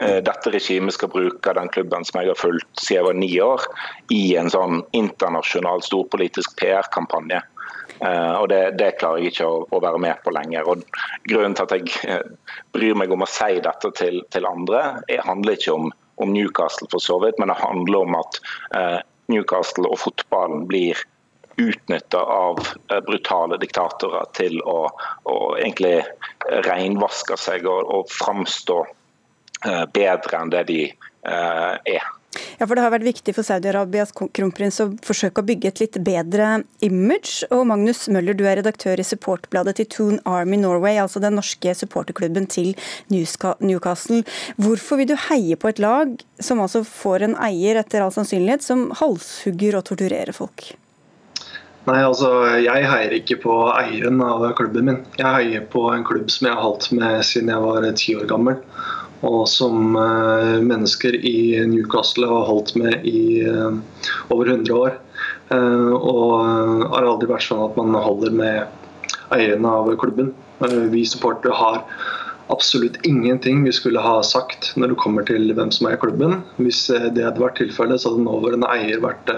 eh, 0.00 0.22
dette 0.24 0.52
regimet 0.52 0.94
skal 0.94 1.12
bruke 1.12 1.54
den 1.58 1.68
klubben 1.72 2.04
som 2.04 2.20
jeg 2.20 2.32
har 2.32 2.40
fulgt 2.40 2.68
siden 2.80 2.96
jeg 2.96 3.08
var 3.08 3.18
ni 3.20 3.32
år, 3.40 3.66
i 4.12 4.36
en 4.36 4.50
sånn 4.52 4.82
internasjonal 4.96 5.84
storpolitisk 5.84 6.56
PR-kampanje. 6.60 7.42
Uh, 7.96 8.42
og 8.42 8.50
det, 8.52 8.76
det, 8.76 8.90
klarer 9.00 9.22
jeg 9.22 9.32
ikke 9.32 9.46
å, 9.48 9.60
å, 9.72 9.78
være 9.80 10.00
med 10.02 10.20
på 10.24 10.32
lenger. 10.36 10.68
Og 10.68 10.82
Grunnen 11.30 11.54
til 11.56 11.64
at 11.64 11.72
jeg 11.72 12.12
uh, 12.12 12.58
bryr 12.76 12.98
meg 12.98 13.12
om 13.14 13.24
å 13.24 13.30
si 13.30 13.56
dette 13.64 13.90
til, 13.96 14.20
til 14.34 14.48
andre, 14.48 15.00
det 15.08 15.22
handler 15.24 15.56
ikke 15.56 15.76
om, 15.78 15.88
om, 16.20 16.32
Newcastle 16.34 16.90
for 16.92 17.00
så 17.00 17.16
vidt, 17.24 17.40
men 17.40 17.48
det 17.48 17.56
handler 17.62 18.04
om 18.04 18.18
at 18.18 18.40
uh, 18.76 18.98
Newcastle 19.32 19.88
og 19.88 20.00
fotballen 20.02 20.66
blir 20.68 21.00
utnytta 21.56 22.18
av 22.18 22.60
eh, 22.90 23.00
brutale 23.00 23.58
diktatorer 23.62 24.28
til 24.36 24.60
å, 24.62 24.90
å 25.24 25.36
egentlig 25.56 26.02
renvaske 26.66 27.38
seg 27.40 27.66
og, 27.70 27.88
og 27.92 28.12
framstå 28.12 28.82
eh, 29.64 29.86
bedre 29.94 30.42
enn 30.42 30.52
det 30.52 30.66
de 30.70 30.82
eh, 30.90 31.74
er. 31.96 32.12
Ja, 32.58 32.66
for 32.66 32.76
Det 32.76 32.84
har 32.84 32.92
vært 32.92 33.06
viktig 33.06 33.32
for 33.36 33.46
Saudi-Arabias 33.46 34.12
kronprins 34.12 34.80
å 34.84 34.90
forsøke 35.04 35.40
å 35.40 35.46
bygge 35.46 35.70
et 35.70 35.82
litt 35.82 35.98
bedre 36.04 36.62
image. 36.84 37.46
Og 37.48 37.66
Magnus 37.70 38.06
Møller, 38.12 38.36
du 38.36 38.44
er 38.44 38.58
redaktør 38.60 39.00
i 39.00 39.06
supportbladet 39.06 39.78
til 39.80 39.90
Toon 39.92 40.20
Army 40.28 40.60
Norway, 40.60 41.00
altså 41.00 41.22
den 41.22 41.38
norske 41.38 41.72
supporterklubben 41.76 42.48
til 42.52 42.74
Newcastle. 43.12 44.22
Hvorfor 44.60 45.00
vil 45.00 45.12
du 45.12 45.16
heie 45.30 45.56
på 45.56 45.72
et 45.72 45.80
lag 45.82 46.16
som 46.36 46.60
altså 46.60 46.84
får 46.86 47.28
en 47.28 47.38
eier, 47.48 47.80
etter 47.80 48.04
all 48.04 48.14
sannsynlighet, 48.14 48.64
som 48.64 48.90
halshugger 49.00 49.80
og 49.80 49.88
torturerer 49.88 50.36
folk? 50.36 50.74
Nei, 51.86 52.00
altså 52.02 52.28
Jeg 52.58 52.86
heier 52.90 53.12
ikke 53.14 53.36
på 53.44 53.56
eieren 53.70 54.18
av 54.24 54.42
klubben 54.58 54.88
min. 54.88 54.96
Jeg 55.20 55.30
heier 55.36 55.66
på 55.70 55.84
en 55.94 56.02
klubb 56.06 56.32
som 56.34 56.48
jeg 56.48 56.56
har 56.56 56.64
holdt 56.64 56.88
med 56.98 57.20
siden 57.28 57.52
jeg 57.52 57.62
var 57.62 57.86
ti 58.00 58.16
år 58.18 58.26
gammel. 58.32 58.58
Og 59.26 59.44
som 59.48 59.94
uh, 59.94 60.58
mennesker 60.66 61.14
i 61.14 61.62
Newcastle 61.70 62.26
har 62.26 62.50
holdt 62.50 62.74
med 62.80 63.06
i 63.06 63.46
uh, 63.46 63.78
over 64.34 64.50
100 64.50 64.74
år. 64.74 64.98
Uh, 65.52 65.94
og 65.94 66.90
har 66.90 67.06
aldri 67.06 67.30
vært 67.30 67.46
sånn 67.46 67.62
at 67.68 67.78
man 67.78 67.94
holder 67.94 68.34
med 68.34 69.32
eierne 69.38 69.78
av 69.78 69.94
klubben. 70.02 70.34
vi 70.90 71.06
supportere 71.06 71.54
har 71.54 71.82
absolutt 72.50 72.98
ingenting 73.06 73.64
vi 73.64 73.72
skulle 73.74 74.02
ha 74.02 74.20
sagt 74.22 74.72
når 74.78 74.92
det 74.92 74.98
kommer 75.02 75.26
til 75.26 75.50
hvem 75.54 75.70
som 75.70 75.86
er 75.86 75.94
i 75.94 76.02
klubben. 76.02 76.40
Hvis 76.58 76.88
det 76.90 77.22
hadde 77.22 77.42
vært 77.42 77.60
tilfellet, 77.62 78.02
så 78.02 78.10
hadde 78.10 78.26
nåværende 78.26 78.74
eier 78.74 79.02
vært 79.06 79.30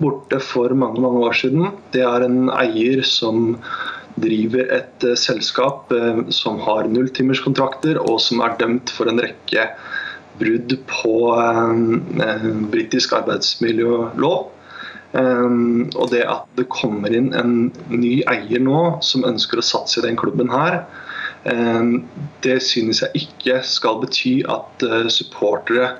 borte 0.00 0.40
for 0.44 0.72
mange 0.76 1.00
mange 1.00 1.22
år 1.26 1.36
siden. 1.42 1.70
Det 1.94 2.02
er 2.04 2.26
en 2.26 2.50
eier 2.52 3.02
som 3.06 3.54
driver 4.20 4.68
et 4.72 5.04
uh, 5.04 5.14
selskap 5.18 5.92
uh, 5.92 6.24
som 6.32 6.60
har 6.64 6.88
nulltimerskontrakter, 6.90 8.00
og 8.00 8.20
som 8.24 8.42
er 8.44 8.56
dømt 8.60 8.92
for 8.92 9.10
en 9.10 9.20
rekke 9.22 9.68
brudd 10.40 10.76
på 10.90 11.16
uh, 11.32 12.50
britisk 12.72 13.16
arbeidsmiljølov. 13.20 14.52
Og 15.16 16.10
det 16.12 16.26
at 16.28 16.48
det 16.58 16.66
kommer 16.68 17.14
inn 17.14 17.30
en 17.38 17.52
ny 17.88 18.18
eier 18.28 18.60
nå 18.60 18.80
som 19.06 19.24
ønsker 19.24 19.62
å 19.62 19.64
satse 19.64 20.02
i 20.02 20.04
den 20.04 20.18
klubben 20.20 20.50
her, 20.52 20.82
det 22.44 22.56
synes 22.66 23.00
jeg 23.00 23.22
ikke 23.22 23.62
skal 23.64 24.02
bety 24.02 24.34
at 24.50 24.84
supportere 25.14 25.94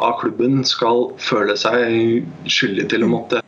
av 0.00 0.18
klubben 0.22 0.64
skal 0.66 1.10
føle 1.20 1.56
seg 1.60 2.26
skyldig 2.50 2.88
til 2.92 3.06
å 3.06 3.10
måtte 3.10 3.42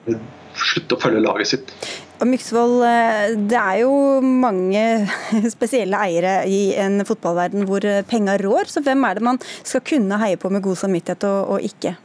slutte 0.53 0.97
å 0.97 1.01
følge 1.01 1.23
laget 1.25 1.53
sitt. 1.55 1.75
Myksvold, 2.23 2.85
eh, 2.87 3.35
det 3.51 3.59
er 3.59 3.81
jo 3.83 3.95
mange 4.23 4.85
spesielle 5.57 5.99
eiere 6.07 6.37
i 6.47 6.62
en 6.79 7.03
fotballverden 7.09 7.67
hvor 7.67 7.87
penga 8.09 8.37
rår. 8.38 8.71
Så 8.71 8.85
hvem 8.85 9.03
er 9.09 9.19
det 9.19 9.27
man 9.27 9.43
skal 9.62 9.83
kunne 9.87 10.21
heie 10.23 10.38
på 10.38 10.53
med 10.53 10.62
god 10.62 10.79
samvittighet 10.85 11.27
og, 11.31 11.57
og 11.57 11.69
ikke? 11.73 11.97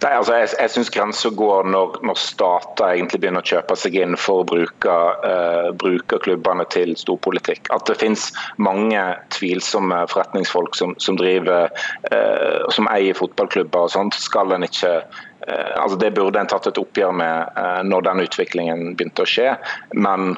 Nei, 0.00 0.14
altså 0.16 0.36
Jeg, 0.38 0.48
jeg 0.56 0.72
syns 0.72 0.90
grensa 0.94 1.28
går 1.36 1.66
når, 1.68 1.98
når, 2.08 2.16
stater 2.20 2.94
egentlig 2.94 3.20
begynner 3.20 3.44
å 3.44 3.50
kjøpe 3.50 3.76
seg 3.76 3.98
inn 4.00 4.16
for 4.16 4.40
å 4.40 4.46
bruke, 4.48 4.94
uh, 5.26 5.68
bruke 5.76 6.20
klubbene 6.24 6.64
til 6.72 6.94
storpolitikk. 6.96 7.68
At 7.74 7.84
det 7.90 7.98
finnes 8.00 8.30
mange 8.56 9.02
tvilsomme 9.36 10.00
forretningsfolk 10.08 10.78
som, 10.78 10.94
som 11.04 11.20
driver 11.20 11.68
uh, 12.14 12.64
som 12.72 12.88
eier 12.94 13.18
fotballklubber 13.18 13.90
og 13.90 13.92
sånt, 13.92 14.16
skal 14.16 14.56
en 14.56 14.64
ikke 14.64 14.94
uh, 15.02 15.72
altså 15.82 16.00
Det 16.00 16.14
burde 16.16 16.40
en 16.40 16.48
tatt 16.48 16.70
et 16.70 16.80
oppgjør 16.80 17.12
med 17.20 17.60
når 17.88 18.08
den 18.08 18.24
utviklingen 18.24 18.94
begynte 18.96 19.24
å 19.24 19.28
skje. 19.28 19.54
Men 19.92 20.34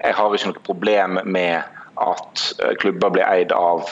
jeg 0.00 0.16
har 0.16 0.32
ikke 0.32 0.52
noe 0.54 0.64
problem 0.64 1.20
med 1.28 1.60
at 2.00 2.44
klubber 2.80 3.12
blir 3.14 3.24
eid 3.28 3.52
av 3.54 3.86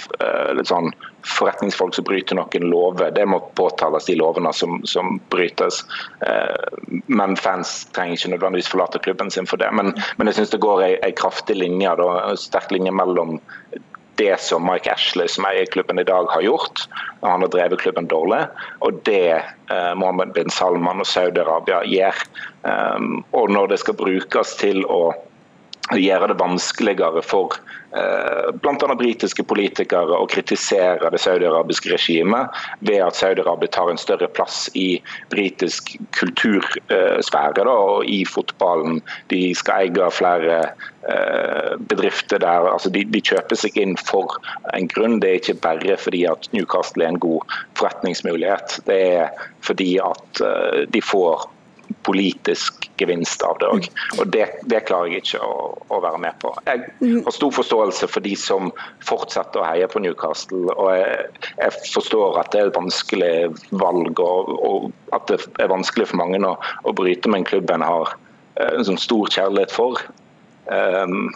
litt 0.56 0.68
sånn 0.68 0.90
forretningsfolk 1.26 1.94
som 1.94 2.06
bryter 2.06 2.38
noen 2.38 2.66
lover. 2.70 3.12
Det 3.14 3.24
må 3.28 3.38
påtales, 3.58 4.08
de 4.08 4.16
lovene 4.18 4.52
som, 4.56 4.80
som 4.88 5.18
brytes. 5.32 5.82
Eh, 6.26 6.80
men 7.06 7.36
fans 7.36 7.84
trenger 7.96 8.18
ikke 8.18 8.34
nødvendigvis 8.34 8.72
forlate 8.72 9.02
klubben 9.04 9.30
sin 9.30 9.48
for 9.48 9.60
det. 9.62 9.70
Men, 9.76 9.94
men 10.16 10.30
jeg 10.30 10.40
syns 10.40 10.54
det 10.54 10.62
går 10.64 10.84
en 10.90 11.16
kraftig 11.18 11.58
linje, 11.60 11.96
da, 12.00 12.10
en 12.30 12.40
sterk 12.40 12.74
linje 12.74 12.94
mellom 12.94 13.38
det 14.20 14.40
som 14.40 14.66
Mike 14.66 14.92
Ashley, 14.92 15.28
som 15.28 15.46
eier 15.48 15.66
klubben 15.72 15.98
i 15.98 16.04
dag, 16.04 16.28
har 16.30 16.42
gjort. 16.44 16.84
Han 17.20 17.40
har 17.40 17.48
drevet 17.48 17.80
klubben 17.80 18.06
dårlig. 18.06 18.44
Og 18.84 19.00
det 19.08 19.40
eh, 19.40 19.92
Mohammed 19.96 20.34
bin 20.36 20.52
Salman 20.52 21.00
og 21.00 21.08
Saudi-Arabia 21.08 21.82
gjør. 21.88 22.24
Um, 22.62 23.24
og 23.34 23.50
når 23.50 23.72
det 23.72 23.80
skal 23.82 23.96
brukes 23.98 24.52
til 24.60 24.84
å 24.86 25.14
gjøre 25.90 26.28
det 26.30 26.38
vanskeligere 26.38 27.22
for 27.26 27.56
eh, 27.96 28.50
bl.a. 28.62 28.94
britiske 28.98 29.44
politikere 29.48 30.14
å 30.14 30.28
kritisere 30.30 31.10
det 31.10 31.20
saudi-arabiske 31.20 31.90
regimet 31.90 32.62
ved 32.86 33.02
at 33.02 33.18
Saudi-Arabia 33.18 33.72
tar 33.74 33.90
en 33.90 34.00
større 34.00 34.28
plass 34.30 34.68
i 34.78 35.02
britisk 35.34 35.94
kultursfære 36.16 37.66
og 37.66 38.06
i 38.06 38.22
fotballen. 38.28 39.00
De 39.32 39.42
skal 39.58 39.88
eie 39.88 40.10
flere 40.14 40.60
eh, 40.62 41.72
bedrifter 41.90 42.38
der. 42.42 42.70
altså 42.72 42.92
de, 42.94 43.04
de, 43.10 43.20
kjøper 43.20 43.58
seg 43.58 43.76
inn 43.82 43.96
for 43.98 44.38
en 44.72 44.86
grunn. 44.88 45.18
Det 45.20 45.30
er 45.30 45.40
ikke 45.42 45.60
bare 45.66 45.98
fordi 45.98 46.24
at 46.30 46.46
Newcastle 46.54 47.04
er 47.04 47.16
en 47.16 47.22
god 47.22 47.58
forretningsmulighet. 47.80 48.78
Det 48.86 49.00
er 49.18 49.48
fordi 49.66 49.96
at 50.02 50.46
eh, 50.46 50.86
de 50.94 51.02
får 51.02 51.50
politisk 52.06 52.88
gevinst 53.00 53.42
av 53.46 53.58
det 53.60 53.68
òg. 53.70 53.86
Og 54.18 54.30
det, 54.34 54.46
det, 54.70 54.82
klarer 54.88 55.12
jeg 55.12 55.22
ikke 55.22 55.40
å, 55.44 55.54
å, 55.88 56.00
være 56.02 56.20
med 56.22 56.36
på. 56.42 56.52
Jeg 56.66 57.14
har 57.26 57.36
stor 57.36 57.54
forståelse 57.54 58.08
for 58.10 58.24
de 58.24 58.34
som 58.38 58.72
fortsetter 59.06 59.62
å 59.62 59.68
heie 59.68 59.88
på 59.90 60.02
Newcastle. 60.02 60.66
Og 60.74 60.92
jeg, 60.96 61.30
jeg 61.60 61.76
forstår 61.94 62.40
at 62.42 62.52
det 62.54 62.62
er 62.62 62.72
et 62.72 62.78
vanskelig 62.78 63.32
valg, 63.82 64.22
og, 64.22 64.52
og 64.58 65.16
at 65.16 65.30
det 65.30 65.40
er 65.62 65.72
vanskelig 65.72 66.10
for 66.10 66.22
mange 66.22 66.42
å, 66.46 66.56
å 66.58 66.96
bryte 66.96 67.30
med 67.30 67.42
en 67.42 67.50
klubb 67.52 67.72
en 67.72 67.86
har 67.86 68.14
eh, 68.58 68.74
en 68.74 68.86
sånn 68.90 69.00
stor 69.00 69.30
kjærlighet 69.32 69.74
for. 69.74 70.00
Um, 70.70 71.32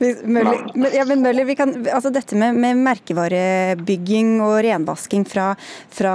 Møller, 0.00 0.62
ja, 0.94 1.04
men 1.04 1.20
Møller 1.20 1.48
kan, 1.58 1.74
altså 1.92 2.08
dette 2.14 2.36
med, 2.38 2.56
med, 2.56 2.78
merkevarebygging 2.80 4.38
og 4.40 4.54
renvasking 4.64 5.26
fra, 5.28 5.50
fra 5.92 6.14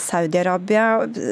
Saudi-Arabia, 0.00 0.86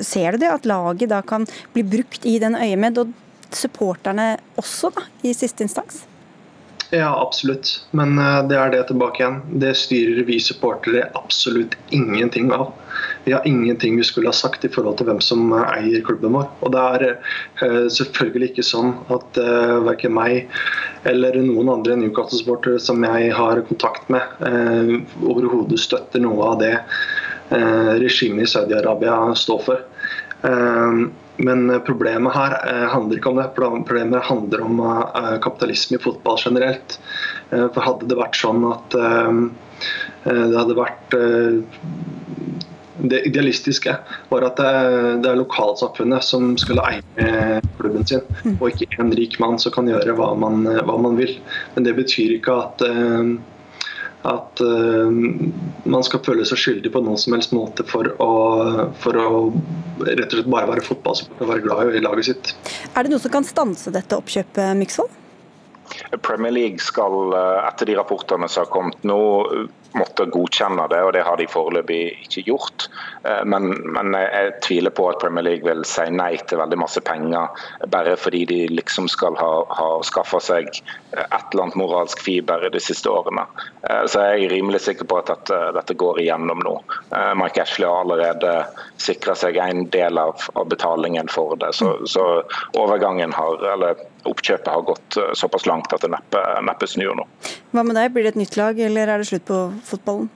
ser 0.05 0.37
du 0.37 0.45
det 0.45 0.51
at 0.53 0.69
laget 0.69 1.09
da 1.13 1.23
kan 1.25 1.47
bli 1.73 1.87
brukt 1.97 2.29
i 2.29 2.37
den 2.43 2.59
øyemed, 2.61 3.01
og 3.01 3.57
supporterne 3.57 4.35
også, 4.61 4.93
da, 4.93 5.07
i 5.25 5.33
siste 5.37 5.65
instans? 5.65 6.05
Ja, 6.91 7.09
absolutt. 7.21 7.87
Men 7.91 8.19
eh, 8.19 8.43
det 8.49 8.59
er 8.61 8.75
det 8.75 8.85
tilbake 8.91 9.23
igjen. 9.23 9.41
Det 9.63 9.73
styrer 9.79 10.27
vi 10.29 10.39
supportere 10.43 11.09
absolutt 11.19 11.75
ingenting 11.95 12.53
av. 12.55 12.69
Vi 13.27 13.35
har 13.35 13.47
ingenting 13.49 13.97
vi 13.99 14.07
skulle 14.07 14.31
ha 14.31 14.37
sagt 14.37 14.65
i 14.65 14.71
forhold 14.71 15.01
til 15.01 15.09
hvem 15.09 15.21
som 15.25 15.51
eh, 15.53 15.73
eier 15.81 16.05
klubben 16.07 16.37
vår. 16.37 16.47
Og 16.63 16.73
det 16.75 16.85
er 16.95 17.05
uh, 17.63 17.87
selvfølgelig 17.93 18.53
ikke 18.53 18.67
sånn 18.67 18.95
at 19.13 19.41
uh, 19.43 19.83
verken 19.87 20.15
meg 20.17 20.47
eller 21.07 21.39
noen 21.43 21.71
andre 21.75 21.99
Newcastle-sportere 22.01 22.81
som 22.83 23.05
jeg 23.07 23.35
har 23.35 23.63
kontakt 23.69 24.09
med, 24.13 24.23
uh, 24.47 24.97
overhodet 25.27 25.83
støtter 25.83 26.23
noe 26.23 26.53
av 26.55 26.59
det 26.63 26.75
regimet 27.47 28.43
i 28.43 28.51
Saudi-Arabia 28.51 29.15
står 29.39 29.61
for. 29.63 29.83
Men 31.37 31.69
problemet 31.85 32.33
her 32.33 32.55
eh, 32.65 32.87
handler 32.93 33.19
ikke 33.19 33.33
om 33.33 33.41
det. 33.41 33.51
Problemet 33.57 34.25
handler 34.25 34.63
om 34.65 34.81
eh, 34.81 35.37
kapitalisme 35.45 35.99
i 35.99 36.03
fotball 36.03 36.39
generelt. 36.41 36.99
Eh, 37.51 37.67
for 37.75 37.85
hadde 37.85 38.09
det 38.09 38.19
vært 38.19 38.39
sånn 38.41 38.65
at 38.71 38.97
det 40.27 40.57
hadde 40.57 40.75
vært 40.75 41.13
det 43.11 43.23
idealistiske 43.29 43.97
var 44.31 44.47
at 44.47 44.61
det 44.61 45.31
er 45.31 45.39
lokalsamfunnet 45.41 46.25
som 46.25 46.55
skulle 46.61 46.85
eie 46.91 47.61
klubben 47.79 48.07
sin, 48.09 48.25
og 48.59 48.71
ikke 48.71 49.03
en 49.03 49.13
rik 49.17 49.39
mann 49.43 49.59
som 49.63 49.75
kan 49.75 49.89
gjøre 49.91 50.17
hva 50.19 50.33
man, 50.39 50.65
hva 50.65 50.97
man 51.01 51.19
vil. 51.19 51.37
Men 51.75 51.87
det 51.89 51.97
betyr 51.99 52.39
ikke 52.39 52.57
at 52.65 52.87
at 54.27 54.61
uh, 54.61 55.11
man 55.85 56.05
skal 56.07 56.23
føle 56.27 56.47
seg 56.49 56.61
skyldig 56.61 56.93
på 56.95 57.03
noen 57.05 57.21
som 57.21 57.37
helst 57.37 57.55
måte 57.57 57.87
for 57.87 58.11
å, 58.23 58.33
for 59.03 59.19
å 59.21 59.29
rett 60.03 60.27
og 60.27 60.39
slett 60.39 60.51
bare 60.51 60.71
være 60.71 60.87
fotballspiller 60.87 61.45
og 61.47 61.53
være 61.53 61.67
glad 61.67 61.99
i 61.99 62.03
laget 62.05 62.31
sitt. 62.31 62.53
Er 62.95 63.07
det 63.07 63.15
noe 63.15 63.23
som 63.23 63.33
kan 63.33 63.47
stanse 63.47 63.93
dette 63.95 64.19
oppkjøpet, 64.19 64.75
Myksvold? 64.81 65.23
Premier 66.27 66.51
League 66.51 66.83
skal, 66.83 67.15
eh, 67.37 67.69
etter 67.69 67.87
de 67.87 67.95
rapportene 67.99 68.49
som 68.51 68.65
har 68.65 68.73
kommet 68.73 69.05
nå, 69.07 69.19
måtte 69.97 70.27
godkjenne 70.33 70.87
det, 70.93 71.01
og 71.03 71.13
det 71.17 71.25
har 71.27 71.39
de 71.41 71.49
foreløpig 71.51 72.01
ikke 72.27 72.45
gjort. 72.51 72.87
Eh, 73.25 73.43
men, 73.49 73.71
men, 73.95 74.15
jeg 74.17 74.55
tviler 74.67 74.95
på 74.95 75.09
at 75.11 75.21
Premier 75.23 75.47
League 75.47 75.67
vil 75.67 75.85
si 75.89 76.07
nei 76.13 76.35
til 76.49 76.61
veldig 76.61 76.79
masse 76.81 77.03
penger 77.07 77.67
bare 77.93 78.17
fordi 78.21 78.45
de 78.49 78.61
liksom 78.73 79.09
skal 79.13 79.37
ha, 79.41 79.51
ha 79.79 79.91
skaffa 80.07 80.41
seg 80.43 80.71
et 80.71 81.53
eller 81.53 81.67
annet 81.67 81.79
moralsk 81.81 82.23
fiber 82.25 82.69
de 82.73 82.83
siste 82.83 83.11
årene. 83.11 83.47
Eh, 83.89 84.05
så 84.11 84.27
jeg 84.31 84.47
er 84.47 84.55
rimelig 84.57 84.85
sikker 84.87 85.09
på 85.09 85.21
at 85.23 85.33
dette, 85.33 85.61
dette 85.77 85.99
går 85.99 86.23
igjennom 86.25 86.63
nå. 86.65 86.77
Eh, 87.11 87.33
Mike 87.39 87.63
Ashley 87.63 87.89
har 87.89 88.05
allerede 88.05 88.57
sikra 89.03 89.37
seg 89.39 89.59
en 89.63 89.87
del 89.95 90.21
av, 90.21 90.49
av, 90.55 90.69
betalingen 90.71 91.31
for 91.33 91.57
det. 91.61 91.73
Så, 91.79 91.93
så 92.11 92.27
overgangen 92.77 93.33
har, 93.37 93.63
eller 93.73 93.97
oppkjøpet 94.31 94.73
har 94.73 94.87
gått 94.87 95.19
såpass 95.39 95.67
langt 95.69 95.93
at 95.95 96.05
det 96.05 96.11
neppe, 96.13 96.43
neppe 96.67 96.89
snur 96.91 97.15
nå. 97.19 97.27
Hva 97.75 97.85
med 97.87 97.99
deg, 97.99 98.13
blir 98.15 98.27
det 98.27 98.35
et 98.35 98.43
nytt 98.43 98.59
lag, 98.59 98.79
eller 98.89 99.13
er 99.13 99.23
det 99.23 99.29
slutt 99.31 99.47
på 99.49 99.61
fotballen? 99.87 100.29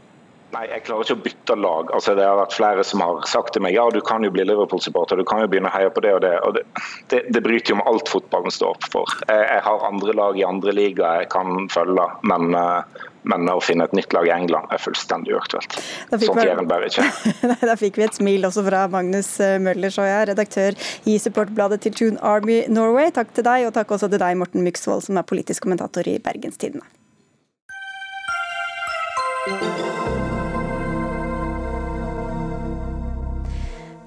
Nei, 0.51 0.65
Jeg 0.67 0.83
klarer 0.87 1.07
ikke 1.07 1.15
å 1.15 1.23
bytte 1.25 1.57
lag. 1.59 1.91
Altså, 1.95 2.15
det 2.19 2.25
har 2.27 2.39
vært 2.41 2.57
flere 2.57 2.85
som 2.87 3.03
har 3.05 3.21
sagt 3.31 3.55
til 3.55 3.63
meg 3.63 3.77
ja, 3.77 3.85
du 3.95 4.01
kan 4.07 4.25
jo 4.27 4.33
bli 4.35 4.47
Liverpool-supporter, 4.49 5.21
du 5.21 5.27
kan 5.29 5.45
jo 5.45 5.51
begynne 5.51 5.71
å 5.71 5.75
heie 5.77 5.93
på 5.95 6.03
det 6.03 6.15
og 6.17 6.25
det. 6.25 6.33
og 6.47 6.57
Det, 6.57 6.65
det, 7.13 7.21
det 7.37 7.43
bryter 7.45 7.75
jo 7.75 7.79
med 7.79 7.91
alt 7.91 8.11
fotballen 8.11 8.55
står 8.55 8.75
opp 8.75 8.89
for. 8.91 9.15
Jeg, 9.29 9.45
jeg, 9.47 9.63
har 9.69 9.87
andre 9.87 10.17
lag 10.19 10.41
i 10.41 10.47
andre 10.47 10.75
ligaer 10.75 11.23
jeg 11.23 11.31
kan 11.31 11.69
følge, 11.71 12.07
men, 12.27 12.57
eh, 12.59 13.05
men, 13.31 13.47
å 13.53 13.63
finne 13.63 13.87
et 13.87 13.95
nytt 13.95 14.17
lag 14.17 14.27
i 14.27 14.33
England 14.35 14.75
er 14.75 14.83
fullstendig 14.83 15.37
uaktuelt. 15.37 15.77
Sånt 16.11 16.43
gjør 16.43 16.65
en 16.65 16.71
bare 16.71 16.91
ikke. 16.91 17.07
da 17.71 17.77
fikk 17.79 18.01
vi 18.01 18.09
et 18.09 18.19
smil 18.19 18.49
også 18.49 18.67
fra 18.67 18.87
Magnus 18.91 19.37
Møller, 19.63 19.95
så 19.95 20.09
jeg 20.09 20.17
er 20.17 20.33
redaktør 20.33 20.91
i 21.07 21.19
supportbladet 21.23 21.85
til 21.87 21.95
Tune 22.01 22.19
Army 22.27 22.65
Norway. 22.73 23.13
Takk 23.15 23.31
til 23.39 23.47
deg, 23.47 23.69
og 23.69 23.77
takk 23.79 23.95
også 23.95 24.11
til 24.11 24.23
deg, 24.23 24.41
Morten 24.41 24.67
Myksvold, 24.67 25.07
som 25.07 25.21
er 25.21 25.31
politisk 25.31 25.69
kommentator 25.69 26.11
i 26.11 26.19
Bergenstidene. 26.23 26.83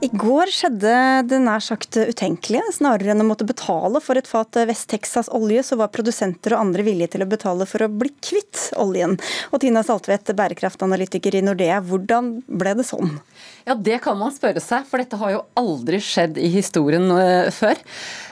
I 0.04 0.10
går 0.12 0.50
skjedde 0.52 0.94
det 1.32 1.38
nær 1.46 1.64
sagt 1.64 1.96
utenkelige. 1.96 2.74
Snarere 2.76 3.14
enn 3.14 3.24
å 3.24 3.28
måtte 3.28 3.48
betale 3.48 4.02
for 4.04 4.20
et 4.20 4.28
fat 4.28 4.58
Vest-Texas 4.68 5.30
olje, 5.32 5.64
så 5.64 5.78
var 5.80 5.94
produsenter 5.96 6.58
og 6.58 6.66
andre 6.66 6.84
villige 6.84 7.14
til 7.14 7.24
å 7.24 7.30
betale 7.32 7.68
for 7.70 7.86
å 7.86 7.88
bli 7.88 8.12
kvitt 8.20 8.66
oljen. 8.84 9.16
Og 9.56 9.64
Tina 9.64 9.84
Saltvedt, 9.88 10.34
bærekraftanalytiker 10.36 11.40
i 11.40 11.46
Nordea, 11.48 11.80
hvordan 11.88 12.34
ble 12.52 12.76
det 12.82 12.88
sånn? 12.90 13.16
Ja, 13.64 13.76
Det 13.80 14.02
kan 14.04 14.18
man 14.20 14.34
spørre 14.36 14.60
seg, 14.60 14.84
for 14.90 15.00
dette 15.00 15.18
har 15.20 15.32
jo 15.38 15.46
aldri 15.60 16.00
skjedd 16.04 16.36
i 16.42 16.50
historien 16.52 17.08
uh, 17.08 17.48
før. 17.54 17.80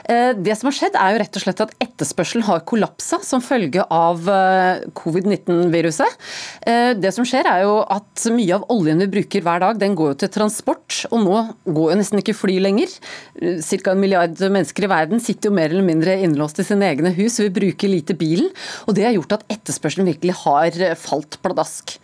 Uh, 0.04 0.32
det 0.36 0.56
som 0.58 0.68
har 0.68 0.76
skjedd 0.76 0.98
er 0.98 1.14
jo 1.14 1.20
rett 1.22 1.38
og 1.38 1.44
slett 1.44 1.62
at 1.64 1.72
etterspørselen 1.80 2.44
har 2.44 2.64
kollapsa 2.68 3.20
som 3.24 3.40
følge 3.44 3.84
av 3.86 4.28
uh, 4.28 4.82
covid-19-viruset. 4.98 6.18
Det 7.02 7.10
som 7.14 7.24
skjer 7.26 7.48
er 7.48 7.62
jo 7.64 7.78
at 7.90 8.24
mye 8.34 8.58
av 8.58 8.66
oljen 8.72 9.00
vi 9.02 9.08
bruker 9.14 9.44
hver 9.44 9.62
dag, 9.62 9.78
den 9.80 9.96
går 9.98 10.12
jo 10.12 10.18
til 10.22 10.32
transport. 10.36 10.98
Og 11.10 11.24
nå 11.24 11.38
går 11.64 11.94
jo 11.94 11.98
nesten 11.98 12.20
ikke 12.20 12.36
fly 12.36 12.58
lenger. 12.62 12.92
Ca. 13.40 13.94
en 13.94 14.02
milliard 14.02 14.36
mennesker 14.36 14.86
i 14.86 14.90
verden 14.92 15.22
sitter 15.22 15.48
jo 15.48 15.56
mer 15.56 15.72
eller 15.72 15.86
mindre 15.86 16.18
innlåst 16.26 16.60
i 16.60 16.66
sine 16.66 16.90
egne 16.92 17.14
hus, 17.16 17.40
vi 17.40 17.50
bruker 17.54 17.90
lite 17.90 18.16
bilen. 18.18 18.52
Og 18.86 18.96
det 18.98 19.08
har 19.08 19.16
gjort 19.16 19.38
at 19.38 19.48
etterspørselen 19.56 20.12
virkelig 20.12 20.36
har 20.44 20.78
falt 21.00 21.40
pladask. 21.42 21.96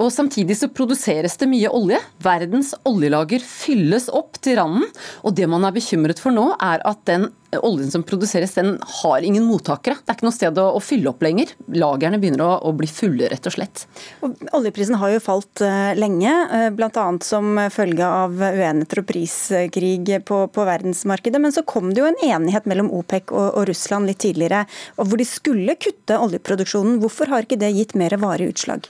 Og 0.00 0.12
Samtidig 0.14 0.56
så 0.60 0.70
produseres 0.72 1.36
det 1.40 1.48
mye 1.50 1.70
olje. 1.72 1.98
Verdens 2.22 2.72
oljelager 2.88 3.44
fylles 3.44 4.08
opp 4.12 4.40
til 4.42 4.58
randen. 4.60 4.88
Og 5.26 5.36
det 5.36 5.48
man 5.50 5.66
er 5.68 5.74
bekymret 5.76 6.22
for 6.22 6.34
nå, 6.34 6.52
er 6.60 6.84
at 6.88 7.02
den 7.08 7.28
oljen 7.60 7.90
som 7.90 8.02
produseres, 8.02 8.54
den 8.54 8.78
har 9.02 9.24
ingen 9.26 9.44
mottakere. 9.44 9.98
Det 10.00 10.12
er 10.12 10.18
ikke 10.18 10.26
noe 10.26 10.36
sted 10.36 10.60
å, 10.60 10.66
å 10.76 10.80
fylle 10.82 11.10
opp 11.10 11.22
lenger. 11.24 11.52
Lagrene 11.76 12.20
begynner 12.22 12.44
å, 12.46 12.52
å, 12.68 12.72
bli 12.76 12.88
fulle, 12.88 13.28
rett 13.32 13.48
og 13.48 13.56
slett. 13.56 13.84
Og 14.24 14.38
oljeprisen 14.56 14.96
har 15.00 15.12
jo 15.12 15.22
falt 15.22 15.64
uh, 15.64 15.92
lenge, 15.98 16.32
uh, 16.52 16.68
bl.a. 16.74 17.06
som 17.24 17.60
følge 17.74 18.08
av 18.08 18.38
uenigheter 18.40 19.02
og 19.02 19.08
priskrig 19.10 20.12
på, 20.28 20.40
på, 20.54 20.66
verdensmarkedet. 20.68 21.42
Men 21.42 21.54
så 21.54 21.64
kom 21.68 21.92
det 21.92 22.02
jo 22.02 22.08
en 22.08 22.22
enighet 22.24 22.68
mellom 22.70 22.92
OPEC 22.94 23.34
og, 23.34 23.48
og 23.50 23.68
Russland 23.68 24.08
litt 24.08 24.22
tidligere, 24.24 24.64
hvor 24.96 25.20
de 25.20 25.28
skulle 25.28 25.76
kutte 25.80 26.20
oljeproduksjonen. 26.22 27.00
Hvorfor 27.02 27.32
har 27.32 27.44
ikke 27.44 27.60
det 27.60 27.74
gitt 27.76 27.96
mer 27.98 28.16
varige 28.22 28.54
utslag? 28.54 28.88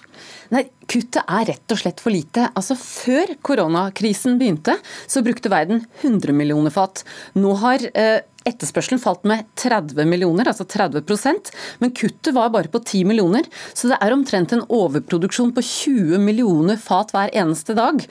Nei, 0.53 0.67
Kuttet 0.93 1.23
er 1.31 1.47
rett 1.49 1.73
og 1.73 1.79
slett 1.79 2.01
for 2.03 2.13
lite. 2.13 2.49
Altså 2.59 2.75
Før 2.79 3.31
koronakrisen 3.45 4.37
begynte, 4.41 4.75
så 5.07 5.23
brukte 5.25 5.53
verden 5.53 5.85
100 6.03 6.35
millioner 6.37 6.75
fat. 6.75 7.05
Nå 7.39 7.55
har 7.63 7.85
eh, 7.95 8.19
Etterspørselen 8.49 9.03
falt 9.03 9.27
med 9.29 9.47
30 9.61 10.07
millioner, 10.09 10.51
altså 10.51 10.67
30% 10.69 11.53
men 11.79 11.91
kuttet 11.91 12.35
var 12.35 12.51
bare 12.51 12.69
på 12.69 12.79
10 12.79 13.05
millioner. 13.05 13.47
Så 13.75 13.91
det 13.91 13.99
er 14.01 14.15
omtrent 14.15 14.53
en 14.55 14.65
overproduksjon 14.73 15.53
på 15.57 15.65
20 15.67 16.21
millioner 16.23 16.79
fat 16.81 17.13
hver 17.15 17.33
eneste 17.37 17.77
dag. 17.79 18.03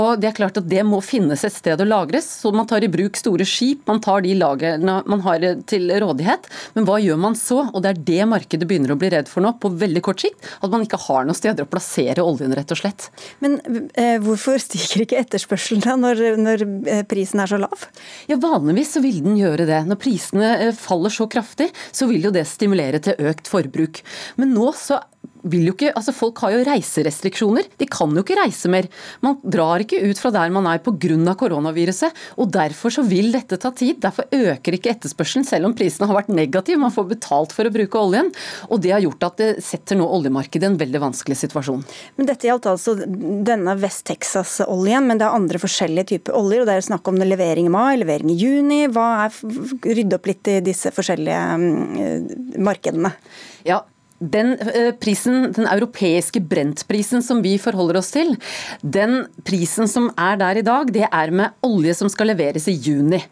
Og 0.00 0.20
det 0.20 0.30
er 0.30 0.36
klart 0.36 0.58
at 0.60 0.68
det 0.70 0.84
må 0.86 1.00
finnes 1.04 1.44
et 1.46 1.54
sted 1.54 1.80
å 1.80 1.88
lagres, 1.88 2.28
så 2.42 2.52
man 2.54 2.68
tar 2.70 2.84
i 2.84 2.90
bruk 2.92 3.18
store 3.18 3.46
skip, 3.48 3.84
man 3.88 4.02
tar 4.02 4.24
de 4.24 4.34
lagrene 4.38 5.00
man 5.10 5.24
har 5.26 5.44
til 5.70 5.90
rådighet. 6.02 6.48
Men 6.76 6.86
hva 6.88 6.98
gjør 7.02 7.20
man 7.20 7.38
så? 7.38 7.62
Og 7.70 7.82
det 7.84 7.92
er 7.92 8.02
det 8.10 8.28
markedet 8.30 8.68
begynner 8.68 8.94
å 8.94 8.98
bli 9.00 9.12
redd 9.14 9.30
for 9.30 9.44
nå, 9.44 9.54
på 9.60 9.72
veldig 9.80 10.04
kort 10.06 10.24
sikt. 10.24 10.50
At 10.60 10.72
man 10.72 10.84
ikke 10.84 11.00
har 11.06 11.26
noen 11.26 11.38
steder 11.38 11.66
å 11.66 11.70
plassere 11.70 12.24
oljen, 12.24 12.54
rett 12.56 12.74
og 12.74 12.80
slett. 12.80 13.08
Men 13.44 13.58
eh, 13.94 14.16
hvorfor 14.22 14.60
stiger 14.62 15.04
ikke 15.04 15.20
etterspørselen 15.20 15.84
da, 15.84 15.96
når, 16.00 16.24
når 16.40 16.66
eh, 16.90 17.02
prisen 17.08 17.42
er 17.42 17.50
så 17.50 17.60
lav? 17.60 17.86
Ja, 18.30 18.38
Vanligvis 18.40 18.94
så 18.96 19.02
vil 19.04 19.20
den 19.24 19.38
gjøre 19.38 19.66
det. 19.68 19.79
Når 19.88 20.00
prisene 20.00 20.50
eh, 20.56 20.74
faller 20.76 21.12
så 21.14 21.28
kraftig, 21.30 21.70
så 21.92 22.08
vil 22.10 22.28
jo 22.28 22.34
det 22.34 22.46
stimulere 22.48 23.00
til 23.04 23.30
økt 23.30 23.50
forbruk. 23.50 24.02
Men 24.40 24.54
nå 24.56 24.72
så 24.78 25.00
vil 25.48 25.70
jo 25.70 25.74
ikke, 25.76 25.92
altså 25.96 26.14
Folk 26.20 26.40
har 26.44 26.52
jo 26.54 26.64
reiserestriksjoner. 26.66 27.68
De 27.80 27.86
kan 27.90 28.12
jo 28.14 28.24
ikke 28.24 28.36
reise 28.38 28.68
mer. 28.72 28.88
Man 29.24 29.38
drar 29.42 29.82
ikke 29.82 30.00
ut 30.04 30.20
fra 30.20 30.32
der 30.34 30.52
man 30.52 30.66
er 30.68 30.82
pga. 30.84 31.34
koronaviruset. 31.40 32.12
og 32.36 32.50
Derfor 32.52 32.92
så 32.92 33.02
vil 33.06 33.32
dette 33.32 33.56
ta 33.56 33.70
tid. 33.70 34.00
Derfor 34.00 34.28
øker 34.30 34.76
ikke 34.76 34.90
etterspørselen, 34.90 35.46
selv 35.46 35.66
om 35.66 35.74
prisene 35.74 36.08
har 36.10 36.18
vært 36.18 36.32
negative. 36.34 36.78
Man 36.78 36.92
får 36.92 37.08
betalt 37.14 37.52
for 37.52 37.64
å 37.64 37.72
bruke 37.72 37.98
oljen. 37.98 38.32
og 38.68 38.80
Det 38.80 38.92
har 38.92 39.00
gjort 39.00 39.22
at 39.30 39.36
det 39.36 39.50
setter 39.64 39.96
nå 39.96 40.06
oljemarkedet 40.06 40.66
i 40.66 40.70
en 40.72 40.80
veldig 40.80 41.00
vanskelig 41.00 41.38
situasjon. 41.44 41.84
Men 42.16 42.26
Dette 42.30 42.48
gjaldt 42.48 42.68
altså 42.70 42.96
denne 42.96 43.76
West 43.80 44.04
Texas-oljen, 44.06 45.06
men 45.06 45.18
det 45.18 45.26
er 45.26 45.36
andre 45.36 45.60
forskjellige 45.62 46.10
typer 46.14 46.36
oljer. 46.36 46.60
og 46.60 46.66
Det 46.66 46.76
er 46.76 46.88
snakk 46.90 47.08
om 47.08 47.16
levering 47.20 47.70
i 47.70 47.72
mai, 47.72 47.96
levering 48.00 48.34
i 48.34 48.38
juni. 48.40 48.82
Hva 48.88 49.26
er, 49.26 49.38
Rydde 49.80 50.18
opp 50.18 50.28
litt 50.28 50.50
i 50.50 50.60
disse 50.64 50.92
forskjellige 50.94 51.40
mm, 51.60 52.60
markedene. 52.60 53.12
Ja, 53.66 53.82
den 54.20 54.52
eh, 54.60 54.92
prisen, 55.00 55.48
den 55.56 55.66
europeiske 55.66 56.42
brentprisen 56.44 57.24
som 57.24 57.40
vi 57.44 57.56
forholder 57.60 58.00
oss 58.00 58.12
til, 58.14 58.36
den 58.82 59.24
prisen 59.48 59.88
som 59.88 60.10
er 60.20 60.36
der 60.40 60.60
i 60.60 60.66
dag, 60.66 60.92
det 60.92 61.06
er 61.08 61.32
med 61.32 61.56
olje 61.66 61.96
som 61.96 62.12
skal 62.12 62.32
leveres 62.34 62.68
i 62.68 62.76
juni. 62.76 63.22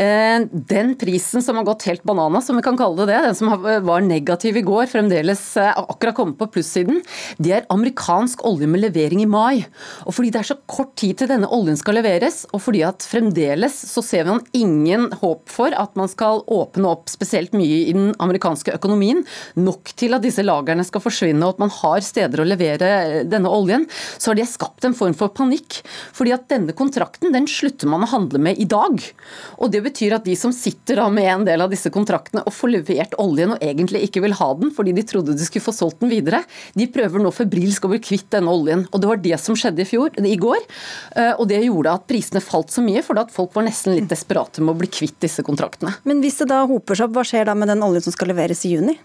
Eh, 0.00 0.46
den 0.50 0.94
prisen 0.94 1.42
som 1.42 1.58
har 1.58 1.66
gått 1.66 1.88
helt 1.90 2.04
banana, 2.06 2.40
som 2.40 2.56
vi 2.56 2.62
kan 2.64 2.78
kalle 2.78 3.02
det 3.02 3.10
det, 3.10 3.18
den 3.26 3.36
som 3.36 3.50
var 3.86 4.04
negativ 4.06 4.60
i 4.60 4.64
går, 4.64 4.86
fremdeles 4.90 5.42
eh, 5.58 5.74
akkurat 5.82 6.16
kommet 6.16 6.38
på 6.38 6.48
plussiden, 6.54 7.00
det 7.42 7.56
er 7.56 7.66
amerikansk 7.74 8.44
olje 8.46 8.68
med 8.70 8.84
levering 8.84 9.24
i 9.24 9.28
mai. 9.30 9.64
Og 10.06 10.14
fordi 10.14 10.30
det 10.30 10.44
er 10.44 10.50
så 10.52 10.58
kort 10.70 10.94
tid 11.00 11.18
til 11.20 11.30
denne 11.32 11.50
oljen 11.50 11.78
skal 11.78 11.98
leveres, 11.98 12.44
og 12.54 12.62
fordi 12.62 12.84
at 12.86 13.06
fremdeles 13.06 13.74
så 13.90 14.04
ser 14.04 14.28
vi 14.28 14.62
ingen 14.62 15.08
håp 15.20 15.50
for 15.50 15.74
at 15.74 15.98
man 15.98 16.10
skal 16.10 16.44
åpne 16.46 16.94
opp 16.94 17.10
spesielt 17.10 17.56
mye 17.56 17.82
i 17.90 17.96
den 17.96 18.14
amerikanske 18.22 18.76
økonomien, 18.78 19.24
nok 19.58 19.90
til 19.98 20.14
at 20.14 20.19
disse 20.24 20.44
lagrene 20.44 20.84
skal 20.86 21.02
forsvinne 21.04 21.46
og 21.46 21.56
at 21.56 21.62
man 21.64 21.72
har 21.74 22.04
steder 22.04 22.42
å 22.42 22.48
levere 22.48 23.22
denne 23.28 23.50
oljen, 23.50 23.86
så 24.18 24.30
har 24.30 24.40
de 24.40 24.46
skapt 24.48 24.86
en 24.86 24.96
form 24.96 25.16
for 25.16 25.32
panikk. 25.34 25.80
Fordi 26.16 26.34
at 26.36 26.48
denne 26.52 26.74
kontrakten 26.76 27.34
den 27.34 27.48
slutter 27.50 27.90
man 27.90 28.04
å 28.06 28.10
handle 28.10 28.40
med 28.42 28.60
i 28.60 28.68
dag. 28.68 29.00
Og 29.58 29.72
det 29.72 29.82
betyr 29.84 30.16
at 30.18 30.26
de 30.26 30.36
som 30.38 30.54
sitter 30.54 31.00
da 31.00 31.08
med 31.12 31.28
en 31.30 31.46
del 31.48 31.64
av 31.64 31.72
disse 31.72 31.92
kontraktene 31.92 32.44
og 32.46 32.54
får 32.54 32.74
levert 32.74 33.16
oljen 33.22 33.54
og 33.56 33.64
egentlig 33.64 34.04
ikke 34.06 34.24
vil 34.24 34.36
ha 34.38 34.50
den 34.58 34.72
fordi 34.74 34.94
de 34.96 35.04
trodde 35.06 35.36
de 35.36 35.46
skulle 35.46 35.64
få 35.64 35.74
solgt 35.74 36.00
den 36.02 36.12
videre, 36.12 36.42
de 36.78 36.86
prøver 36.90 37.22
nå 37.22 37.32
febrilsk 37.34 37.86
å 37.86 37.92
bli 37.92 38.00
kvitt 38.02 38.30
denne 38.34 38.52
oljen. 38.52 38.86
Og 38.90 39.02
det 39.02 39.10
var 39.10 39.22
det 39.22 39.38
som 39.42 39.56
skjedde 39.58 39.84
i, 39.84 39.88
fjor, 39.88 40.14
i 40.20 40.36
går. 40.40 40.60
Eh, 41.16 41.32
og 41.36 41.48
det 41.50 41.62
gjorde 41.64 41.96
at 41.98 42.06
prisene 42.10 42.42
falt 42.44 42.72
så 42.74 42.84
mye, 42.84 43.04
fordi 43.06 43.24
at 43.26 43.34
folk 43.34 43.54
var 43.56 43.66
nesten 43.66 43.96
litt 43.96 44.10
desperate 44.10 44.64
med 44.64 44.74
å 44.74 44.80
bli 44.80 44.90
kvitt 44.90 45.18
disse 45.22 45.44
kontraktene. 45.46 45.96
Men 46.08 46.22
hvis 46.24 46.40
det 46.42 46.50
da 46.52 46.62
hoper 46.68 46.98
seg 46.98 47.08
opp, 47.08 47.18
hva 47.18 47.26
skjer 47.26 47.48
da 47.50 47.56
med 47.58 47.70
den 47.72 47.84
oljen 47.86 48.04
som 48.04 48.14
skal 48.14 48.32
leveres 48.32 48.64
i 48.66 48.74
juni? 48.76 48.98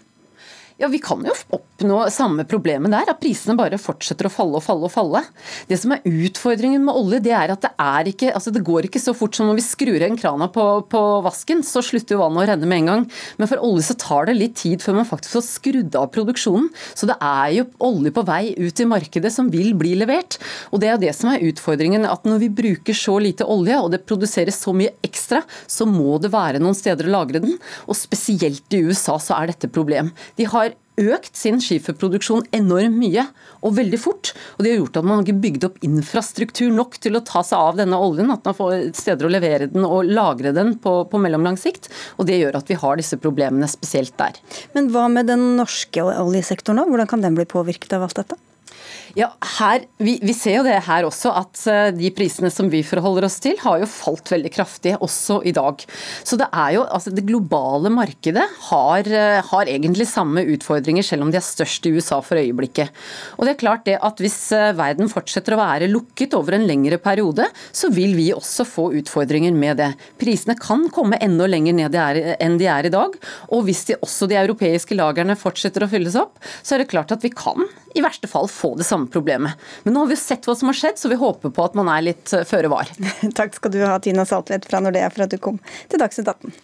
Ja, 0.76 0.90
Vi 0.92 0.98
kan 1.00 1.22
jo 1.24 1.32
oppnå 1.56 2.02
samme 2.12 2.44
problemet 2.44 2.92
der, 2.92 3.08
at 3.08 3.20
prisene 3.22 3.54
bare 3.56 3.78
fortsetter 3.80 4.28
å 4.28 4.32
falle 4.32 4.58
og 4.58 4.64
falle 4.64 4.84
og 4.84 4.92
falle. 4.92 5.22
Det 5.70 5.78
som 5.80 5.94
er 5.94 6.04
utfordringen 6.04 6.82
med 6.84 6.96
olje, 7.00 7.20
det 7.24 7.32
er 7.32 7.52
at 7.54 7.62
det 7.64 7.70
er 7.80 8.10
ikke, 8.10 8.28
altså 8.36 8.52
det 8.52 8.60
går 8.64 8.88
ikke 8.88 9.00
så 9.00 9.14
fort 9.16 9.36
som 9.36 9.48
når 9.48 9.56
vi 9.56 9.64
skrur 9.64 9.96
igjen 9.96 10.18
krana 10.20 10.50
på, 10.52 10.66
på, 10.92 11.00
vasken, 11.24 11.62
så 11.64 11.80
slutter 11.84 12.16
jo 12.16 12.20
vannet 12.20 12.42
å 12.42 12.46
renne 12.50 12.68
med 12.68 12.82
en 12.82 12.90
gang. 12.90 13.06
Men 13.40 13.48
for 13.48 13.64
olje 13.64 13.86
så 13.88 13.96
tar 14.02 14.28
det 14.28 14.34
litt 14.36 14.58
tid 14.60 14.84
før 14.84 14.98
man 14.98 15.08
faktisk 15.08 15.38
får 15.38 15.46
skrudd 15.46 15.96
av 15.96 16.10
produksjonen. 16.12 16.68
Så 16.92 17.08
det 17.08 17.16
er 17.24 17.54
jo 17.56 17.66
olje 17.88 18.12
på 18.12 18.26
vei 18.28 18.42
ut 18.60 18.84
i 18.84 18.88
markedet 18.92 19.32
som 19.32 19.48
vil 19.52 19.72
bli 19.80 19.94
levert. 19.96 20.36
Og 20.76 20.84
det 20.84 20.92
er 20.92 21.00
det 21.00 21.14
som 21.16 21.32
er 21.32 21.44
utfordringen, 21.48 22.04
at 22.04 22.28
når 22.28 22.44
vi 22.44 22.52
bruker 22.60 23.00
så 23.00 23.16
lite 23.22 23.48
olje, 23.48 23.80
og 23.80 23.94
det 23.96 24.04
produseres 24.04 24.60
så 24.60 24.76
mye 24.76 24.92
ekstra, 25.08 25.40
så 25.64 25.88
må 25.88 26.20
det 26.20 26.34
være 26.36 26.60
noen 26.60 26.76
steder 26.76 27.08
å 27.08 27.16
lagre 27.16 27.40
den. 27.48 27.56
Og 27.88 27.96
spesielt 27.96 28.76
i 28.76 28.84
USA 28.84 29.16
så 29.16 29.40
er 29.40 29.54
dette 29.54 29.72
problem. 29.72 30.12
De 30.36 30.44
har 30.52 30.65
økt 31.00 31.36
sin 31.36 31.60
skiferproduksjon 31.62 32.46
enormt 32.56 32.96
mye 32.96 33.26
og 33.66 33.76
veldig 33.76 34.00
fort. 34.00 34.32
Og 34.56 34.64
det 34.64 34.72
har 34.72 34.80
gjort 34.80 35.00
at 35.00 35.08
man 35.08 35.24
ikke 35.24 35.38
bygd 35.44 35.68
opp 35.68 35.78
infrastruktur 35.86 36.72
nok 36.74 36.98
til 37.02 37.18
å 37.18 37.24
ta 37.26 37.42
seg 37.46 37.58
av 37.58 37.80
denne 37.80 38.00
oljen. 38.00 38.32
At 38.32 38.46
man 38.48 38.56
får 38.56 38.90
steder 38.96 39.28
å 39.28 39.32
levere 39.32 39.70
den 39.72 39.86
og 39.86 40.08
lagre 40.08 40.54
den 40.56 40.76
på, 40.82 40.98
på 41.10 41.20
mellomlang 41.22 41.60
sikt. 41.60 41.90
Og 42.16 42.28
det 42.30 42.40
gjør 42.40 42.60
at 42.60 42.72
vi 42.72 42.80
har 42.80 43.00
disse 43.00 43.20
problemene 43.20 43.68
spesielt 43.70 44.16
der. 44.20 44.40
Men 44.76 44.90
hva 44.94 45.06
med 45.12 45.30
den 45.30 45.54
norske 45.60 46.04
oljesektoren 46.06 46.80
nå? 46.80 46.88
Hvordan 46.90 47.10
kan 47.10 47.24
den 47.24 47.38
bli 47.38 47.48
påvirket 47.48 47.96
av 47.96 48.08
alt 48.08 48.20
dette? 48.22 48.40
Ja, 49.16 49.30
her, 49.56 49.86
vi, 49.96 50.18
vi, 50.20 50.32
ser 50.36 50.58
jo 50.58 50.64
det 50.66 50.74
her 50.84 51.06
også, 51.08 51.30
at 51.40 51.60
eh, 51.72 51.86
de 51.96 52.10
prisene 52.12 52.50
som 52.52 52.66
vi 52.68 52.82
forholder 52.84 53.24
oss 53.24 53.38
til, 53.40 53.54
har 53.62 53.78
jo 53.80 53.86
falt 53.88 54.28
veldig 54.28 54.50
kraftig 54.52 54.92
også 54.92 55.38
i 55.48 55.54
dag. 55.56 55.80
Så 56.20 56.36
det 56.36 56.50
er 56.52 56.74
jo, 56.74 56.82
altså 56.84 57.14
det 57.16 57.24
globale 57.24 57.88
markedet 57.94 58.44
har, 58.66 59.08
eh, 59.08 59.38
har 59.40 59.70
egentlig 59.72 60.04
samme 60.10 60.44
utfordringer, 60.52 61.06
selv 61.06 61.24
om 61.24 61.30
de 61.32 61.38
er 61.40 61.46
størst 61.46 61.88
i 61.88 61.94
USA 61.96 62.18
for 62.20 62.36
øyeblikket. 62.36 62.92
Og 63.38 63.48
det 63.48 63.54
er 63.54 63.62
klart 63.62 63.86
det 63.88 63.94
at 64.04 64.20
hvis 64.20 64.36
eh, 64.52 64.74
verden 64.76 65.08
fortsetter 65.08 65.56
å 65.56 65.60
være 65.62 65.88
lukket 65.88 66.36
over 66.36 66.58
en 66.58 66.68
lengre 66.68 67.00
periode, 67.00 67.48
så 67.72 67.88
vil 67.88 68.12
vi 68.20 68.28
også 68.36 68.68
få 68.68 68.90
utfordringer 69.00 69.56
med 69.56 69.80
det. 69.80 69.88
Prisene 70.20 70.58
kan 70.60 70.90
komme 70.92 71.16
enda 71.24 71.48
lenger 71.48 71.78
ned 71.80 71.96
enn 71.96 72.60
de 72.60 72.68
er 72.68 72.90
i 72.90 72.92
dag. 72.92 73.16
Og 73.48 73.64
hvis 73.64 73.86
de, 73.88 73.96
også 73.96 74.28
de 74.28 74.36
europeiske 74.44 75.00
lagrene 75.00 75.40
fortsetter 75.40 75.88
å 75.88 75.90
fylles 75.96 76.20
opp, 76.20 76.36
så 76.60 76.76
er 76.76 76.84
det 76.84 76.90
klart 76.92 77.16
at 77.16 77.24
vi 77.24 77.32
kan 77.32 77.64
i 77.96 78.04
verste 78.04 78.28
fall 78.28 78.44
få 78.52 78.74
det 78.76 78.84
samme 78.84 79.05
problemet. 79.12 79.58
Men 79.84 79.96
nå 79.96 80.04
har 80.04 80.12
vi 80.12 80.20
sett 80.20 80.46
hva 80.46 80.56
som 80.58 80.70
har 80.70 80.78
skjedd, 80.78 81.00
så 81.00 81.10
vi 81.12 81.18
håper 81.20 81.52
på 81.54 81.66
at 81.66 81.76
man 81.78 81.90
er 81.92 82.06
litt 82.08 82.32
eh, 82.36 82.46
føre 82.48 82.70
var. 82.72 82.90
Takk 83.38 83.58
skal 83.58 83.74
du 83.74 83.82
ha, 83.84 83.98
Tina 84.02 84.26
Saltvedt 84.28 84.68
fra 84.70 84.82
Nordea, 84.84 85.10
for 85.12 85.26
at 85.26 85.34
du 85.34 85.38
kom 85.42 85.60
til 85.90 86.02
Dagsnytt 86.02 86.32
18. 86.32 86.56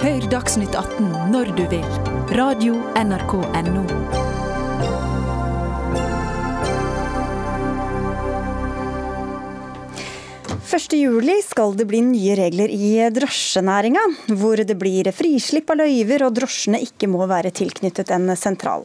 Hør 0.00 0.30
Dagsnytt 0.32 0.74
18 0.74 1.12
når 1.34 1.52
du 1.58 1.66
vil. 1.74 1.86
Radio 2.38 2.80
NRK 2.96 3.34
Radio.nrk.no. 3.42 4.29
1.7 10.70 11.42
skal 11.42 11.72
det 11.74 11.84
bli 11.90 11.98
nye 12.06 12.34
regler 12.38 12.70
i 12.70 12.92
drosjenæringa, 13.10 14.04
hvor 14.38 14.60
det 14.62 14.76
blir 14.78 15.08
frislipp 15.10 15.72
av 15.74 15.80
løyver 15.80 16.22
og 16.22 16.36
drosjene 16.36 16.78
ikke 16.84 17.08
må 17.10 17.26
være 17.26 17.50
tilknyttet 17.58 18.12
en 18.14 18.30
sentral. 18.38 18.84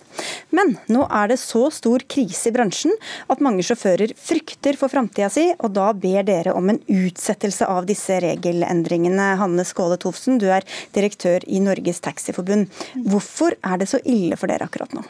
Men 0.50 0.74
nå 0.90 1.04
er 1.06 1.30
det 1.30 1.38
så 1.38 1.68
stor 1.70 2.02
krise 2.10 2.50
i 2.50 2.56
bransjen 2.56 2.96
at 3.30 3.44
mange 3.46 3.62
sjåfører 3.68 4.16
frykter 4.18 4.82
for 4.82 4.90
framtida 4.90 5.30
si, 5.30 5.46
og 5.60 5.76
da 5.78 5.92
ber 5.94 6.26
dere 6.26 6.58
om 6.58 6.74
en 6.74 6.82
utsettelse 6.90 7.70
av 7.70 7.86
disse 7.86 8.18
regelendringene. 8.26 9.36
Hanne 9.38 9.68
Skåle 9.70 10.02
Tofsen, 10.02 10.42
du 10.42 10.50
er 10.50 10.66
direktør 10.98 11.46
i 11.46 11.62
Norges 11.62 12.02
Taxiforbund. 12.02 12.74
Hvorfor 13.06 13.60
er 13.62 13.78
det 13.78 13.92
så 13.94 14.02
ille 14.02 14.42
for 14.42 14.50
dere 14.50 14.66
akkurat 14.66 14.98
nå? 14.98 15.06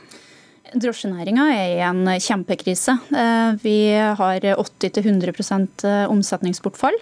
Drosjenæringa 0.74 1.48
er 1.54 1.74
i 1.76 1.82
en 1.86 2.06
kjempekrise. 2.22 2.98
Eh, 3.14 3.58
vi 3.62 3.80
har 3.94 4.46
80-100 4.56 5.86
eh, 5.86 6.06
omsetningsbortfall. 6.12 6.98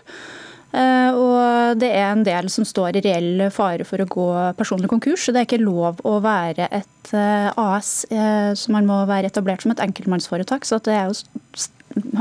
Eh, 0.74 1.11
og 1.14 1.78
det 1.80 1.91
er 1.93 2.09
en 2.09 2.26
del 2.26 2.49
som 2.51 2.66
står 2.66 2.97
i 2.97 3.03
reell 3.05 3.45
fare 3.53 3.86
for 3.88 4.01
å 4.03 4.09
gå 4.09 4.28
personlig 4.57 4.89
konkurs. 4.91 5.30
Det 5.30 5.43
er 5.43 5.47
ikke 5.47 5.61
lov 5.64 6.01
å 6.05 6.18
være 6.24 6.68
et 6.74 7.14
AS, 7.14 8.05
så 8.07 8.72
man 8.72 8.88
må 8.88 9.01
være 9.09 9.28
etablert 9.28 9.66
som 9.66 9.74
et 9.74 9.82
enkeltmannsforetak. 9.84 10.64
Så 10.66 10.80
det 10.86 10.95
er 10.95 11.09
jo 11.11 11.18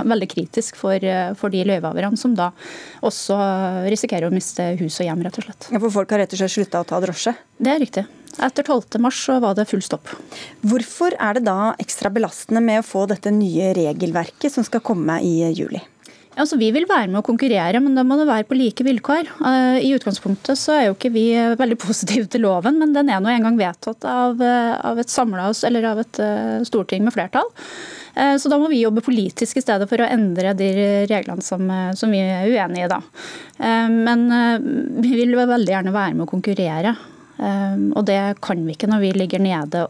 veldig 0.02 0.28
kritisk 0.28 0.76
for, 0.76 1.04
for 1.38 1.54
de 1.54 1.62
løyvehaverne 1.68 2.18
som 2.20 2.34
da 2.36 2.50
også 3.06 3.38
risikerer 3.86 4.26
å 4.28 4.34
miste 4.34 4.72
hus 4.82 4.98
og 5.00 5.06
hjem, 5.06 5.22
rett 5.24 5.38
og 5.38 5.46
slett. 5.46 5.70
Ja, 5.70 5.78
For 5.78 5.94
folk 6.02 6.12
har 6.12 6.24
rett 6.24 6.34
og 6.34 6.42
slett 6.42 6.56
slutta 6.58 6.82
å 6.82 6.88
ta 6.88 6.98
drosje? 7.04 7.36
Det 7.62 7.72
er 7.72 7.80
riktig. 7.80 8.04
Etter 8.40 8.64
12.3 8.64 9.10
så 9.12 9.38
var 9.42 9.56
det 9.58 9.68
full 9.68 9.82
stopp. 9.84 10.14
Hvorfor 10.64 11.16
er 11.20 11.36
det 11.36 11.44
da 11.48 11.74
ekstra 11.82 12.10
belastende 12.12 12.62
med 12.64 12.80
å 12.80 12.86
få 12.86 13.04
dette 13.10 13.32
nye 13.34 13.72
regelverket 13.76 14.54
som 14.54 14.64
skal 14.64 14.84
komme 14.84 15.20
i 15.24 15.40
juli? 15.52 15.82
Altså, 16.32 16.56
vi 16.56 16.70
vil 16.72 16.86
være 16.88 17.10
med 17.10 17.20
å 17.20 17.26
konkurrere, 17.26 17.80
men 17.84 17.96
da 17.96 18.04
må 18.08 18.16
det 18.16 18.24
være 18.24 18.46
på 18.48 18.56
like 18.56 18.84
vilkår. 18.86 19.28
Eh, 19.44 19.82
I 19.84 19.90
utgangspunktet 19.92 20.56
så 20.56 20.72
er 20.78 20.86
jo 20.86 20.94
ikke 20.96 21.12
vi 21.12 21.26
veldig 21.60 21.76
positive 21.86 22.30
til 22.32 22.46
loven, 22.46 22.78
men 22.80 22.94
den 22.96 23.10
er 23.12 23.20
nå 23.20 23.28
engang 23.32 23.58
vedtatt 23.60 24.06
av, 24.08 24.40
eh, 24.40 24.72
av 24.80 25.00
et 25.02 25.12
samlet, 25.12 25.60
eller 25.68 25.90
av 25.90 26.00
et 26.00 26.22
eh, 26.24 26.62
storting 26.68 27.04
med 27.04 27.14
flertall. 27.16 27.52
Så 28.12 28.50
da 28.52 28.58
må 28.60 28.66
vi 28.68 28.82
jobbe 28.82 29.00
politisk 29.00 29.56
i 29.56 29.62
stedet 29.64 29.86
for 29.88 30.02
å 30.04 30.06
endre 30.12 30.50
de 30.52 30.66
reglene 31.08 31.40
som, 31.40 31.64
som 31.96 32.10
vi 32.12 32.18
er 32.20 32.44
uenige 32.44 32.84
i. 32.84 32.90
da. 32.90 32.98
Men 33.88 34.26
vi 35.00 35.14
vil 35.16 35.32
veldig 35.32 35.72
gjerne 35.72 35.94
være 35.94 36.18
med 36.18 36.26
å 36.26 36.28
konkurrere. 36.28 36.92
Um, 37.42 37.88
og 37.98 38.04
det 38.06 38.20
kan 38.44 38.60
vi 38.62 38.76
ikke 38.76 38.86
når 38.86 39.00
vi 39.02 39.08
ligger 39.16 39.42
nede 39.42 39.80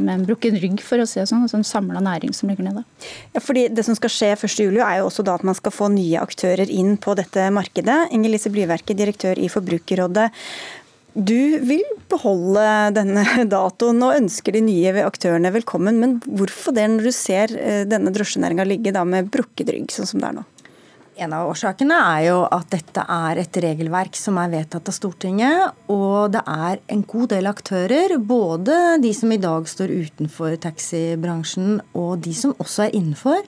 med 0.00 0.12
en 0.14 0.24
brukken 0.24 0.56
rygg, 0.62 0.80
for 0.84 1.02
å 1.02 1.04
si 1.08 1.18
det 1.20 1.26
sånn. 1.28 1.42
Altså 1.44 1.58
en 1.60 1.66
samla 1.66 2.00
næring 2.04 2.32
som 2.36 2.48
ligger 2.48 2.64
nede. 2.70 2.86
Ja, 3.34 3.42
fordi 3.44 3.66
Det 3.68 3.84
som 3.84 3.98
skal 3.98 4.12
skje 4.12 4.32
1.7, 4.36 4.78
er 4.80 5.00
jo 5.00 5.10
også 5.10 5.26
da 5.26 5.34
at 5.36 5.44
man 5.44 5.58
skal 5.58 5.74
få 5.74 5.90
nye 5.92 6.22
aktører 6.22 6.70
inn 6.72 6.96
på 6.96 7.16
dette 7.18 7.50
markedet. 7.52 7.98
Inger 8.16 8.32
Lise 8.32 8.52
Blyverket, 8.54 8.96
direktør 8.96 9.36
i 9.36 9.50
Forbrukerrådet. 9.52 10.30
Du 11.16 11.58
vil 11.64 11.84
beholde 12.12 12.64
denne 12.96 13.24
datoen 13.54 14.02
og 14.04 14.16
ønsker 14.16 14.56
de 14.56 14.64
nye 14.64 15.04
aktørene 15.04 15.52
velkommen. 15.52 16.00
Men 16.00 16.18
hvorfor 16.24 16.76
det, 16.76 16.88
når 16.92 17.08
du 17.08 17.12
ser 17.16 17.56
eh, 17.60 17.84
denne 17.88 18.12
drosjenæringa 18.14 18.68
ligge 18.68 18.94
da 18.96 19.04
med 19.04 19.28
brukket 19.32 19.72
rygg, 19.72 19.92
sånn 19.92 20.08
som 20.08 20.22
det 20.22 20.30
er 20.30 20.38
nå? 20.40 20.46
En 21.16 21.32
av 21.32 21.48
årsakene 21.48 21.96
er 21.96 22.26
jo 22.26 22.40
at 22.52 22.66
dette 22.74 23.00
er 23.00 23.38
et 23.40 23.58
regelverk 23.64 24.18
som 24.20 24.36
er 24.36 24.50
vedtatt 24.52 24.90
av 24.90 24.92
Stortinget. 24.92 25.78
Og 25.88 26.34
det 26.34 26.42
er 26.44 26.82
en 26.92 27.04
god 27.08 27.30
del 27.32 27.48
aktører, 27.48 28.18
både 28.20 28.98
de 29.00 29.14
som 29.16 29.32
i 29.32 29.40
dag 29.40 29.64
står 29.64 29.94
utenfor 29.96 30.58
taxibransjen 30.60 31.78
og 31.96 32.20
de 32.26 32.34
som 32.36 32.52
også 32.60 32.84
er 32.84 32.98
innenfor, 33.00 33.40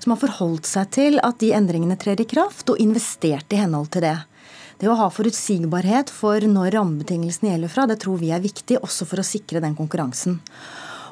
som 0.00 0.14
har 0.14 0.22
forholdt 0.22 0.70
seg 0.70 0.88
til 0.96 1.20
at 1.20 1.36
de 1.44 1.52
endringene 1.60 2.00
trer 2.00 2.24
i 2.24 2.28
kraft, 2.30 2.72
og 2.72 2.80
investert 2.80 3.52
i 3.52 3.60
henhold 3.60 3.92
til 3.92 4.08
det. 4.08 4.16
Det 4.80 4.88
å 4.88 4.96
ha 4.96 5.10
forutsigbarhet 5.12 6.08
for 6.08 6.40
når 6.40 6.72
rammebetingelsene 6.78 7.52
gjelder 7.52 7.74
fra, 7.74 7.84
det 7.84 8.00
tror 8.00 8.16
vi 8.22 8.32
er 8.32 8.40
viktig, 8.40 8.80
også 8.80 9.04
for 9.04 9.20
å 9.20 9.28
sikre 9.28 9.60
den 9.60 9.76
konkurransen. 9.76 10.40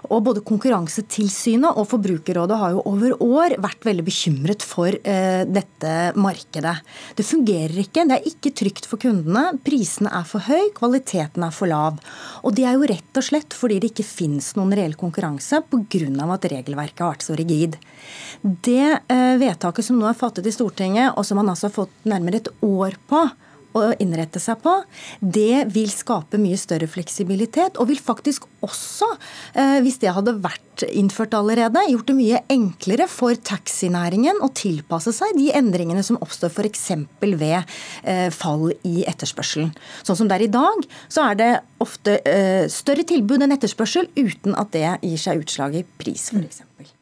Og 0.09 0.23
Både 0.29 0.43
Konkurransetilsynet 0.47 1.79
og 1.79 1.89
Forbrukerrådet 1.91 2.59
har 2.61 2.75
jo 2.75 2.85
over 2.89 3.15
år 3.25 3.57
vært 3.63 3.87
veldig 3.89 4.05
bekymret 4.07 4.65
for 4.67 4.95
eh, 4.95 5.43
dette 5.49 5.95
markedet. 6.19 6.75
Det 7.19 7.27
fungerer 7.27 7.77
ikke, 7.83 8.07
det 8.09 8.19
er 8.19 8.29
ikke 8.31 8.55
trygt 8.63 8.89
for 8.91 9.01
kundene. 9.03 9.59
Prisene 9.67 10.13
er 10.15 10.29
for 10.29 10.45
høy, 10.47 10.71
kvaliteten 10.77 11.47
er 11.47 11.55
for 11.55 11.71
lav. 11.71 11.99
Og 12.45 12.55
Det 12.59 12.67
er 12.69 12.79
jo 12.79 12.89
rett 12.91 13.21
og 13.21 13.27
slett 13.27 13.57
fordi 13.57 13.81
det 13.83 13.93
ikke 13.93 14.07
finnes 14.07 14.53
noen 14.59 14.75
reell 14.77 14.97
konkurranse 14.99 15.63
pga. 15.67 15.79
at 16.29 16.49
regelverket 16.53 17.01
har 17.03 17.13
vært 17.15 17.27
så 17.27 17.37
rigid. 17.39 17.77
Det 18.43 19.01
eh, 19.09 19.35
vedtaket 19.41 19.85
som 19.85 19.99
nå 19.99 20.07
er 20.09 20.19
fattet 20.19 20.47
i 20.47 20.55
Stortinget, 20.55 21.15
og 21.17 21.27
som 21.27 21.41
man 21.41 21.51
altså 21.51 21.69
har 21.69 21.77
fått 21.77 22.09
nærmere 22.09 22.43
et 22.43 22.51
år 22.63 22.97
på, 23.09 23.27
å 23.79 23.95
innrette 24.03 24.41
seg 24.43 24.61
på, 24.65 24.75
det 25.21 25.69
vil 25.75 25.91
skape 25.93 26.41
mye 26.41 26.59
større 26.61 26.89
fleksibilitet. 26.91 27.79
Og 27.79 27.91
vil 27.91 28.01
faktisk 28.01 28.47
også, 28.65 29.09
eh, 29.55 29.79
hvis 29.85 30.01
det 30.03 30.15
hadde 30.15 30.37
vært 30.43 30.85
innført 30.87 31.35
allerede, 31.35 31.83
gjort 31.91 32.07
det 32.07 32.17
mye 32.19 32.43
enklere 32.51 33.09
for 33.11 33.35
taxinæringen 33.35 34.43
å 34.43 34.51
tilpasse 34.55 35.13
seg 35.15 35.35
de 35.39 35.51
endringene 35.53 36.05
som 36.07 36.21
oppstår 36.23 36.53
f.eks. 36.55 36.87
ved 37.21 37.65
eh, 38.05 38.29
fall 38.35 38.73
i 38.87 39.05
etterspørselen. 39.09 39.73
Sånn 40.03 40.21
som 40.23 40.29
det 40.29 40.39
er 40.39 40.47
i 40.49 40.53
dag, 40.53 40.87
så 41.09 41.31
er 41.31 41.41
det 41.41 41.51
ofte 41.83 42.21
eh, 42.27 42.67
større 42.71 43.07
tilbud 43.09 43.43
enn 43.43 43.57
etterspørsel 43.57 44.11
uten 44.19 44.55
at 44.59 44.73
det 44.75 44.87
gir 45.03 45.19
seg 45.19 45.45
utslag 45.45 45.79
i 45.79 45.87
pris, 45.99 46.31
f.eks. 46.35 46.98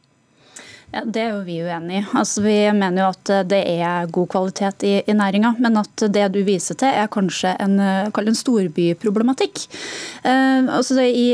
Ja, 0.87 1.01
Det 1.03 1.19
er 1.19 1.33
jo 1.35 1.41
vi 1.43 1.57
uenig 1.65 1.97
i. 1.99 2.03
Altså, 2.15 2.41
vi 2.45 2.55
mener 2.71 3.01
jo 3.01 3.07
at 3.11 3.31
det 3.51 3.59
er 3.67 4.07
god 4.13 4.29
kvalitet 4.31 4.85
i, 4.87 4.93
i 5.03 5.15
næringa, 5.19 5.51
men 5.59 5.81
at 5.81 6.03
det 6.15 6.29
du 6.31 6.39
viser 6.47 6.79
til 6.79 6.95
er 6.95 7.09
kanskje 7.11 7.51
en, 7.59 7.75
en 8.07 8.39
storbyproblematikk. 8.39 9.65
Eh, 10.23 10.69
altså, 10.77 11.03
i, 11.03 11.27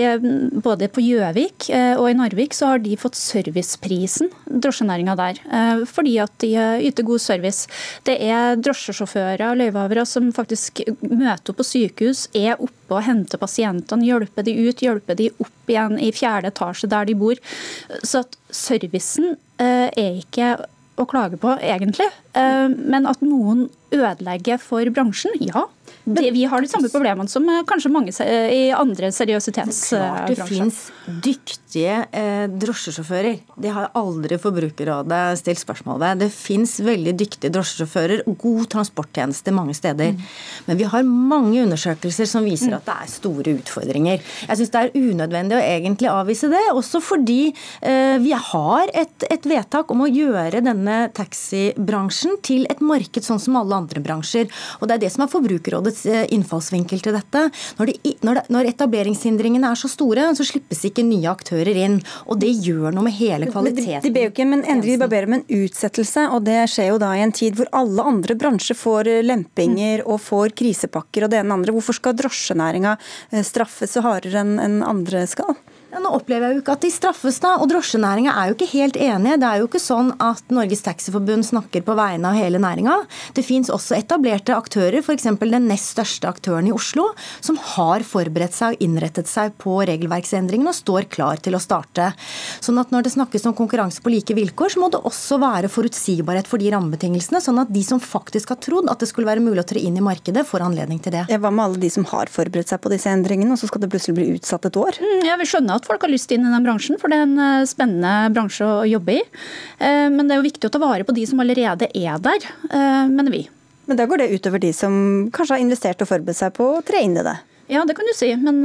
både 0.58 0.90
på 0.90 1.06
Gjøvik 1.06 1.70
eh, 1.70 1.94
og 2.00 2.10
i 2.10 2.18
Narvik 2.18 2.58
så 2.58 2.74
har 2.74 2.82
de 2.82 2.98
fått 2.98 3.20
serviceprisen, 3.20 4.34
drosjenæringa 4.50 5.18
der, 5.22 5.44
eh, 5.46 5.86
fordi 5.86 6.18
at 6.26 6.34
de 6.42 6.54
yter 6.90 7.06
god 7.06 7.22
service. 7.22 7.70
Det 8.10 8.18
er 8.26 8.58
drosjesjåfører 8.58 9.46
og 9.52 9.62
løyvehavere 9.62 10.08
som 10.10 10.34
faktisk 10.34 10.82
møter 11.06 11.54
opp 11.54 11.62
på 11.62 11.70
sykehus, 11.76 12.26
er 12.34 12.58
oppe 12.58 12.98
og 12.98 13.06
henter 13.06 13.38
pasientene, 13.42 14.10
hjelper 14.10 14.50
de 14.50 14.58
ut, 14.66 14.82
hjelper 14.82 15.18
de 15.22 15.30
opp 15.38 15.70
igjen 15.70 16.00
i 16.02 16.10
fjerde 16.14 16.50
etasje 16.50 16.90
der 16.90 17.06
de 17.06 17.16
bor. 17.18 17.38
Så 18.02 18.26
at 18.26 18.40
servicen 18.54 19.36
eh, 19.62 19.90
er 19.90 20.20
ikke 20.22 20.56
å 21.00 21.08
klage 21.10 21.40
på, 21.42 21.56
egentlig. 21.58 22.08
Eh, 22.38 22.70
men 22.70 23.10
at 23.10 23.24
noen 23.26 23.68
ødelegger 23.94 24.62
for 24.62 24.94
bransjen, 24.94 25.34
ja. 25.42 25.68
Det, 26.04 26.32
vi 26.36 26.44
har 26.46 26.62
de 26.62 26.68
samme 26.68 26.90
problemene 26.92 27.32
som 27.32 27.46
eh, 27.48 27.62
kanskje 27.68 27.92
mange 27.94 28.12
i 28.52 28.64
andre 28.76 29.08
seriøsitetsbransjer. 29.16 30.34
Det 30.36 30.48
finnes 30.50 30.80
dyktige 31.24 32.02
eh, 32.12 32.46
drosjesjåfører. 32.52 33.38
Det 33.64 33.72
har 33.72 33.92
aldri 33.96 34.36
Forbrukerrådet 34.42 35.22
stilt 35.40 35.62
spørsmål 35.62 36.02
ved. 36.02 36.24
Det 36.26 36.30
finnes 36.36 36.76
veldig 36.84 37.14
dyktige 37.20 37.54
drosjesjåfører 37.56 38.26
og 38.28 38.36
god 38.42 38.68
transporttjeneste 38.76 39.54
mange 39.56 39.76
steder. 39.78 40.12
Mm. 40.12 40.26
Men 40.68 40.82
vi 40.82 40.90
har 40.92 41.08
mange 41.08 41.64
undersøkelser 41.64 42.28
som 42.30 42.44
viser 42.48 42.74
mm. 42.74 42.78
at 42.82 42.90
det 42.90 42.98
er 42.98 43.14
store 43.14 43.56
utfordringer. 43.62 44.28
Jeg 44.50 44.60
syns 44.60 44.74
det 44.76 44.84
er 44.84 45.00
unødvendig 45.00 45.58
å 45.60 45.64
egentlig 45.64 46.12
avvise 46.12 46.52
det, 46.52 46.66
også 46.74 47.00
fordi 47.04 47.40
eh, 47.54 48.18
vi 48.24 48.36
har 48.52 48.92
et, 48.92 49.28
et 49.32 49.48
vedtak 49.48 49.92
om 49.96 50.04
å 50.04 50.12
gjøre 50.12 50.64
denne 50.66 51.00
taxibransjen 51.16 52.40
til 52.44 52.68
et 52.72 52.84
marked 52.84 53.24
sånn 53.24 53.40
som 53.40 53.60
alle 53.60 53.80
andre 53.86 54.04
bransjer. 54.04 54.52
Og 54.82 54.88
det 54.90 54.98
er 54.98 55.06
det 55.06 55.14
som 55.16 55.24
er 55.24 55.32
Forbrukerrådet 55.32 55.93
Eh, 56.06 56.26
innfallsvinkel 56.36 57.02
til 57.04 57.16
dette. 57.16 57.44
Når, 57.80 57.90
det, 57.92 58.14
når, 58.26 58.40
det, 58.40 58.44
når, 58.54 58.70
etableringshindringene 58.74 59.70
er 59.72 59.80
så 59.80 59.90
store, 59.92 60.26
så 60.38 60.46
slippes 60.48 60.84
ikke 60.90 61.06
nye 61.06 61.30
aktører 61.32 61.78
inn. 61.86 62.00
Og 62.28 62.40
det 62.42 62.52
gjør 62.66 62.96
noe 62.96 63.08
med 63.08 63.16
hele 63.18 63.50
kvaliteten. 63.52 64.02
De, 64.04 64.10
de 64.10 64.14
ber 64.16 64.28
jo 64.28 64.34
ikke 64.34 64.48
men 64.50 64.66
endelig, 64.66 64.98
de 65.02 65.10
ber 65.12 65.28
om 65.30 65.38
en 65.40 65.46
utsettelse, 65.62 66.28
og 66.36 66.46
det 66.48 66.60
skjer 66.72 66.92
jo 66.92 67.02
da 67.02 67.14
i 67.18 67.24
en 67.26 67.36
tid 67.36 67.58
hvor 67.60 67.70
alle 67.76 68.08
andre 68.14 68.38
bransjer 68.40 68.80
får 68.80 69.12
eh, 69.12 69.22
lempinger 69.26 70.06
og 70.08 70.22
får 70.24 70.56
krisepakker 70.60 71.28
og 71.28 71.34
det 71.34 71.42
ene 71.42 71.52
og 71.54 71.62
andre. 71.62 71.78
Hvorfor 71.78 72.00
skal 72.00 72.18
drosjenæringa 72.20 72.98
eh, 73.32 73.46
straffes 73.46 73.96
så 73.96 74.04
hardere 74.06 74.44
enn 74.44 74.82
andre 74.86 75.26
skal? 75.30 75.58
Ja, 75.94 76.00
nå 76.02 76.10
opplever 76.18 76.50
jeg 76.50 76.56
jo 76.58 76.62
ikke 76.64 76.74
at 76.74 76.82
de 76.82 76.90
straffes, 76.90 77.36
da. 77.44 77.52
Og 77.62 77.68
drosjenæringa 77.70 78.32
er 78.34 78.50
jo 78.50 78.56
ikke 78.56 78.68
helt 78.72 78.96
enige. 78.98 79.36
Det 79.38 79.46
er 79.46 79.60
jo 79.62 79.68
ikke 79.68 79.82
sånn 79.82 80.08
at 80.26 80.48
Norges 80.50 80.82
Taxiforbund 80.82 81.46
snakker 81.46 81.84
på 81.86 81.94
vegne 82.00 82.32
av 82.32 82.38
hele 82.40 82.58
næringa. 82.62 82.96
Det 83.38 83.44
fins 83.46 83.70
også 83.70 84.00
etablerte 84.00 84.56
aktører, 84.58 85.04
f.eks. 85.04 85.28
den 85.38 85.68
nest 85.70 85.92
største 85.94 86.26
aktøren 86.32 86.66
i 86.66 86.74
Oslo, 86.74 87.12
som 87.46 87.60
har 87.76 88.02
forberedt 88.10 88.58
seg 88.58 88.74
og 88.74 88.82
innrettet 88.82 89.30
seg 89.30 89.54
på 89.62 89.76
regelverksendringene 89.86 90.74
og 90.74 90.80
står 90.80 91.06
klar 91.14 91.44
til 91.46 91.54
å 91.54 91.62
starte. 91.62 92.10
Sånn 92.58 92.82
at 92.82 92.90
når 92.90 93.06
det 93.06 93.14
snakkes 93.14 93.46
om 93.52 93.54
konkurranse 93.62 94.02
på 94.02 94.16
like 94.16 94.34
vilkår, 94.34 94.74
så 94.74 94.82
må 94.82 94.90
det 94.90 95.04
også 95.06 95.38
være 95.46 95.70
forutsigbarhet 95.70 96.50
for 96.50 96.58
de 96.58 96.74
rammebetingelsene, 96.74 97.44
sånn 97.44 97.62
at 97.62 97.70
de 97.76 97.86
som 97.86 98.02
faktisk 98.02 98.56
har 98.56 98.62
trodd 98.66 98.90
at 98.90 98.98
det 98.98 99.12
skulle 99.12 99.30
være 99.30 99.46
mulig 99.46 99.62
å 99.62 99.70
tre 99.76 99.86
inn 99.86 100.02
i 100.02 100.08
markedet, 100.10 100.42
får 100.50 100.66
anledning 100.72 101.06
til 101.06 101.20
det. 101.20 101.28
Hva 101.30 101.54
med 101.54 101.68
alle 101.68 101.86
de 101.86 101.94
som 101.94 102.10
har 102.16 102.34
forberedt 102.34 102.74
seg 102.74 102.82
på 102.82 102.96
disse 102.96 103.14
endringene, 103.14 103.54
og 103.54 103.62
så 103.62 103.70
skal 103.70 103.86
det 103.86 103.94
plutselig 103.94 104.18
bli 104.18 104.30
utsatt 104.40 104.66
et 104.72 104.82
år? 104.82 104.98
Mm, 104.98 105.22
jeg 105.30 105.42
vil 105.44 105.54
skjønne 105.54 105.78
at 105.78 105.83
at 105.84 105.90
folk 105.92 106.06
har 106.06 106.12
lyst 106.12 106.32
inn 106.32 106.48
i 106.48 106.52
den 106.52 106.66
bransjen, 106.66 107.00
for 107.00 107.12
det 107.12 107.20
er 107.20 107.28
en 107.28 107.40
eh, 107.44 107.68
spennende 107.70 108.32
bransje 108.34 108.66
å 108.66 108.84
jobbe 108.88 109.20
i. 109.20 109.24
Eh, 109.84 110.08
men 110.14 110.26
det 110.26 110.36
er 110.36 110.42
jo 110.42 110.48
viktig 110.48 110.70
å 110.70 110.74
ta 110.74 110.82
vare 110.82 111.08
på 111.08 111.16
de 111.16 111.26
som 111.30 111.44
allerede 111.44 111.92
er 111.92 112.22
der, 112.24 112.52
eh, 112.72 113.06
mener 113.12 113.34
vi. 113.34 113.46
Men 113.90 114.00
da 114.00 114.08
går 114.08 114.24
det 114.24 114.32
utover 114.38 114.64
de 114.64 114.72
som 114.76 114.94
kanskje 115.34 115.58
har 115.58 115.64
investert 115.66 116.04
og 116.04 116.08
forberedt 116.08 116.40
seg 116.40 116.54
på 116.56 116.70
å 116.78 116.84
tre 116.88 117.04
inn 117.04 117.18
i 117.20 117.26
det? 117.26 117.36
Ja, 117.72 117.84
det 117.88 117.96
kan 117.96 118.08
du 118.08 118.14
si, 118.16 118.28
men 118.36 118.60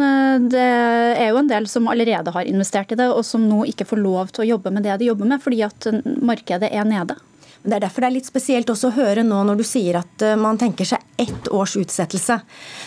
det 0.51 0.59
er 0.59 1.29
jo 1.31 1.39
en 1.39 1.49
del 1.49 1.69
som 1.71 1.87
allerede 1.91 2.33
har 2.35 2.49
investert 2.51 2.91
i 2.93 2.99
det, 2.99 3.07
og 3.07 3.23
som 3.27 3.45
nå 3.47 3.63
ikke 3.71 3.87
får 3.87 4.01
lov 4.03 4.33
til 4.35 4.45
å 4.45 4.49
jobbe 4.53 4.73
med 4.75 4.85
det 4.87 4.97
de 5.01 5.09
jobber 5.09 5.31
med, 5.31 5.43
fordi 5.43 5.63
at 5.65 5.87
markedet 6.05 6.71
er 6.75 6.87
nede. 6.87 7.15
Det 7.63 7.75
er 7.77 7.83
derfor 7.85 8.05
det 8.05 8.11
er 8.11 8.17
litt 8.19 8.29
spesielt 8.29 8.71
også 8.71 8.91
å 8.91 8.97
høre 8.97 9.25
nå 9.27 9.41
når 9.49 9.61
du 9.61 9.67
sier 9.67 9.99
at 10.01 10.25
eh, 10.25 10.39
man 10.39 10.61
tenker 10.61 10.89
seg 10.89 11.03
ett 11.19 11.51
års 11.55 11.75
utsettelse. 11.81 12.39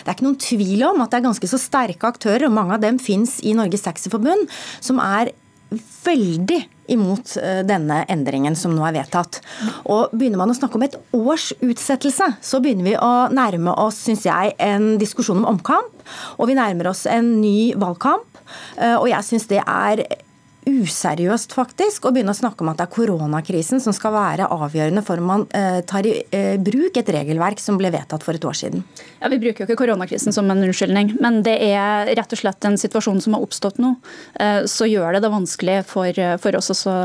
Det 0.02 0.08
er 0.08 0.16
ikke 0.16 0.26
noen 0.26 0.40
tvil 0.40 0.86
om 0.88 1.04
at 1.04 1.12
det 1.12 1.20
er 1.20 1.28
ganske 1.28 1.50
så 1.50 1.60
sterke 1.60 2.08
aktører, 2.08 2.48
og 2.48 2.56
mange 2.56 2.78
av 2.78 2.84
dem 2.84 3.00
fins 3.02 3.38
i 3.44 3.54
Norges 3.56 3.84
Taxiforbund, 3.84 4.48
som 4.80 5.00
er 5.02 5.34
veldig 6.04 6.60
imot 6.92 7.36
eh, 7.40 7.60
denne 7.66 8.02
endringen 8.10 8.56
som 8.58 8.74
nå 8.76 8.84
er 8.88 8.96
vedtatt. 8.96 9.40
Og 9.92 10.12
Begynner 10.16 10.40
man 10.40 10.52
å 10.52 10.56
snakke 10.56 10.78
om 10.78 10.86
et 10.86 10.98
års 11.16 11.50
utsettelse, 11.60 12.32
så 12.40 12.60
begynner 12.62 12.90
vi 12.90 12.98
å 12.98 13.12
nærme 13.32 13.76
oss 13.80 14.02
synes 14.08 14.26
jeg, 14.28 14.56
en 14.60 14.96
diskusjon 15.00 15.42
om 15.42 15.48
omkamp. 15.54 16.04
Og 16.38 16.50
vi 16.50 16.58
nærmer 16.58 16.90
oss 16.92 17.06
en 17.10 17.36
ny 17.40 17.72
valgkamp. 17.78 18.28
Eh, 18.76 18.96
og 18.98 19.08
jeg 19.12 19.28
syns 19.28 19.48
det 19.52 19.62
er 19.62 20.04
useriøst 20.68 21.54
faktisk 21.56 22.06
å 22.06 22.12
begynne 22.14 22.34
å 22.34 22.38
snakke 22.38 22.62
om 22.64 22.70
at 22.72 22.78
det 22.78 22.86
er 22.86 22.94
koronakrisen 22.94 23.82
som 23.82 23.94
skal 23.96 24.14
være 24.14 24.48
avgjørende 24.52 25.02
for 25.06 25.22
om 25.22 25.30
man 25.30 25.46
eh, 25.56 25.80
tar 25.88 26.06
i 26.08 26.14
eh, 26.30 26.54
bruk 26.62 26.98
et 27.00 27.12
regelverk 27.16 27.62
som 27.62 27.78
ble 27.80 27.90
vedtatt 27.94 28.24
for 28.24 28.38
et 28.38 28.46
år 28.46 28.58
siden. 28.58 28.84
Ja, 29.20 29.30
Vi 29.32 29.40
bruker 29.42 29.64
jo 29.64 29.68
ikke 29.70 29.80
koronakrisen 29.84 30.34
som 30.34 30.50
en 30.50 30.62
unnskyldning, 30.62 31.16
men 31.22 31.42
det 31.46 31.56
er 31.66 32.12
rett 32.14 32.36
og 32.36 32.42
slett 32.42 32.68
en 32.68 32.78
situasjon 32.78 33.22
som 33.24 33.36
har 33.36 33.46
oppstått 33.46 33.80
nå. 33.82 33.94
Eh, 34.40 34.62
så 34.70 34.88
gjør 34.90 35.16
det 35.16 35.24
det 35.24 35.32
vanskelig 35.34 35.78
for, 35.90 36.22
for 36.42 36.58
oss 36.58 36.86
å 36.86 36.96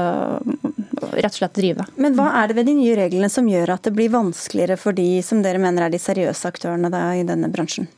rett 1.18 1.34
og 1.34 1.40
slett 1.40 1.58
drive. 1.58 1.86
Men 1.96 2.18
hva 2.18 2.30
er 2.42 2.50
det 2.50 2.60
ved 2.60 2.70
de 2.70 2.78
nye 2.78 2.98
reglene 2.98 3.30
som 3.32 3.48
gjør 3.50 3.76
at 3.76 3.88
det 3.88 3.96
blir 3.98 4.14
vanskeligere 4.14 4.78
for 4.80 4.98
de 4.98 5.22
som 5.26 5.42
dere 5.46 5.62
mener 5.62 5.86
er 5.86 5.94
de 5.94 6.02
seriøse 6.02 6.50
aktørene 6.50 6.92
da, 6.94 7.10
i 7.18 7.26
denne 7.28 7.50
bransjen? 7.54 7.90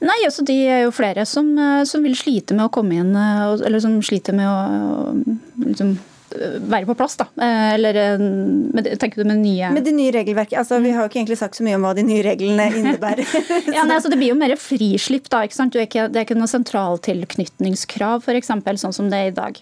Nei, 0.00 0.16
altså 0.24 0.44
De 0.48 0.54
er 0.64 0.84
jo 0.86 0.92
flere 0.96 1.26
som, 1.28 1.50
eh, 1.58 1.82
som, 1.88 2.04
vil 2.04 2.16
slite 2.16 2.56
med 2.56 2.66
å 2.66 2.72
komme 2.72 2.96
inn, 3.02 3.12
eh, 3.16 3.52
eller 3.66 3.82
som 3.84 3.98
sliter 4.04 4.36
med 4.36 4.48
å 4.48 5.36
liksom, 5.66 5.98
være 6.30 6.86
på 6.88 6.96
plass, 6.98 7.16
da. 7.20 7.26
Eh, 7.40 7.74
eller 7.76 7.98
med, 8.20 8.88
tenker 9.00 9.22
du 9.22 9.28
med 9.28 9.40
nye 9.42 9.70
Med 9.74 9.86
det 9.86 9.94
nye 9.96 10.12
regelverket. 10.14 10.58
Altså, 10.62 10.80
vi 10.82 10.92
har 10.94 11.04
jo 11.04 11.10
ikke 11.10 11.20
egentlig 11.22 11.40
sagt 11.40 11.58
så 11.58 11.66
mye 11.66 11.78
om 11.78 11.86
hva 11.86 11.94
de 11.96 12.04
nye 12.06 12.24
reglene 12.26 12.68
innebærer. 12.80 13.24
ja, 13.76 13.84
nei, 13.84 13.96
altså, 13.96 14.12
det 14.12 14.20
blir 14.20 14.32
jo 14.32 14.38
mer 14.40 14.54
frislipp, 14.60 15.30
da. 15.32 15.44
ikke 15.46 15.58
sant? 15.58 15.74
Det 15.74 15.84
er 15.84 15.90
ikke, 15.90 16.06
det 16.12 16.22
er 16.22 16.28
ikke 16.28 16.38
noe 16.38 16.50
sentraltilknytningskrav, 16.50 18.24
f.eks., 18.26 18.54
sånn 18.84 18.96
som 18.96 19.10
det 19.12 19.20
er 19.20 19.32
i 19.32 19.36
dag. 19.36 19.60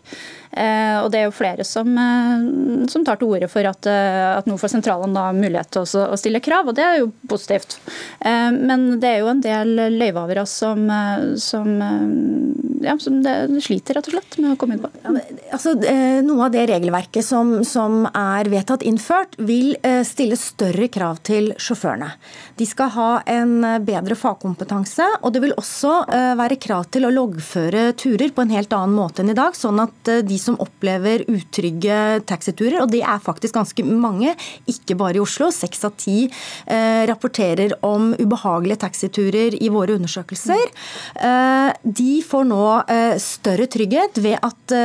Eh, 0.59 0.97
og 1.03 1.11
det 1.13 1.21
er 1.21 1.27
jo 1.29 1.35
flere 1.37 1.65
som, 1.67 1.91
eh, 2.01 2.87
som 2.91 3.05
tar 3.05 3.21
til 3.21 3.29
orde 3.29 3.51
for 3.53 3.69
at, 3.69 3.87
eh, 3.87 4.37
at 4.39 4.49
nå 4.49 4.57
får 4.61 4.73
sentralene 4.77 5.15
da 5.17 5.29
mulighet 5.37 5.71
til 5.75 5.85
å, 5.85 6.07
å 6.15 6.19
stille 6.21 6.43
krav, 6.45 6.71
og 6.71 6.79
det 6.79 6.87
er 6.87 7.01
jo 7.03 7.11
positivt. 7.29 7.79
Eh, 8.21 8.51
men 8.55 8.89
det 9.03 9.13
er 9.13 9.21
jo 9.23 9.33
en 9.33 9.45
del 9.45 9.75
løyvehavere 9.99 10.47
som, 10.49 10.89
som, 11.41 11.69
ja, 12.85 12.97
som 12.99 13.21
det 13.25 13.37
sliter 13.65 13.99
rett 13.99 14.09
og 14.09 14.17
slett 14.17 14.39
med 14.41 14.55
å 14.55 14.59
komme 14.61 14.77
inn 14.77 14.83
på. 14.83 14.91
Ja, 15.05 15.15
altså, 15.57 15.75
eh, 15.85 16.21
Noe 16.25 16.49
av 16.49 16.55
det 16.55 16.58
regelverket 16.67 17.25
som, 17.25 17.65
som, 17.65 18.07
er 18.17 18.49
vedtatt 18.51 18.83
innført, 18.87 19.37
vil 19.39 19.77
eh, 19.87 20.01
stille 20.07 20.37
større 20.39 20.89
krav 20.93 21.21
til 21.27 21.53
sjåførene. 21.61 22.11
De 22.59 22.67
skal 22.67 22.91
ha 22.97 23.09
en 23.31 23.55
eh, 23.65 23.79
bedre 23.85 24.17
fagkompetanse, 24.19 25.07
og 25.23 25.35
det 25.35 25.43
vil 25.45 25.55
også 25.59 25.95
være 26.39 26.57
krav 26.61 26.87
til 26.93 27.07
å 27.07 27.13
loggføre 27.13 27.93
turer 27.99 28.33
på 28.35 28.43
en 28.45 28.53
helt 28.53 28.73
annen 28.75 28.97
måte 28.97 29.23
enn 29.23 29.33
i 29.33 29.37
dag, 29.37 29.57
sånn 29.57 29.81
at 29.83 30.11
de 30.27 30.39
som 30.41 30.57
opplever 30.63 31.25
utrygge 31.31 32.21
taxiturer, 32.29 32.81
og 32.83 32.91
det 32.93 33.03
er 33.07 33.23
faktisk 33.23 33.57
ganske 33.59 33.85
mange, 33.87 34.35
ikke 34.71 34.97
bare 34.99 35.19
i 35.19 35.23
Oslo, 35.23 35.51
seks 35.55 35.85
av 35.87 35.95
ti 36.01 36.29
rapporterer 37.09 37.75
om 37.87 38.11
ubehagelige 38.19 38.81
taxiturer 38.85 39.57
i 39.59 39.71
våre 39.73 39.97
undersøkelser, 39.99 40.73
de 41.83 42.13
får 42.29 42.49
nå 42.49 42.65
større 43.23 43.69
trygghet 43.71 44.21
ved 44.25 44.39
at 44.39 44.77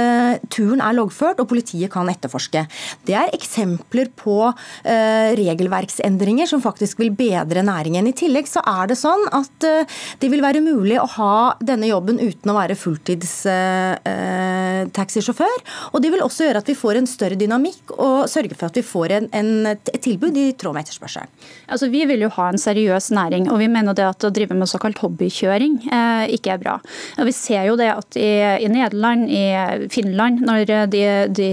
turen 0.54 0.84
er 0.84 0.98
loggført 0.98 1.42
og 1.42 1.50
politiet 1.52 1.63
kan 1.92 2.10
etterforske. 2.12 2.62
Det 3.08 3.16
er 3.18 3.32
eksempler 3.36 4.08
på 4.18 4.38
eh, 4.50 5.36
regelverksendringer 5.38 6.48
som 6.50 6.62
faktisk 6.64 7.00
vil 7.02 7.12
bedre 7.16 7.64
næringen. 7.66 8.08
I 8.08 8.14
tillegg 8.18 8.48
så 8.50 8.62
er 8.68 8.88
det 8.92 8.98
sånn 9.00 9.24
at 9.36 9.64
eh, 9.68 9.86
det 10.22 10.30
vil 10.32 10.42
være 10.44 10.62
mulig 10.64 11.00
å 11.02 11.06
ha 11.18 11.56
denne 11.64 11.88
jobben 11.90 12.20
uten 12.22 12.52
å 12.52 12.56
være 12.58 12.76
fulltidstaxisjåfør. 12.80 15.60
Eh, 15.64 15.68
og 15.94 16.02
det 16.04 16.12
vil 16.14 16.26
også 16.26 16.44
gjøre 16.48 16.62
at 16.64 16.70
vi 16.70 16.78
får 16.78 16.96
en 17.00 17.10
større 17.10 17.38
dynamikk 17.40 17.84
og 17.98 18.30
sørge 18.32 18.56
for 18.58 18.66
at 18.70 18.78
vi 18.80 18.86
får 18.86 19.08
en, 19.18 19.26
en, 19.36 19.52
et 19.74 20.04
tilbud 20.04 20.36
i 20.40 20.54
tråd 20.58 20.74
med 20.76 20.82
etterspørselen. 20.86 21.30
Altså, 21.72 21.86
vi 21.94 22.02
vil 22.10 22.22
jo 22.26 22.32
ha 22.36 22.46
en 22.52 22.62
seriøs 22.62 23.06
næring, 23.16 23.44
og 23.52 23.58
vi 23.62 23.68
mener 23.72 23.94
det 23.98 24.06
at 24.08 24.26
å 24.26 24.34
drive 24.34 24.54
med 24.58 24.70
såkalt 24.70 25.00
hobbykjøring 25.04 25.74
eh, 25.88 26.26
ikke 26.38 26.52
er 26.56 26.60
bra. 26.62 26.76
Og 27.20 27.26
vi 27.30 27.34
ser 27.36 27.64
jo 27.70 27.76
det 27.80 27.92
at 27.94 28.10
i, 28.20 28.32
i 28.64 28.68
Nederland, 28.72 29.22
i 29.30 29.88
Finland, 29.94 30.36
når 30.46 30.60
de, 30.92 31.04
de 31.34 31.50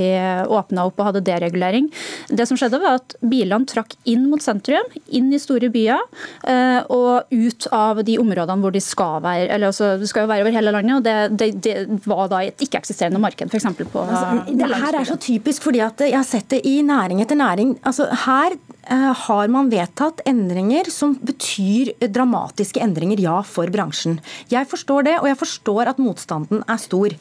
åpna 0.51 0.87
opp 0.89 1.01
og 1.01 1.11
hadde 1.11 1.25
deregulering. 1.27 1.91
Det 2.29 2.47
som 2.49 2.59
skjedde 2.59 2.81
var 2.83 3.01
at 3.01 3.17
Bilene 3.21 3.69
trakk 3.69 3.97
inn 4.11 4.29
mot 4.31 4.43
sentrum, 4.43 4.87
inn 5.09 5.31
i 5.33 5.41
store 5.41 5.71
byer 5.73 6.01
eh, 6.49 6.81
og 6.91 7.31
ut 7.31 7.69
av 7.75 8.03
de 8.07 8.17
områdene 8.23 8.65
hvor 8.65 8.75
de 8.75 8.83
skal 8.85 9.21
være. 9.25 9.49
eller 9.49 9.71
altså, 9.71 9.93
Det 10.01 10.11
skal 10.11 10.27
jo 10.27 10.33
være 10.33 10.47
over 10.47 10.57
hele 10.57 10.75
landet, 10.75 10.97
og 10.97 11.07
det, 11.07 11.17
det, 11.41 11.51
det 11.65 12.09
var 12.09 12.31
da 12.33 12.43
et 12.47 12.67
ikke-eksisterende 12.67 13.23
marked, 13.23 13.51
For 13.51 13.85
på 13.85 14.05
altså, 14.07 14.45
Det 14.49 14.75
her 14.85 15.01
er 15.01 15.09
så 15.09 15.17
typisk, 15.21 15.63
fordi 15.63 15.85
at 15.85 16.01
jeg 16.01 16.17
har 16.17 16.27
sett 16.27 16.49
det 16.51 16.65
i 16.67 16.81
næring 16.83 17.23
etter 17.23 17.39
næring. 17.39 17.79
Altså, 17.85 18.09
her 18.27 18.57
Eh, 18.57 18.70
har 18.89 19.51
man 19.53 19.71
vedtatt 19.71 20.23
endringer 20.29 20.89
som 20.93 21.15
betyr 21.15 21.93
dramatiske 22.09 22.81
endringer, 22.83 23.21
ja, 23.21 23.37
for 23.47 23.71
bransjen. 23.73 24.19
Jeg 24.53 24.69
forstår 24.71 25.07
det, 25.07 25.17
og 25.21 25.29
jeg 25.31 25.39
forstår 25.41 25.93
at 25.93 26.01
motstanden 26.03 26.65
er 26.67 26.81
stor. 26.81 27.15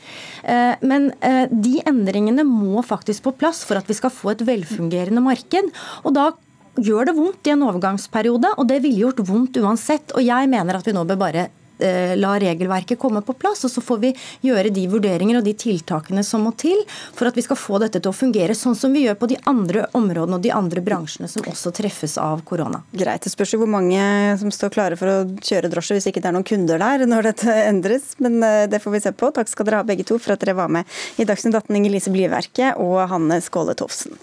Eh, 0.44 0.76
men 0.82 1.12
eh, 1.26 1.46
de 1.52 1.80
endringene 1.90 2.46
må 2.48 2.84
faktisk 2.86 3.28
på 3.28 3.36
plass 3.42 3.64
for 3.68 3.80
at 3.80 3.90
vi 3.90 3.98
skal 3.98 4.14
få 4.14 4.34
et 4.34 4.46
velfungerende 4.48 5.24
marked. 5.24 5.74
og 6.04 6.14
da 6.16 6.32
gjør 6.80 7.10
det 7.10 7.16
vondt 7.18 7.48
i 7.50 7.52
en 7.52 7.64
overgangsperiode, 7.68 8.54
og 8.56 8.68
det 8.70 8.80
ville 8.84 9.04
gjort 9.04 9.24
vondt 9.28 9.58
uansett. 9.60 10.14
Og 10.16 10.24
jeg 10.24 10.50
mener 10.52 10.80
at 10.80 10.88
vi 10.88 10.96
nå 10.96 11.04
bør 11.08 11.20
bare 11.20 11.50
Eh, 11.50 11.59
la 11.80 12.34
regelverket 12.42 13.00
komme 13.00 13.22
på 13.26 13.34
plass, 13.40 13.64
og 13.68 13.72
så 13.72 13.82
får 13.84 14.00
vi 14.04 14.12
gjøre 14.46 14.72
de 14.74 14.86
vurderinger 14.92 15.40
og 15.40 15.46
de 15.46 15.54
tiltakene 15.58 16.24
som 16.26 16.44
må 16.46 16.52
til 16.60 16.82
for 17.16 17.30
at 17.30 17.38
vi 17.38 17.44
skal 17.46 17.60
få 17.60 17.80
dette 17.84 18.02
til 18.02 18.12
å 18.12 18.16
fungere 18.16 18.56
sånn 18.58 18.78
som 18.78 18.94
vi 18.96 19.06
gjør 19.06 19.18
på 19.20 19.30
de 19.32 19.38
andre 19.50 19.86
områdene 19.98 20.40
og 20.40 20.44
de 20.44 20.54
andre 20.56 20.84
bransjene 20.86 21.30
som 21.32 21.46
også 21.50 21.74
treffes 21.76 22.18
av 22.22 22.44
korona. 22.48 22.82
Greit. 22.92 23.24
Det 23.26 23.34
spørs 23.34 23.54
jo 23.56 23.62
hvor 23.64 23.72
mange 23.72 24.00
som 24.42 24.52
står 24.54 24.74
klare 24.76 25.00
for 25.00 25.12
å 25.12 25.18
kjøre 25.40 25.72
drosje 25.72 25.98
hvis 25.98 26.10
ikke 26.12 26.24
det 26.24 26.32
er 26.32 26.38
noen 26.38 26.48
kunder 26.48 26.82
der 26.82 27.06
når 27.10 27.32
dette 27.32 27.58
endres, 27.72 28.14
men 28.24 28.40
eh, 28.46 28.66
det 28.72 28.82
får 28.84 28.96
vi 28.96 29.04
se 29.06 29.16
på. 29.16 29.32
Takk 29.36 29.52
skal 29.52 29.70
dere 29.70 29.84
ha 29.84 29.88
begge 29.88 30.08
to 30.08 30.20
for 30.22 30.36
at 30.36 30.44
dere 30.44 30.58
var 30.60 30.72
med 30.74 31.00
i 31.20 31.28
Dagsnytt 31.28 31.56
18, 31.56 31.76
Inger 31.80 31.96
Lise 31.96 32.14
Blyverket 32.14 32.80
og 32.82 33.02
Hanne 33.12 33.42
Skåle 33.44 33.78
Tofsen. 33.80 34.18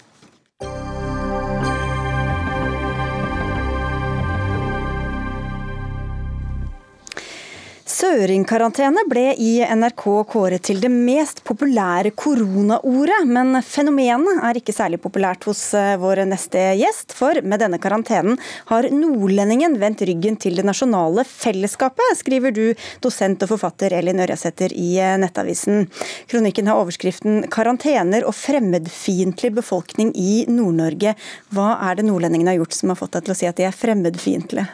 Søringkarantene 7.97 9.07
ble 9.09 9.31
i 9.41 9.55
NRK 9.65 10.03
kåret 10.29 10.61
til 10.67 10.77
det 10.83 10.89
mest 10.93 11.39
populære 11.47 12.11
koronaordet, 12.19 13.23
men 13.25 13.57
fenomenet 13.65 14.43
er 14.45 14.59
ikke 14.59 14.75
særlig 14.75 14.99
populært 15.01 15.47
hos 15.49 15.63
eh, 15.73 15.95
vår 15.97 16.21
neste 16.29 16.61
gjest, 16.77 17.15
for 17.17 17.41
med 17.41 17.63
denne 17.63 17.81
karantenen 17.81 18.37
har 18.69 18.89
nordlendingen 18.93 19.79
vendt 19.81 20.05
ryggen 20.05 20.37
til 20.37 20.59
det 20.59 20.67
nasjonale 20.69 21.25
fellesskapet, 21.25 22.21
skriver 22.21 22.53
du, 22.53 22.63
dosent 23.01 23.41
og 23.47 23.55
forfatter 23.55 23.97
Elin 23.97 24.21
Ørjasæter 24.27 24.77
i 24.77 24.91
eh, 25.01 25.17
Nettavisen. 25.17 25.87
Kronikken 26.29 26.69
har 26.69 26.77
overskriften 26.83 27.47
'Karantener 27.49 28.29
og 28.29 28.37
fremmedfiendtlig 28.37 29.55
befolkning 29.57 30.13
i 30.13 30.43
Nord-Norge'. 30.45 31.17
Hva 31.49 31.71
er 31.89 31.97
det 31.97 32.11
nordlendingene 32.11 32.53
har 32.53 32.61
gjort 32.61 32.77
som 32.77 32.93
har 32.93 33.01
fått 33.01 33.17
deg 33.17 33.25
til 33.25 33.33
å 33.33 33.41
si 33.41 33.49
at 33.49 33.57
de 33.57 33.65
er 33.65 33.81
fremmedfiendtlige? 33.85 34.69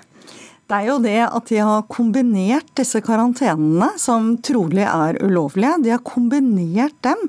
Det 0.74 0.80
er 0.82 0.88
jo 0.90 1.02
det 1.04 1.20
at 1.22 1.50
de 1.52 1.58
har 1.62 1.84
kombinert 1.86 2.72
disse 2.80 2.98
karantenene, 3.06 3.92
som 4.02 4.32
trolig 4.42 4.88
er 4.88 5.20
ulovlige, 5.22 5.76
de 5.86 5.92
har 5.94 6.02
kombinert 6.02 6.96
dem 7.06 7.20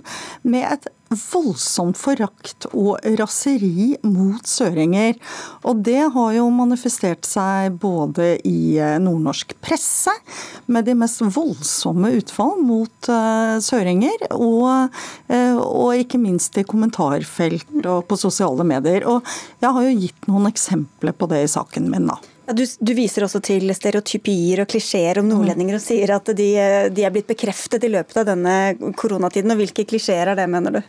med 0.48 0.64
et 0.64 0.88
voldsomt 1.12 2.00
forakt 2.00 2.64
og 2.72 3.04
raseri 3.20 3.98
mot 4.00 4.48
søringer. 4.48 5.20
Og 5.68 5.84
det 5.84 6.08
har 6.16 6.32
jo 6.38 6.48
manifestert 6.56 7.28
seg 7.28 7.76
både 7.84 8.38
i 8.48 8.80
eh, 8.80 8.96
nordnorsk 9.04 9.52
presse, 9.60 10.16
med 10.64 10.88
de 10.88 10.96
mest 10.96 11.20
voldsomme 11.20 12.14
utfall 12.16 12.56
mot 12.64 13.12
uh, 13.12 13.60
søringer, 13.60 14.30
og, 14.32 14.88
uh, 15.28 15.58
og, 15.60 15.90
ikke 16.00 16.16
minst 16.16 16.56
i 16.56 16.64
kommentarfelt 16.64 17.76
og 17.84 18.06
på 18.08 18.16
sosiale 18.16 18.64
medier. 18.64 19.04
Og 19.04 19.20
jeg 19.60 19.76
har 19.76 19.90
jo 19.90 19.98
gitt 20.06 20.30
noen 20.32 20.48
eksempler 20.48 21.12
på 21.12 21.28
det 21.28 21.44
i 21.44 21.58
saken 21.60 21.92
min, 21.92 22.08
da. 22.08 22.16
Ja, 22.46 22.52
du, 22.52 22.64
du, 22.78 22.92
viser 22.92 23.24
også 23.24 23.40
til 23.44 23.70
stereotypier 23.72 24.60
og 24.64 24.68
klisjeer 24.68 25.20
om 25.20 25.30
nordlendinger 25.30 25.78
og 25.78 25.82
sier 25.84 26.12
at 26.12 26.28
de, 26.36 26.48
de, 26.92 27.04
er 27.06 27.12
blitt 27.14 27.30
bekreftet 27.30 27.86
i 27.86 27.92
løpet 27.94 28.18
av 28.20 28.26
denne 28.28 28.56
koronatiden. 29.00 29.54
og 29.54 29.62
Hvilke 29.62 29.86
klisjeer 29.88 30.34
er 30.34 30.36
det, 30.36 30.44
mener 30.52 30.76
du? 30.76 30.82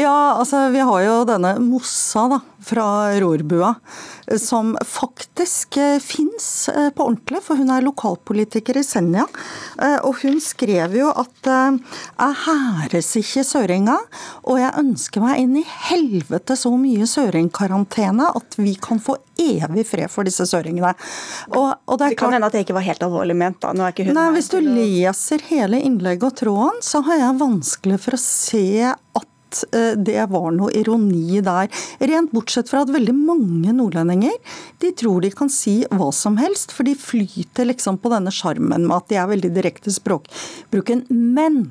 Ja, 0.00 0.34
altså 0.34 0.64
Vi 0.74 0.82
har 0.82 1.04
jo 1.04 1.16
denne 1.28 1.54
Mossa 1.62 2.26
da, 2.32 2.40
fra 2.66 2.88
Rorbua, 3.22 3.76
som 4.36 4.76
faktisk 4.84 5.76
eh, 5.76 5.98
fins 5.98 6.68
eh, 6.68 6.90
på 6.90 7.04
ordentlig. 7.04 7.42
For 7.46 7.56
hun 7.56 7.70
er 7.72 7.84
lokalpolitiker 7.86 8.76
i 8.80 8.84
Senja. 8.84 9.26
Eh, 9.80 9.98
og 10.04 10.20
hun 10.22 10.40
skrev 10.42 10.96
jo 10.98 11.10
at 11.12 11.48
jeg 11.48 12.34
hæres 12.44 13.10
ikke 13.18 13.44
søringa, 13.46 13.96
og 14.50 14.60
jeg 14.60 14.74
ønsker 14.82 15.24
meg 15.24 15.42
inn 15.42 15.56
i 15.60 15.64
helvete 15.88 16.56
så 16.58 16.74
mye 16.76 17.06
søringkarantene 17.08 18.28
at 18.36 18.58
vi 18.60 18.74
kan 18.82 19.00
få 19.02 19.16
evig 19.38 19.86
fred 19.88 20.10
for 20.12 20.28
disse 20.28 20.44
søringene. 20.50 20.92
Og, 21.54 21.70
og 21.86 21.98
det, 22.00 22.12
det, 22.12 22.18
kan 22.20 22.34
hende 22.34 22.50
at 22.50 22.56
det 22.56 22.66
ikke 22.66 22.76
var 22.76 22.86
helt 22.88 23.06
alvorlig 23.06 23.38
ment, 23.38 23.60
da. 23.62 23.72
Nå 23.72 23.86
er 23.86 23.94
ikke 23.94 24.08
hun 24.08 24.18
Nei, 24.18 24.28
Hvis 24.36 24.50
du 24.52 24.58
leser 24.64 25.44
hele 25.48 25.80
innlegget 25.84 26.28
og 26.28 26.38
tråden, 26.42 26.84
så 26.84 27.02
har 27.06 27.22
jeg 27.22 27.40
vanskelig 27.40 28.00
for 28.04 28.18
å 28.18 28.22
se 28.22 28.66
at 28.92 29.28
eh, 29.72 29.94
det 29.96 30.26
var 30.32 30.50
noe 30.54 30.72
ironi 30.76 31.40
der. 31.44 31.70
Rent 32.00 32.32
bortsett 32.34 32.70
fra 32.70 32.84
at 32.84 32.92
veldig 32.94 33.14
mange 33.16 33.74
nordlendinger 33.74 34.36
de 34.82 34.92
tror 34.98 35.24
de 35.24 35.32
kan 35.34 35.50
si 35.52 35.80
hva 35.90 36.10
som 36.14 36.38
helst, 36.40 36.74
for 36.74 36.88
de 36.88 36.96
flyter 36.98 37.70
liksom 37.70 38.00
på 38.02 38.12
denne 38.12 38.32
sjarmen 38.34 38.86
med 38.86 38.96
at 38.96 39.10
de 39.10 39.20
er 39.20 39.30
veldig 39.32 39.52
direkte 39.56 39.94
språkbruken. 39.94 41.06
Men 41.10 41.68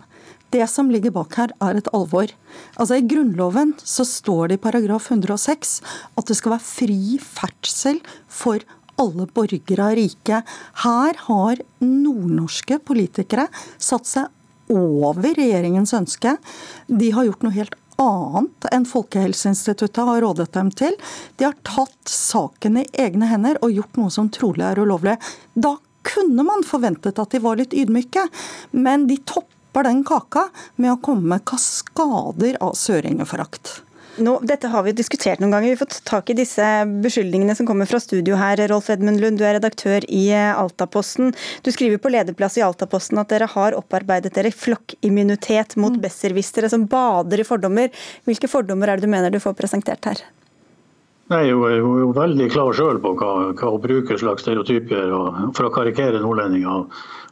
det 0.55 0.63
som 0.71 0.89
ligger 0.91 1.11
bak 1.15 1.35
her, 1.35 1.51
er 1.59 1.79
et 1.79 1.89
alvor. 1.95 2.31
Altså 2.79 2.97
I 2.99 3.05
Grunnloven 3.07 3.75
så 3.83 4.05
står 4.07 4.51
det 4.51 4.59
i 4.59 4.63
paragraf 4.63 5.09
106 5.11 5.77
at 6.15 6.29
det 6.29 6.37
skal 6.39 6.55
være 6.55 6.67
fri 6.69 7.17
ferdsel 7.23 7.99
for 8.31 8.63
alle 8.97 9.27
borgere 9.29 9.91
av 9.91 9.97
riket. 9.99 10.55
Her 10.83 11.19
har 11.27 11.61
nordnorske 11.83 12.79
politikere 12.87 13.47
satt 13.77 14.09
seg 14.09 14.31
over 14.73 15.33
regjeringens 15.37 15.93
ønske. 15.97 16.37
De 16.87 17.11
har 17.15 17.27
gjort 17.27 17.45
noe 17.45 17.55
helt 17.55 17.75
annet 17.97 18.67
enn 18.71 18.85
Folkehelseinstituttet 18.85 20.03
har 20.05 20.21
rådet 20.21 20.51
dem 20.53 20.69
til. 20.71 20.95
De 21.35 21.47
har 21.47 21.57
tatt 21.67 22.11
saken 22.11 22.81
i 22.83 22.87
egne 22.93 23.29
hender 23.31 23.59
og 23.63 23.73
gjort 23.73 23.97
noe 23.99 24.13
som 24.13 24.29
trolig 24.33 24.65
er 24.67 24.79
ulovlig. 24.81 25.17
Da 25.53 25.77
kunne 26.07 26.45
man 26.47 26.63
forventet 26.67 27.19
at 27.19 27.33
de 27.33 27.43
var 27.43 27.59
litt 27.59 27.75
ydmyke, 27.75 28.27
men 28.71 29.07
de 29.09 29.17
topper 29.27 29.87
den 29.89 30.03
kaka 30.07 30.47
med 30.77 30.93
å 30.93 31.01
komme 31.03 31.35
med 31.35 31.45
kaskader 31.49 32.59
av 32.63 32.77
søringeforakt. 32.79 33.81
Nå, 34.17 34.39
dette 34.49 34.69
har 34.73 34.81
vi 34.85 34.93
diskutert 34.97 35.41
noen 35.41 35.51
ganger. 35.53 35.67
Vi 35.67 35.75
har 35.75 35.81
fått 35.83 35.99
tak 36.07 36.31
i 36.31 36.35
disse 36.37 36.65
beskyldningene 37.03 37.53
som 37.57 37.67
kommer 37.69 37.89
fra 37.89 37.99
studio 38.01 38.37
her. 38.39 38.59
Rolf 38.71 38.89
Edmund 38.89 39.21
Lund, 39.21 39.37
du 39.37 39.45
er 39.45 39.57
redaktør 39.59 40.05
i 40.09 40.23
Altaposten. 40.33 41.35
Du 41.61 41.69
skriver 41.73 42.01
på 42.01 42.09
lederplass 42.13 42.57
i 42.57 42.63
Altaposten 42.65 43.21
at 43.21 43.29
dere 43.29 43.49
har 43.51 43.77
opparbeidet 43.77 44.33
dere 44.33 44.53
flokkimmunitet 44.53 45.77
mot 45.77 45.93
mm. 45.93 46.01
besserwissere 46.07 46.71
som 46.73 46.87
bader 46.89 47.43
i 47.43 47.45
fordommer. 47.45 47.93
Hvilke 48.25 48.49
fordommer 48.49 48.89
er 48.89 48.97
det 48.97 49.05
du 49.05 49.13
mener 49.13 49.33
du 49.33 49.41
får 49.43 49.57
presentert 49.59 50.09
her? 50.09 50.25
Er 51.27 51.43
jo, 51.43 51.61
er 51.67 51.77
jo 51.81 52.09
veldig 52.15 52.49
klar 52.53 52.73
sjøl 52.73 53.01
på 53.03 53.13
hva, 53.19 53.31
hva 53.51 53.71
å 53.75 53.79
bruke 53.83 54.17
slags 54.17 54.45
stereotyper 54.45 55.11
og, 55.11 55.41
for 55.57 55.67
å 55.67 55.73
karikere 55.75 56.23
nordlendinger. 56.23 56.87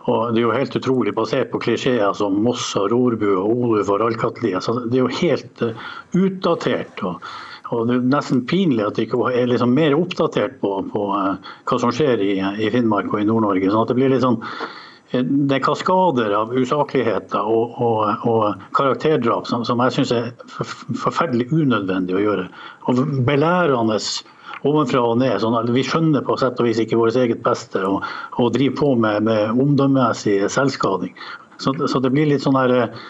Og 0.06 0.34
Det 0.34 0.41
er 0.41 0.45
jo 0.45 0.53
helt 0.53 0.78
utrolig 0.78 1.16
basert 1.18 1.49
på 1.51 1.62
klisjeer 1.64 2.14
som 2.18 2.38
Moss 2.45 2.68
og 2.78 2.91
Rorbu 2.93 3.28
og 3.32 3.49
Oluf 3.49 3.89
og 3.89 4.03
Rallkatlia. 4.03 4.62
Det 4.62 4.99
er 4.99 5.01
jo 5.01 5.20
helt 5.22 5.66
uh, 5.66 5.89
utdatert. 6.14 7.01
Og, 7.01 7.26
og, 7.72 7.88
Det 7.89 7.97
er 7.97 8.08
nesten 8.14 8.43
pinlig 8.45 8.86
at 8.86 8.99
de 8.99 9.08
ikke 9.08 9.34
er 9.34 9.49
liksom 9.49 9.74
mer 9.74 9.97
oppdatert 9.97 10.60
på, 10.62 10.78
på 10.93 11.06
uh, 11.10 11.53
hva 11.66 11.82
som 11.82 11.93
skjer 11.95 12.22
i, 12.22 12.34
i, 12.38 12.72
Finnmark 12.74 13.10
og 13.14 13.24
i 13.24 13.30
Nord-Norge. 13.30 13.72
sånn 13.72 13.82
at 13.82 13.93
Det 13.93 13.97
blir 13.97 14.14
litt 14.14 14.26
sånn 14.26 14.38
eh, 15.10 15.26
det 15.26 15.58
er 15.58 15.66
kaskader 15.66 16.38
av 16.38 16.53
usakligheter 16.53 17.49
og, 17.49 17.82
og, 17.82 18.30
og 18.30 18.70
karakterdrap 18.78 19.49
som, 19.49 19.66
som 19.66 19.82
jeg 19.88 19.97
syns 19.97 20.14
er 20.14 20.32
forferdelig 20.53 21.49
unødvendig 21.49 22.20
å 22.20 22.26
gjøre. 22.28 22.47
Og 22.86 23.01
belærende 23.26 23.97
ovenfra 24.66 25.01
og 25.05 25.20
ned. 25.22 25.38
sånn 25.41 25.57
at 25.57 25.70
Vi 25.74 25.84
skjønner 25.86 26.26
på 26.26 26.38
sett 26.41 26.59
og 26.59 26.70
vis 26.70 26.82
ikke 26.82 26.99
vårt 26.99 27.18
eget 27.20 27.43
beste 27.45 27.84
og, 27.88 28.05
og 28.41 28.53
driver 28.55 28.80
på 28.82 28.93
med, 28.95 29.28
med 29.28 29.61
omdømmemessig 29.61 30.39
selvskading. 30.51 31.13
Så, 31.57 31.76
så, 31.88 32.01
det 32.03 32.11
blir 32.11 32.28
litt 32.28 32.43
sånn 32.43 32.57
her 32.59 32.74
eh, 32.76 33.05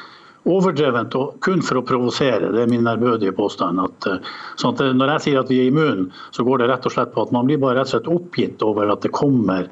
overdrevent 0.45 1.16
og 1.18 1.39
kun 1.45 1.64
for 1.66 1.80
å 1.80 1.86
provosere. 1.88 2.51
Det 2.53 2.62
er 2.64 2.72
min 2.72 2.88
ærbødige 2.89 3.34
påstand. 3.38 3.82
At, 3.82 4.10
eh, 4.12 4.32
sånn 4.62 4.76
at 4.76 4.86
eh, 4.86 4.93
når 4.93 5.16
jeg 5.16 5.26
sier 5.26 5.41
at 5.41 5.51
vi 5.51 5.64
er 5.64 5.72
immune, 5.72 6.10
så 6.36 6.45
går 6.45 6.62
det 6.62 6.70
rett 6.72 6.86
og 6.86 6.95
slett 6.95 7.14
på 7.16 7.26
at 7.26 7.34
man 7.36 7.49
blir 7.49 7.62
bare 7.62 7.80
rett 7.80 7.89
og 7.89 7.95
slett 7.95 8.14
oppgitt 8.14 8.66
over 8.66 8.93
at 8.93 9.06
det 9.06 9.14
kommer 9.16 9.70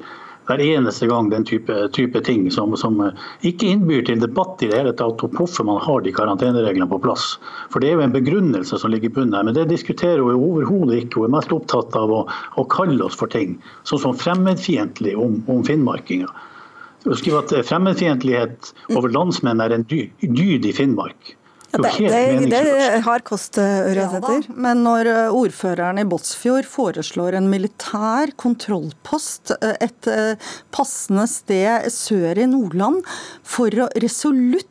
hver 0.48 0.60
eneste 0.60 1.06
gang 1.08 1.30
den 1.32 1.44
type, 1.48 1.76
type 1.96 2.20
ting 2.24 2.50
som, 2.52 2.76
som, 2.76 3.00
ikke 3.46 3.70
innbyr 3.72 4.04
til 4.06 4.20
debatt 4.20 4.62
i 4.62 4.68
det 4.70 4.80
hele 4.80 4.94
tatt 4.96 5.22
om 5.24 5.32
hvorfor 5.36 5.66
man 5.68 5.80
har 5.84 6.04
de 6.04 6.12
karantenereglene 6.14 6.88
på 6.90 7.00
plass. 7.04 7.34
For 7.72 7.80
Det 7.80 7.90
er 7.90 7.98
jo 7.98 8.04
en 8.06 8.16
begrunnelse 8.16 8.78
som 8.80 8.92
ligger 8.92 9.10
i 9.10 9.14
bunnen 9.18 9.36
her, 9.38 9.46
men 9.48 9.56
det 9.56 9.68
diskuterer 9.72 10.22
hun 10.22 10.36
overhodet 10.36 11.04
ikke. 11.04 11.22
Hun 11.22 11.30
er 11.30 11.36
mest 11.38 11.54
opptatt 11.56 11.96
av 11.98 12.12
å, 12.12 12.24
å, 12.56 12.66
kalle 12.70 13.00
oss 13.06 13.16
for 13.20 13.32
ting, 13.32 13.56
sånn 13.88 14.02
som 14.02 14.18
fremmedfiendtlig 14.18 15.16
om, 15.20 15.40
om 15.48 15.64
finnmarkinger. 15.66 16.32
Hun 17.04 17.16
skriver 17.20 17.44
at 17.44 17.68
fremmedfiendtlighet 17.68 18.74
over 18.96 19.12
landsmenn 19.12 19.60
er 19.60 19.74
en 19.76 19.84
dyd 19.88 20.68
i 20.68 20.76
Finnmark. 20.76 21.34
Ja, 21.74 21.82
det, 21.82 22.46
det, 22.46 22.48
det, 22.50 23.00
har 23.02 23.22
kost, 23.26 23.58
Ørjasæter. 23.58 24.44
Ja, 24.46 24.56
men 24.66 24.84
når 24.86 25.10
eh, 25.10 25.34
ordføreren 25.34 25.98
i 25.98 26.06
Båtsfjord 26.06 26.68
foreslår 26.70 27.38
en 27.38 27.48
militær 27.50 28.30
kontrollpost 28.38 29.54
eh, 29.56 29.74
et 29.82 30.10
eh, 30.10 30.52
passende 30.74 31.26
sted 31.30 31.88
sør 31.90 32.38
i 32.38 32.46
Nordland 32.50 33.02
for 33.42 33.74
å 33.74 33.90
resolutt 34.02 34.70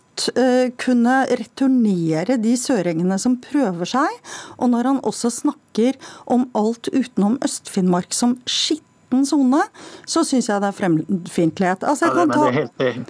kunne 0.78 1.14
returnere 1.26 2.36
de 2.38 2.52
søringene 2.62 3.16
som 3.18 3.34
prøver 3.42 3.90
seg, 3.90 4.20
og 4.62 4.70
når 4.70 4.92
han 4.92 5.00
også 5.10 5.32
snakker 5.34 5.98
om 6.30 6.46
alt 6.54 6.86
utenom 6.94 7.40
Øst-Finnmark 7.42 8.14
som 8.14 8.36
skitten 8.46 9.26
sone, 9.26 9.64
så 10.06 10.22
syns 10.22 10.52
jeg 10.52 10.62
det 10.62 10.70
er 10.70 10.78
fremmedfiendtlighet. 10.78 11.88
Altså, 11.90 12.12
jeg 12.12 12.14
kan 12.20 12.36
ta... 12.38 13.02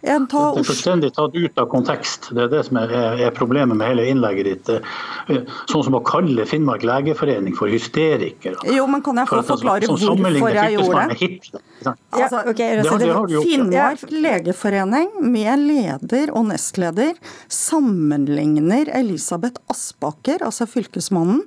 Det 0.00 0.14
er 0.14 0.26
fullstendig 0.62 1.10
tatt 1.16 1.34
ut 1.34 1.58
av 1.58 1.66
kontekst. 1.72 2.28
Det 2.34 2.44
er 2.44 2.50
det 2.52 2.60
som 2.68 2.78
er, 2.78 2.92
er, 3.18 3.32
problemet 3.34 3.78
med 3.78 3.90
hele 3.90 4.04
innlegget 4.12 4.46
ditt. 4.46 4.70
Eh, 4.70 5.40
sånn 5.70 5.84
som 5.88 5.96
å 5.98 6.02
kalle 6.06 6.46
Finnmark 6.46 6.84
legeforening 6.86 7.56
for 7.58 7.72
hysterikere. 7.72 8.60
Jo, 8.70 8.86
men 8.90 9.02
kan 9.02 9.18
jeg 9.18 9.30
få 9.30 9.42
forklare 9.48 9.90
sånn 9.90 10.22
hvorfor 10.22 10.58
jeg 10.60 10.76
gjorde 10.76 11.06
det? 11.10 11.62
Altså, 12.10 12.42
okay, 12.50 12.78
det, 12.78 12.84
det 12.86 13.10
det 13.10 13.42
Finnmark 13.46 14.04
legeforening 14.10 15.10
med 15.34 15.66
leder 15.66 16.32
og 16.34 16.48
nestleder 16.52 17.18
sammenligner 17.52 18.90
Elisabeth 18.98 19.62
Aspaker, 19.70 20.46
altså 20.46 20.66
fylkesmannen, 20.70 21.42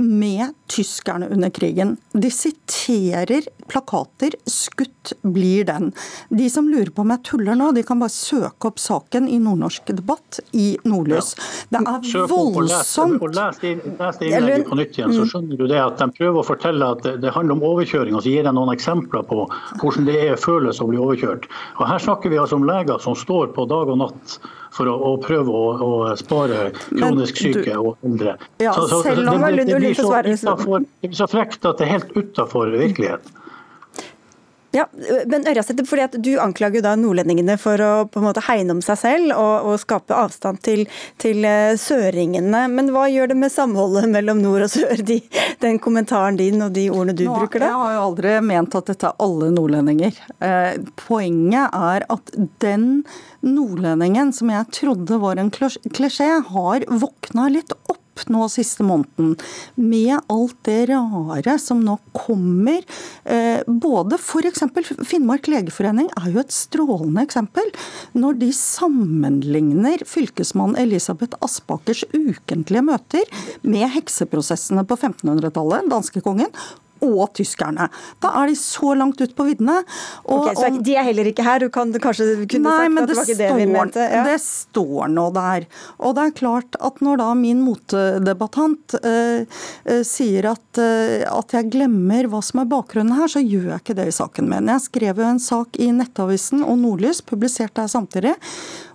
med 0.00 0.56
tyskerne 0.72 1.28
under 1.32 1.52
krigen. 1.52 1.98
De 2.12 2.32
siterer 2.32 3.48
plakater 3.70 4.36
'skutt 4.48 4.99
blir 5.22 5.64
den'. 5.64 5.92
De 6.28 6.50
som 6.50 6.68
lurer 6.68 6.90
på 6.90 7.02
om 7.02 7.10
jeg 7.10 7.22
tuller 7.24 7.58
nå, 7.58 7.72
de 7.72 7.82
kan 7.82 8.00
bare 8.00 8.14
søke 8.14 8.70
opp 8.70 8.78
saken 8.78 9.28
i 9.28 9.38
Nordnorsk 9.38 9.92
debatt 9.96 10.40
i 10.52 10.76
Nordlys. 10.84 11.34
Det 11.70 11.80
er 11.80 12.26
voldsomt. 12.30 13.22
Og 13.22 13.34
Les 13.34 13.58
det 13.60 14.30
innlegget 14.30 14.68
på 14.68 14.78
nytt 14.78 14.98
igjen, 14.98 15.12
så 15.14 15.24
mm. 15.24 15.30
skjønner 15.32 15.56
du 15.56 15.66
det 15.66 15.80
at 15.80 15.98
de 15.98 16.10
prøver 16.16 16.40
å 16.40 16.46
fortelle 16.46 16.92
at 16.96 17.02
det 17.22 17.34
handler 17.34 17.58
om 17.58 17.66
overkjøring, 17.72 18.14
og 18.14 18.24
så 18.24 18.32
gir 18.32 18.46
de 18.46 18.54
noen 18.54 18.72
eksempler 18.74 19.26
på 19.28 19.44
hvordan 19.80 20.08
det 20.08 20.16
er 20.28 20.40
føles 20.40 20.80
å 20.80 20.88
bli 20.90 21.00
overkjørt. 21.00 21.50
Og 21.78 21.84
Her 21.90 21.98
snakker 22.02 22.32
vi 22.32 22.40
altså 22.40 22.60
om 22.60 22.66
leger 22.68 22.98
som 23.02 23.16
står 23.18 23.52
på 23.56 23.66
dag 23.70 23.90
og 23.90 24.00
natt 24.00 24.38
for 24.74 24.90
å, 24.90 24.94
å 24.94 25.16
prøve 25.22 25.50
å, 25.50 25.66
å, 25.82 25.90
spare 26.18 26.70
kronisk 26.88 27.40
syke 27.42 27.74
og 27.78 28.06
eldre. 28.06 28.36
Ja, 28.62 28.74
så, 28.76 28.86
så, 28.90 29.02
selv 29.08 29.26
om 29.32 29.42
det, 29.42 29.52
det, 29.58 29.66
det, 29.72 29.80
blir 29.82 29.98
så, 29.98 30.08
det 30.22 30.38
blir 31.08 31.18
så 31.18 31.28
frekt 31.30 31.66
at 31.66 31.80
det 31.80 31.88
er 31.88 31.96
helt 31.98 32.16
utafor 32.16 32.72
virkeligheten. 32.74 33.39
Ja, 34.70 34.84
men 35.26 35.46
Ørjasæter, 35.50 35.86
fordi 35.88 36.04
at 36.04 36.16
Du 36.22 36.30
anklager 36.38 36.82
da 36.84 36.92
nordlendingene 36.98 37.56
for 37.58 37.80
å 37.82 37.90
på 38.10 38.20
en 38.20 38.26
måte 38.28 38.42
hegne 38.46 38.76
om 38.76 38.82
seg 38.84 38.98
selv 39.00 39.34
og, 39.34 39.66
og 39.66 39.80
skape 39.82 40.14
avstand 40.14 40.60
til, 40.62 40.84
til, 41.20 41.42
eh, 41.46 41.74
søringene. 41.80 42.62
Men 42.70 42.92
hva 42.94 43.08
gjør 43.10 43.32
det 43.32 43.38
med 43.40 43.52
samholdet 43.52 44.10
mellom 44.14 44.42
nord 44.44 44.68
og 44.68 44.72
sør, 44.72 45.02
de, 45.06 45.18
den 45.62 45.80
kommentaren 45.82 46.38
din 46.38 46.62
og 46.62 46.74
de 46.76 46.86
ordene 46.92 47.16
du 47.18 47.24
Nå, 47.26 47.34
bruker 47.40 47.64
da? 47.64 47.72
Jeg 47.72 47.82
har 47.82 47.96
jo 47.96 48.04
aldri 48.04 48.36
ment 48.46 48.78
at 48.78 48.92
dette 48.92 49.10
er 49.10 49.26
alle 49.26 49.50
nordlendinger. 49.56 50.20
Eh, 50.38 50.76
poenget 51.02 51.74
er 51.74 52.06
at 52.14 52.34
den 52.62 52.86
nordlendingen 53.46 54.30
som 54.36 54.52
jeg 54.52 54.70
trodde 54.76 55.18
var 55.22 55.40
en 55.40 55.50
klisjé, 55.50 56.30
har 56.50 56.86
våkna 56.90 57.48
litt 57.50 57.74
opp 57.88 57.99
nå 58.28 58.48
siste 58.52 58.84
måneden, 58.86 59.36
med 59.80 60.18
alt 60.32 60.56
det 60.68 60.90
rare 60.90 61.56
som 61.62 61.80
nå 61.84 61.96
kommer. 62.16 62.84
Eh, 63.24 63.62
både 63.66 64.18
f.eks. 64.20 64.66
Finnmark 65.08 65.48
legeforening 65.50 66.10
er 66.20 66.28
jo 66.34 66.42
et 66.42 66.54
strålende 66.54 67.24
eksempel. 67.24 67.72
Når 68.18 68.40
de 68.42 68.50
sammenligner 68.56 70.04
fylkesmann 70.08 70.76
Elisabeth 70.80 71.38
Aspakers 71.44 72.04
ukentlige 72.12 72.84
møter 72.84 73.42
med 73.62 73.88
hekseprosessene 73.96 74.84
på 74.88 74.98
1500-tallet, 74.98 75.88
danskekongen, 75.90 76.52
og 77.04 77.32
tyskerne. 77.36 77.88
Da 78.22 78.32
er 78.42 78.50
de 78.50 78.56
så 78.58 78.94
langt 78.98 79.20
ut 79.20 79.34
på 79.36 79.46
viddene. 79.48 79.80
Okay, 80.24 80.54
så 80.58 80.70
de 80.84 80.96
er 80.96 81.06
heller 81.08 81.30
ikke 81.30 81.44
her? 81.46 81.64
Du 81.64 81.70
kan 81.72 81.92
kanskje 81.92 82.28
kunne 82.44 82.70
nei, 82.70 82.88
sagt 82.88 83.02
at 83.02 83.10
det 83.10 83.18
var 83.18 83.28
ikke 83.28 83.38
det 83.40 83.50
vi 83.58 83.66
mente? 83.70 84.06
Ja. 84.14 84.22
Det 84.28 84.38
står 84.44 85.10
nå 85.12 85.26
der. 85.36 85.66
Og 85.98 86.16
det 86.16 86.26
er 86.26 86.36
klart 86.40 86.78
at 86.80 87.02
når 87.04 87.22
da 87.22 87.28
min 87.38 87.62
motdebattant 87.64 88.96
uh, 89.00 89.42
uh, 89.44 90.02
sier 90.06 90.50
at, 90.52 90.66
uh, 90.80 91.26
at, 91.26 91.56
jeg 91.56 91.70
glemmer 91.74 92.30
hva 92.30 92.42
som 92.44 92.62
er 92.62 92.70
bakgrunnen 92.70 93.16
her, 93.18 93.30
så 93.30 93.42
gjør 93.42 93.72
jeg 93.74 93.84
ikke 93.84 93.98
det 93.98 94.08
i 94.10 94.16
saken 94.16 94.50
min. 94.50 94.70
Jeg 94.70 94.86
skrev 94.86 95.20
jo 95.22 95.28
en 95.28 95.42
sak 95.42 95.80
i 95.80 95.90
Nettavisen 95.94 96.64
og 96.66 96.78
Nordlys, 96.82 97.24
publisert 97.26 97.74
der 97.78 97.90
samtidig, 97.90 98.36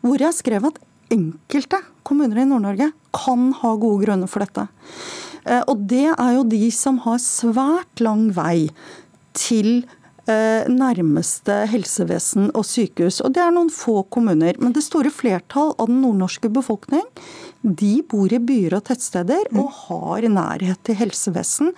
hvor 0.05 0.21
jeg 0.21 0.37
skrev 0.37 0.69
at 0.71 0.81
enkelte 1.13 1.81
kommuner 2.05 2.41
i 2.41 2.47
Nord-Norge 2.49 2.91
kan 3.15 3.51
ha 3.61 3.75
gode 3.79 4.05
grunner 4.05 4.29
for 4.29 4.45
dette. 4.45 4.67
Eh, 5.45 5.61
og 5.69 5.85
det 5.89 6.07
er 6.11 6.31
jo 6.37 6.47
de 6.49 6.69
som 6.73 6.99
har 7.05 7.21
svært 7.21 8.03
lang 8.03 8.27
vei 8.35 8.69
til 9.35 9.85
eh, 10.29 10.65
nærmeste 10.71 11.61
helsevesen 11.71 12.49
og 12.53 12.65
sykehus. 12.67 13.21
Og 13.25 13.35
det 13.35 13.43
er 13.45 13.53
noen 13.55 13.71
få 13.73 14.01
kommuner. 14.13 14.57
Men 14.61 14.75
det 14.75 14.85
store 14.85 15.13
flertall 15.13 15.73
av 15.77 15.91
den 15.91 16.01
nordnorske 16.03 16.51
befolkning 16.53 17.05
de 17.65 17.99
bor 18.09 18.33
i 18.33 18.41
byer 18.41 18.77
og 18.77 18.87
tettsteder 18.89 19.49
og 19.57 19.71
har 19.85 20.27
nærhet 20.29 20.81
til 20.85 20.99
helsevesen 20.99 21.71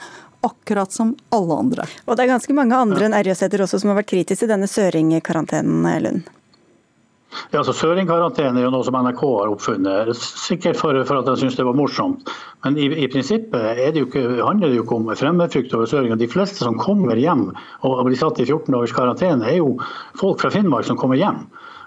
akkurat 0.46 0.92
som 0.94 1.16
alle 1.34 1.60
andre. 1.64 1.86
Og 2.06 2.16
det 2.16 2.26
er 2.26 2.34
ganske 2.36 2.56
mange 2.56 2.78
andre 2.78 3.08
enn 3.08 3.16
RJ-steder 3.18 3.64
også 3.66 3.82
som 3.82 3.92
har 3.92 4.02
vært 4.02 4.12
kritiske 4.12 4.46
til 4.46 4.52
denne 4.52 4.70
søringkarantenen, 4.70 5.88
Lund? 6.04 6.28
Ja, 7.52 7.60
altså 7.60 7.74
Søringkarantene 7.76 8.60
er 8.60 8.66
jo 8.66 8.72
noe 8.72 8.86
som 8.88 8.96
NRK 8.96 9.22
har 9.24 9.52
oppfunnet, 9.52 10.12
sikkert 10.16 10.80
for, 10.80 10.98
for 11.08 11.20
at 11.20 11.28
de 11.28 11.36
syns 11.40 11.58
det 11.60 11.66
var 11.68 11.76
morsomt. 11.78 12.30
Men 12.66 12.80
i, 12.80 12.88
i 13.04 13.08
prinsippet 13.12 13.80
det 13.80 14.04
ikke, 14.04 14.24
handler 14.42 14.72
det 14.72 14.80
jo 14.80 14.86
ikke 14.86 14.98
om 14.98 15.12
fremmedfrykt 15.12 15.76
over 15.76 15.90
søring. 15.92 16.16
De 16.20 16.30
fleste 16.32 16.64
som 16.64 16.80
kommer 16.80 17.20
hjem 17.20 17.50
og 17.88 18.04
blir 18.08 18.20
satt 18.20 18.40
i 18.40 18.48
14 18.48 18.72
dagers 18.74 18.96
karantene, 18.96 19.48
er 19.48 19.60
jo 19.60 19.76
folk 20.20 20.44
fra 20.44 20.52
Finnmark 20.56 20.88
som 20.88 21.00
kommer 21.00 21.20
hjem. 21.20 21.46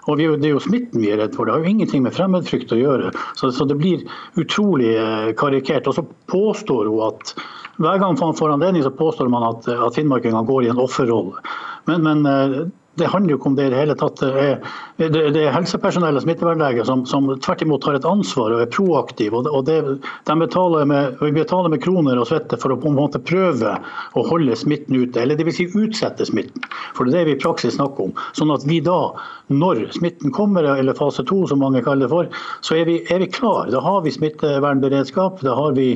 Og 0.09 0.17
vi, 0.17 0.27
Det 0.41 0.49
er 0.49 0.55
jo 0.55 0.63
smitten 0.63 1.01
vi 1.01 1.11
er 1.13 1.21
redd 1.21 1.35
for, 1.37 1.45
det 1.45 1.53
har 1.53 1.65
jo 1.65 1.73
ingenting 1.73 2.05
med 2.05 2.15
fremmedfrykt 2.15 2.73
å 2.73 2.79
gjøre. 2.79 3.11
Så, 3.37 3.51
så 3.53 3.67
det 3.69 3.77
blir 3.81 4.05
utrolig 4.41 4.95
eh, 4.97 5.31
karikert. 5.37 5.89
Og 5.89 5.97
så 5.97 6.05
påstår 6.31 6.89
hun 6.89 7.03
at 7.11 7.35
hver 7.81 8.01
gang 8.01 8.17
man 8.17 8.37
får 8.37 8.55
anledning, 8.55 8.85
så 8.85 8.93
påstår 8.93 9.29
man 9.29 9.45
at, 9.51 9.69
at 9.69 9.97
finnmarkingene 9.97 10.45
går 10.47 10.65
i 10.65 10.71
en 10.73 10.81
offerrolle. 10.81 11.41
Men, 11.89 12.05
men 12.05 12.25
eh, 12.29 12.57
det 13.01 13.09
handler 13.09 13.33
jo 13.33 13.39
ikke 13.39 13.49
om 13.49 13.57
det 13.57 13.67
i 13.67 13.73
det 13.73 13.79
hele 13.81 13.95
tatt. 13.97 14.21
Det 14.21 15.09
er, 15.09 15.31
det 15.33 15.41
er 15.41 15.55
helsepersonell 15.55 16.19
og 16.19 16.23
smittevernleger 16.25 16.87
som, 16.87 17.03
som, 17.09 17.29
tvert 17.41 17.63
imot 17.65 17.87
har 17.89 17.97
et 17.97 18.07
ansvar 18.07 18.53
og 18.55 18.63
er 18.63 18.71
proaktive. 18.73 19.41
og 19.41 19.65
det, 19.67 19.79
de 20.29 20.37
betaler 20.39 20.87
med, 20.89 21.19
betaler 21.35 21.73
med 21.73 21.81
kroner 21.83 22.21
og 22.21 22.29
svette 22.29 22.59
for 22.61 22.73
å 22.73 22.79
på 22.81 22.91
en 22.91 22.99
måte 22.99 23.21
prøve 23.25 23.75
å 24.17 24.25
holde 24.29 24.57
smitten 24.59 24.99
ute, 25.01 25.23
eller 25.23 25.39
dvs. 25.39 25.57
Si 25.61 25.67
utsette 25.75 26.25
smitten. 26.29 26.63
For 26.95 27.05
det 27.05 27.13
er 27.13 27.17
det 27.21 27.31
vi 27.31 27.37
i 27.37 27.41
praksis 27.41 27.75
snakker 27.77 28.09
om. 28.09 28.15
Sånn 28.37 28.53
at 28.53 28.65
vi 28.67 28.79
da, 28.85 28.99
når 29.51 29.83
smitten 29.95 30.31
kommer, 30.35 30.63
eller 30.75 30.97
fase 30.97 31.23
to 31.27 31.41
som 31.49 31.61
mange 31.63 31.81
kaller 31.85 32.07
det 32.07 32.11
for, 32.11 32.29
så 32.65 32.77
er 32.79 32.85
vi, 32.89 32.97
er 33.13 33.21
vi 33.23 33.29
klar. 33.31 33.71
Da 33.73 33.81
har 33.83 34.01
vi 34.05 34.13
smittevernberedskap, 34.15 35.41
da 35.45 35.55
har 35.57 35.75
vi, 35.77 35.89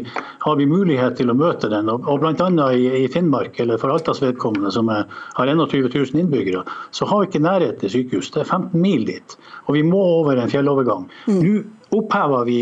har 0.46 0.60
vi 0.60 0.68
mulighet 0.70 1.18
til 1.20 1.32
å 1.32 1.38
møte 1.38 1.70
den. 1.72 1.90
Og, 1.92 2.08
og 2.12 2.26
annet 2.30 2.78
i, 2.78 2.90
i 3.04 3.12
Finnmark, 3.12 3.60
eller 3.64 3.82
for 3.82 3.94
Altas 3.94 4.22
vedkommende, 4.24 4.74
som 4.76 4.92
er, 4.94 5.08
har 5.38 5.52
21 5.52 5.90
000 5.94 6.26
innbyggere, 6.26 6.66
så 6.96 7.08
har 7.10 7.24
vi 7.24 7.32
ikke 7.32 7.46
nærhet 7.46 7.80
til 7.82 7.96
sykehus. 8.00 8.34
Det 8.36 8.44
er 8.44 8.52
15 8.52 8.82
mil 8.82 9.08
dit. 9.08 9.40
Og 9.66 9.78
vi 9.78 9.86
må 9.86 10.04
over 10.20 10.38
en 10.42 10.52
fjellovergang. 10.52 11.10
Mm. 11.30 11.42
Nå 11.46 11.64
opphever 11.96 12.48
vi 12.48 12.60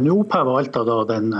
nå 0.00 0.14
opphever 0.22 0.56
Alta 0.60 0.84
da 0.86 1.00
den 1.08 1.32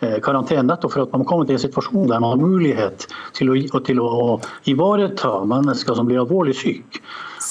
eh, 0.00 0.18
karantenen 0.24 0.70
nettopp 0.70 0.96
for 0.96 1.06
at 1.06 1.16
man 1.16 1.26
kommer 1.28 1.48
til 1.48 1.58
en 1.58 1.64
situasjon 1.64 2.10
der 2.10 2.22
man 2.22 2.36
har 2.36 2.44
mulighet 2.44 3.08
til 3.36 3.52
å, 3.52 3.82
til 3.86 4.02
å 4.02 4.38
ivareta 4.70 5.40
mennesker 5.48 5.98
som 5.98 6.08
blir 6.08 6.22
alvorlig 6.24 6.56
syke. 6.60 7.04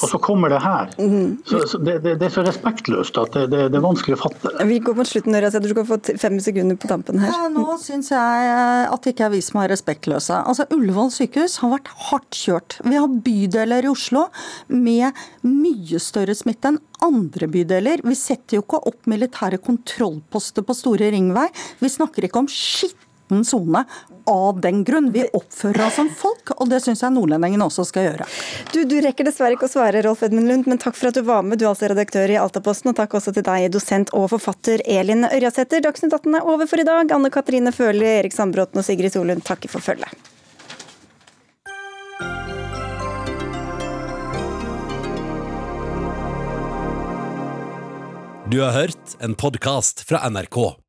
Og 0.03 0.11
så 0.11 0.19
kommer 0.21 0.51
det 0.53 0.59
her. 0.63 0.91
Mm. 0.99 1.37
Så, 1.45 1.59
så 1.67 1.79
det, 1.81 1.97
det, 2.03 2.15
det, 2.21 2.27
er 2.29 2.33
så 2.33 2.43
respektløst 2.45 3.17
at 3.19 3.35
det, 3.35 3.63
det, 3.73 3.77
er 3.79 3.83
vanskelig 3.83 4.19
å 4.19 4.21
fatte. 4.21 4.51
Vi 4.69 4.77
går 4.85 4.97
mot 4.99 5.09
slutten, 5.09 5.35
Ørjas. 5.35 5.57
Du 5.63 5.69
skal 5.71 5.87
få 5.89 5.97
fem 6.21 6.37
sekunder 6.43 6.77
på 6.79 6.89
tampen 6.91 7.19
her. 7.23 7.33
Ja, 7.33 7.49
nå 7.51 7.75
syns 7.81 8.11
jeg 8.13 8.51
at 8.85 9.05
det 9.05 9.15
ikke 9.15 9.27
er 9.27 9.33
vi 9.33 9.41
som 9.43 9.61
er 9.63 9.73
respektløse. 9.73 10.43
Altså, 10.45 10.67
Ullevål 10.75 11.11
sykehus 11.15 11.57
har 11.63 11.73
vært 11.73 11.91
hardt 12.09 12.37
kjørt. 12.37 12.77
Vi 12.85 12.95
har 12.99 13.17
bydeler 13.29 13.87
i 13.87 13.91
Oslo 13.91 14.27
med 14.71 15.17
mye 15.47 16.01
større 16.03 16.37
smitte 16.37 16.71
enn 16.71 16.79
andre 17.03 17.47
bydeler. 17.51 18.03
Vi 18.03 18.15
setter 18.17 18.59
jo 18.59 18.63
ikke 18.65 18.81
opp 18.89 19.07
militære 19.09 19.59
kontrollposter 19.63 20.65
på 20.67 20.75
Store 20.75 21.09
Ringvei. 21.13 21.47
Vi 21.79 21.91
snakker 21.91 22.27
ikke 22.27 22.38
om 22.41 22.49
skitten 22.49 23.43
sone 23.45 23.83
av 24.29 24.61
den 24.61 24.83
grunn. 24.83 25.11
Vi 25.11 25.25
oppfører 25.33 25.87
oss 25.87 25.97
som 25.99 26.09
folk, 26.09 26.51
og 26.57 26.69
det 26.69 26.81
syns 26.83 27.03
jeg 27.03 27.13
nordlendingene 27.13 27.65
også 27.65 27.85
skal 27.89 28.07
gjøre. 28.07 28.27
Du, 28.73 28.81
du, 28.89 28.97
rekker 29.05 29.27
dessverre 29.27 29.57
ikke 29.57 29.69
å 29.69 29.71
svare, 29.71 30.01
Rolf 30.05 30.23
Edmund 30.25 30.49
Lund, 30.49 30.69
men 30.69 30.81
takk 30.81 30.97
for 30.97 31.11
at 31.11 31.17
du 31.17 31.23
var 31.27 31.45
med. 31.45 31.59
Du 31.59 31.65
er 31.65 31.71
altså 31.73 31.89
redaktør 31.91 32.29
i 32.31 32.39
Altaposten, 32.41 32.91
og 32.91 32.97
takk 32.99 33.15
også 33.19 33.33
til 33.35 33.45
deg, 33.45 33.69
dosent 33.73 34.13
og 34.17 34.29
forfatter 34.33 34.83
Elin 34.85 35.27
Ørjasæter. 35.29 35.85
Dagsnytt 35.85 36.13
18 36.13 36.41
er 36.41 36.49
over 36.49 36.69
for 36.69 36.81
i 36.81 36.87
dag. 36.87 37.13
Anne 37.15 37.33
Katrine 37.33 37.73
Føhli, 37.75 38.09
Erik 38.19 38.35
Sandbråten 38.35 38.81
og 38.81 38.87
Sigrid 38.87 39.13
Solund 39.15 39.45
takker 39.45 39.71
for 39.71 39.83
følget. 39.83 40.13
Du 48.49 48.61
har 48.63 48.71
hørt 48.73 49.17
en 49.21 49.35
podkast 49.37 50.01
fra 50.09 50.23
NRK. 50.29 50.88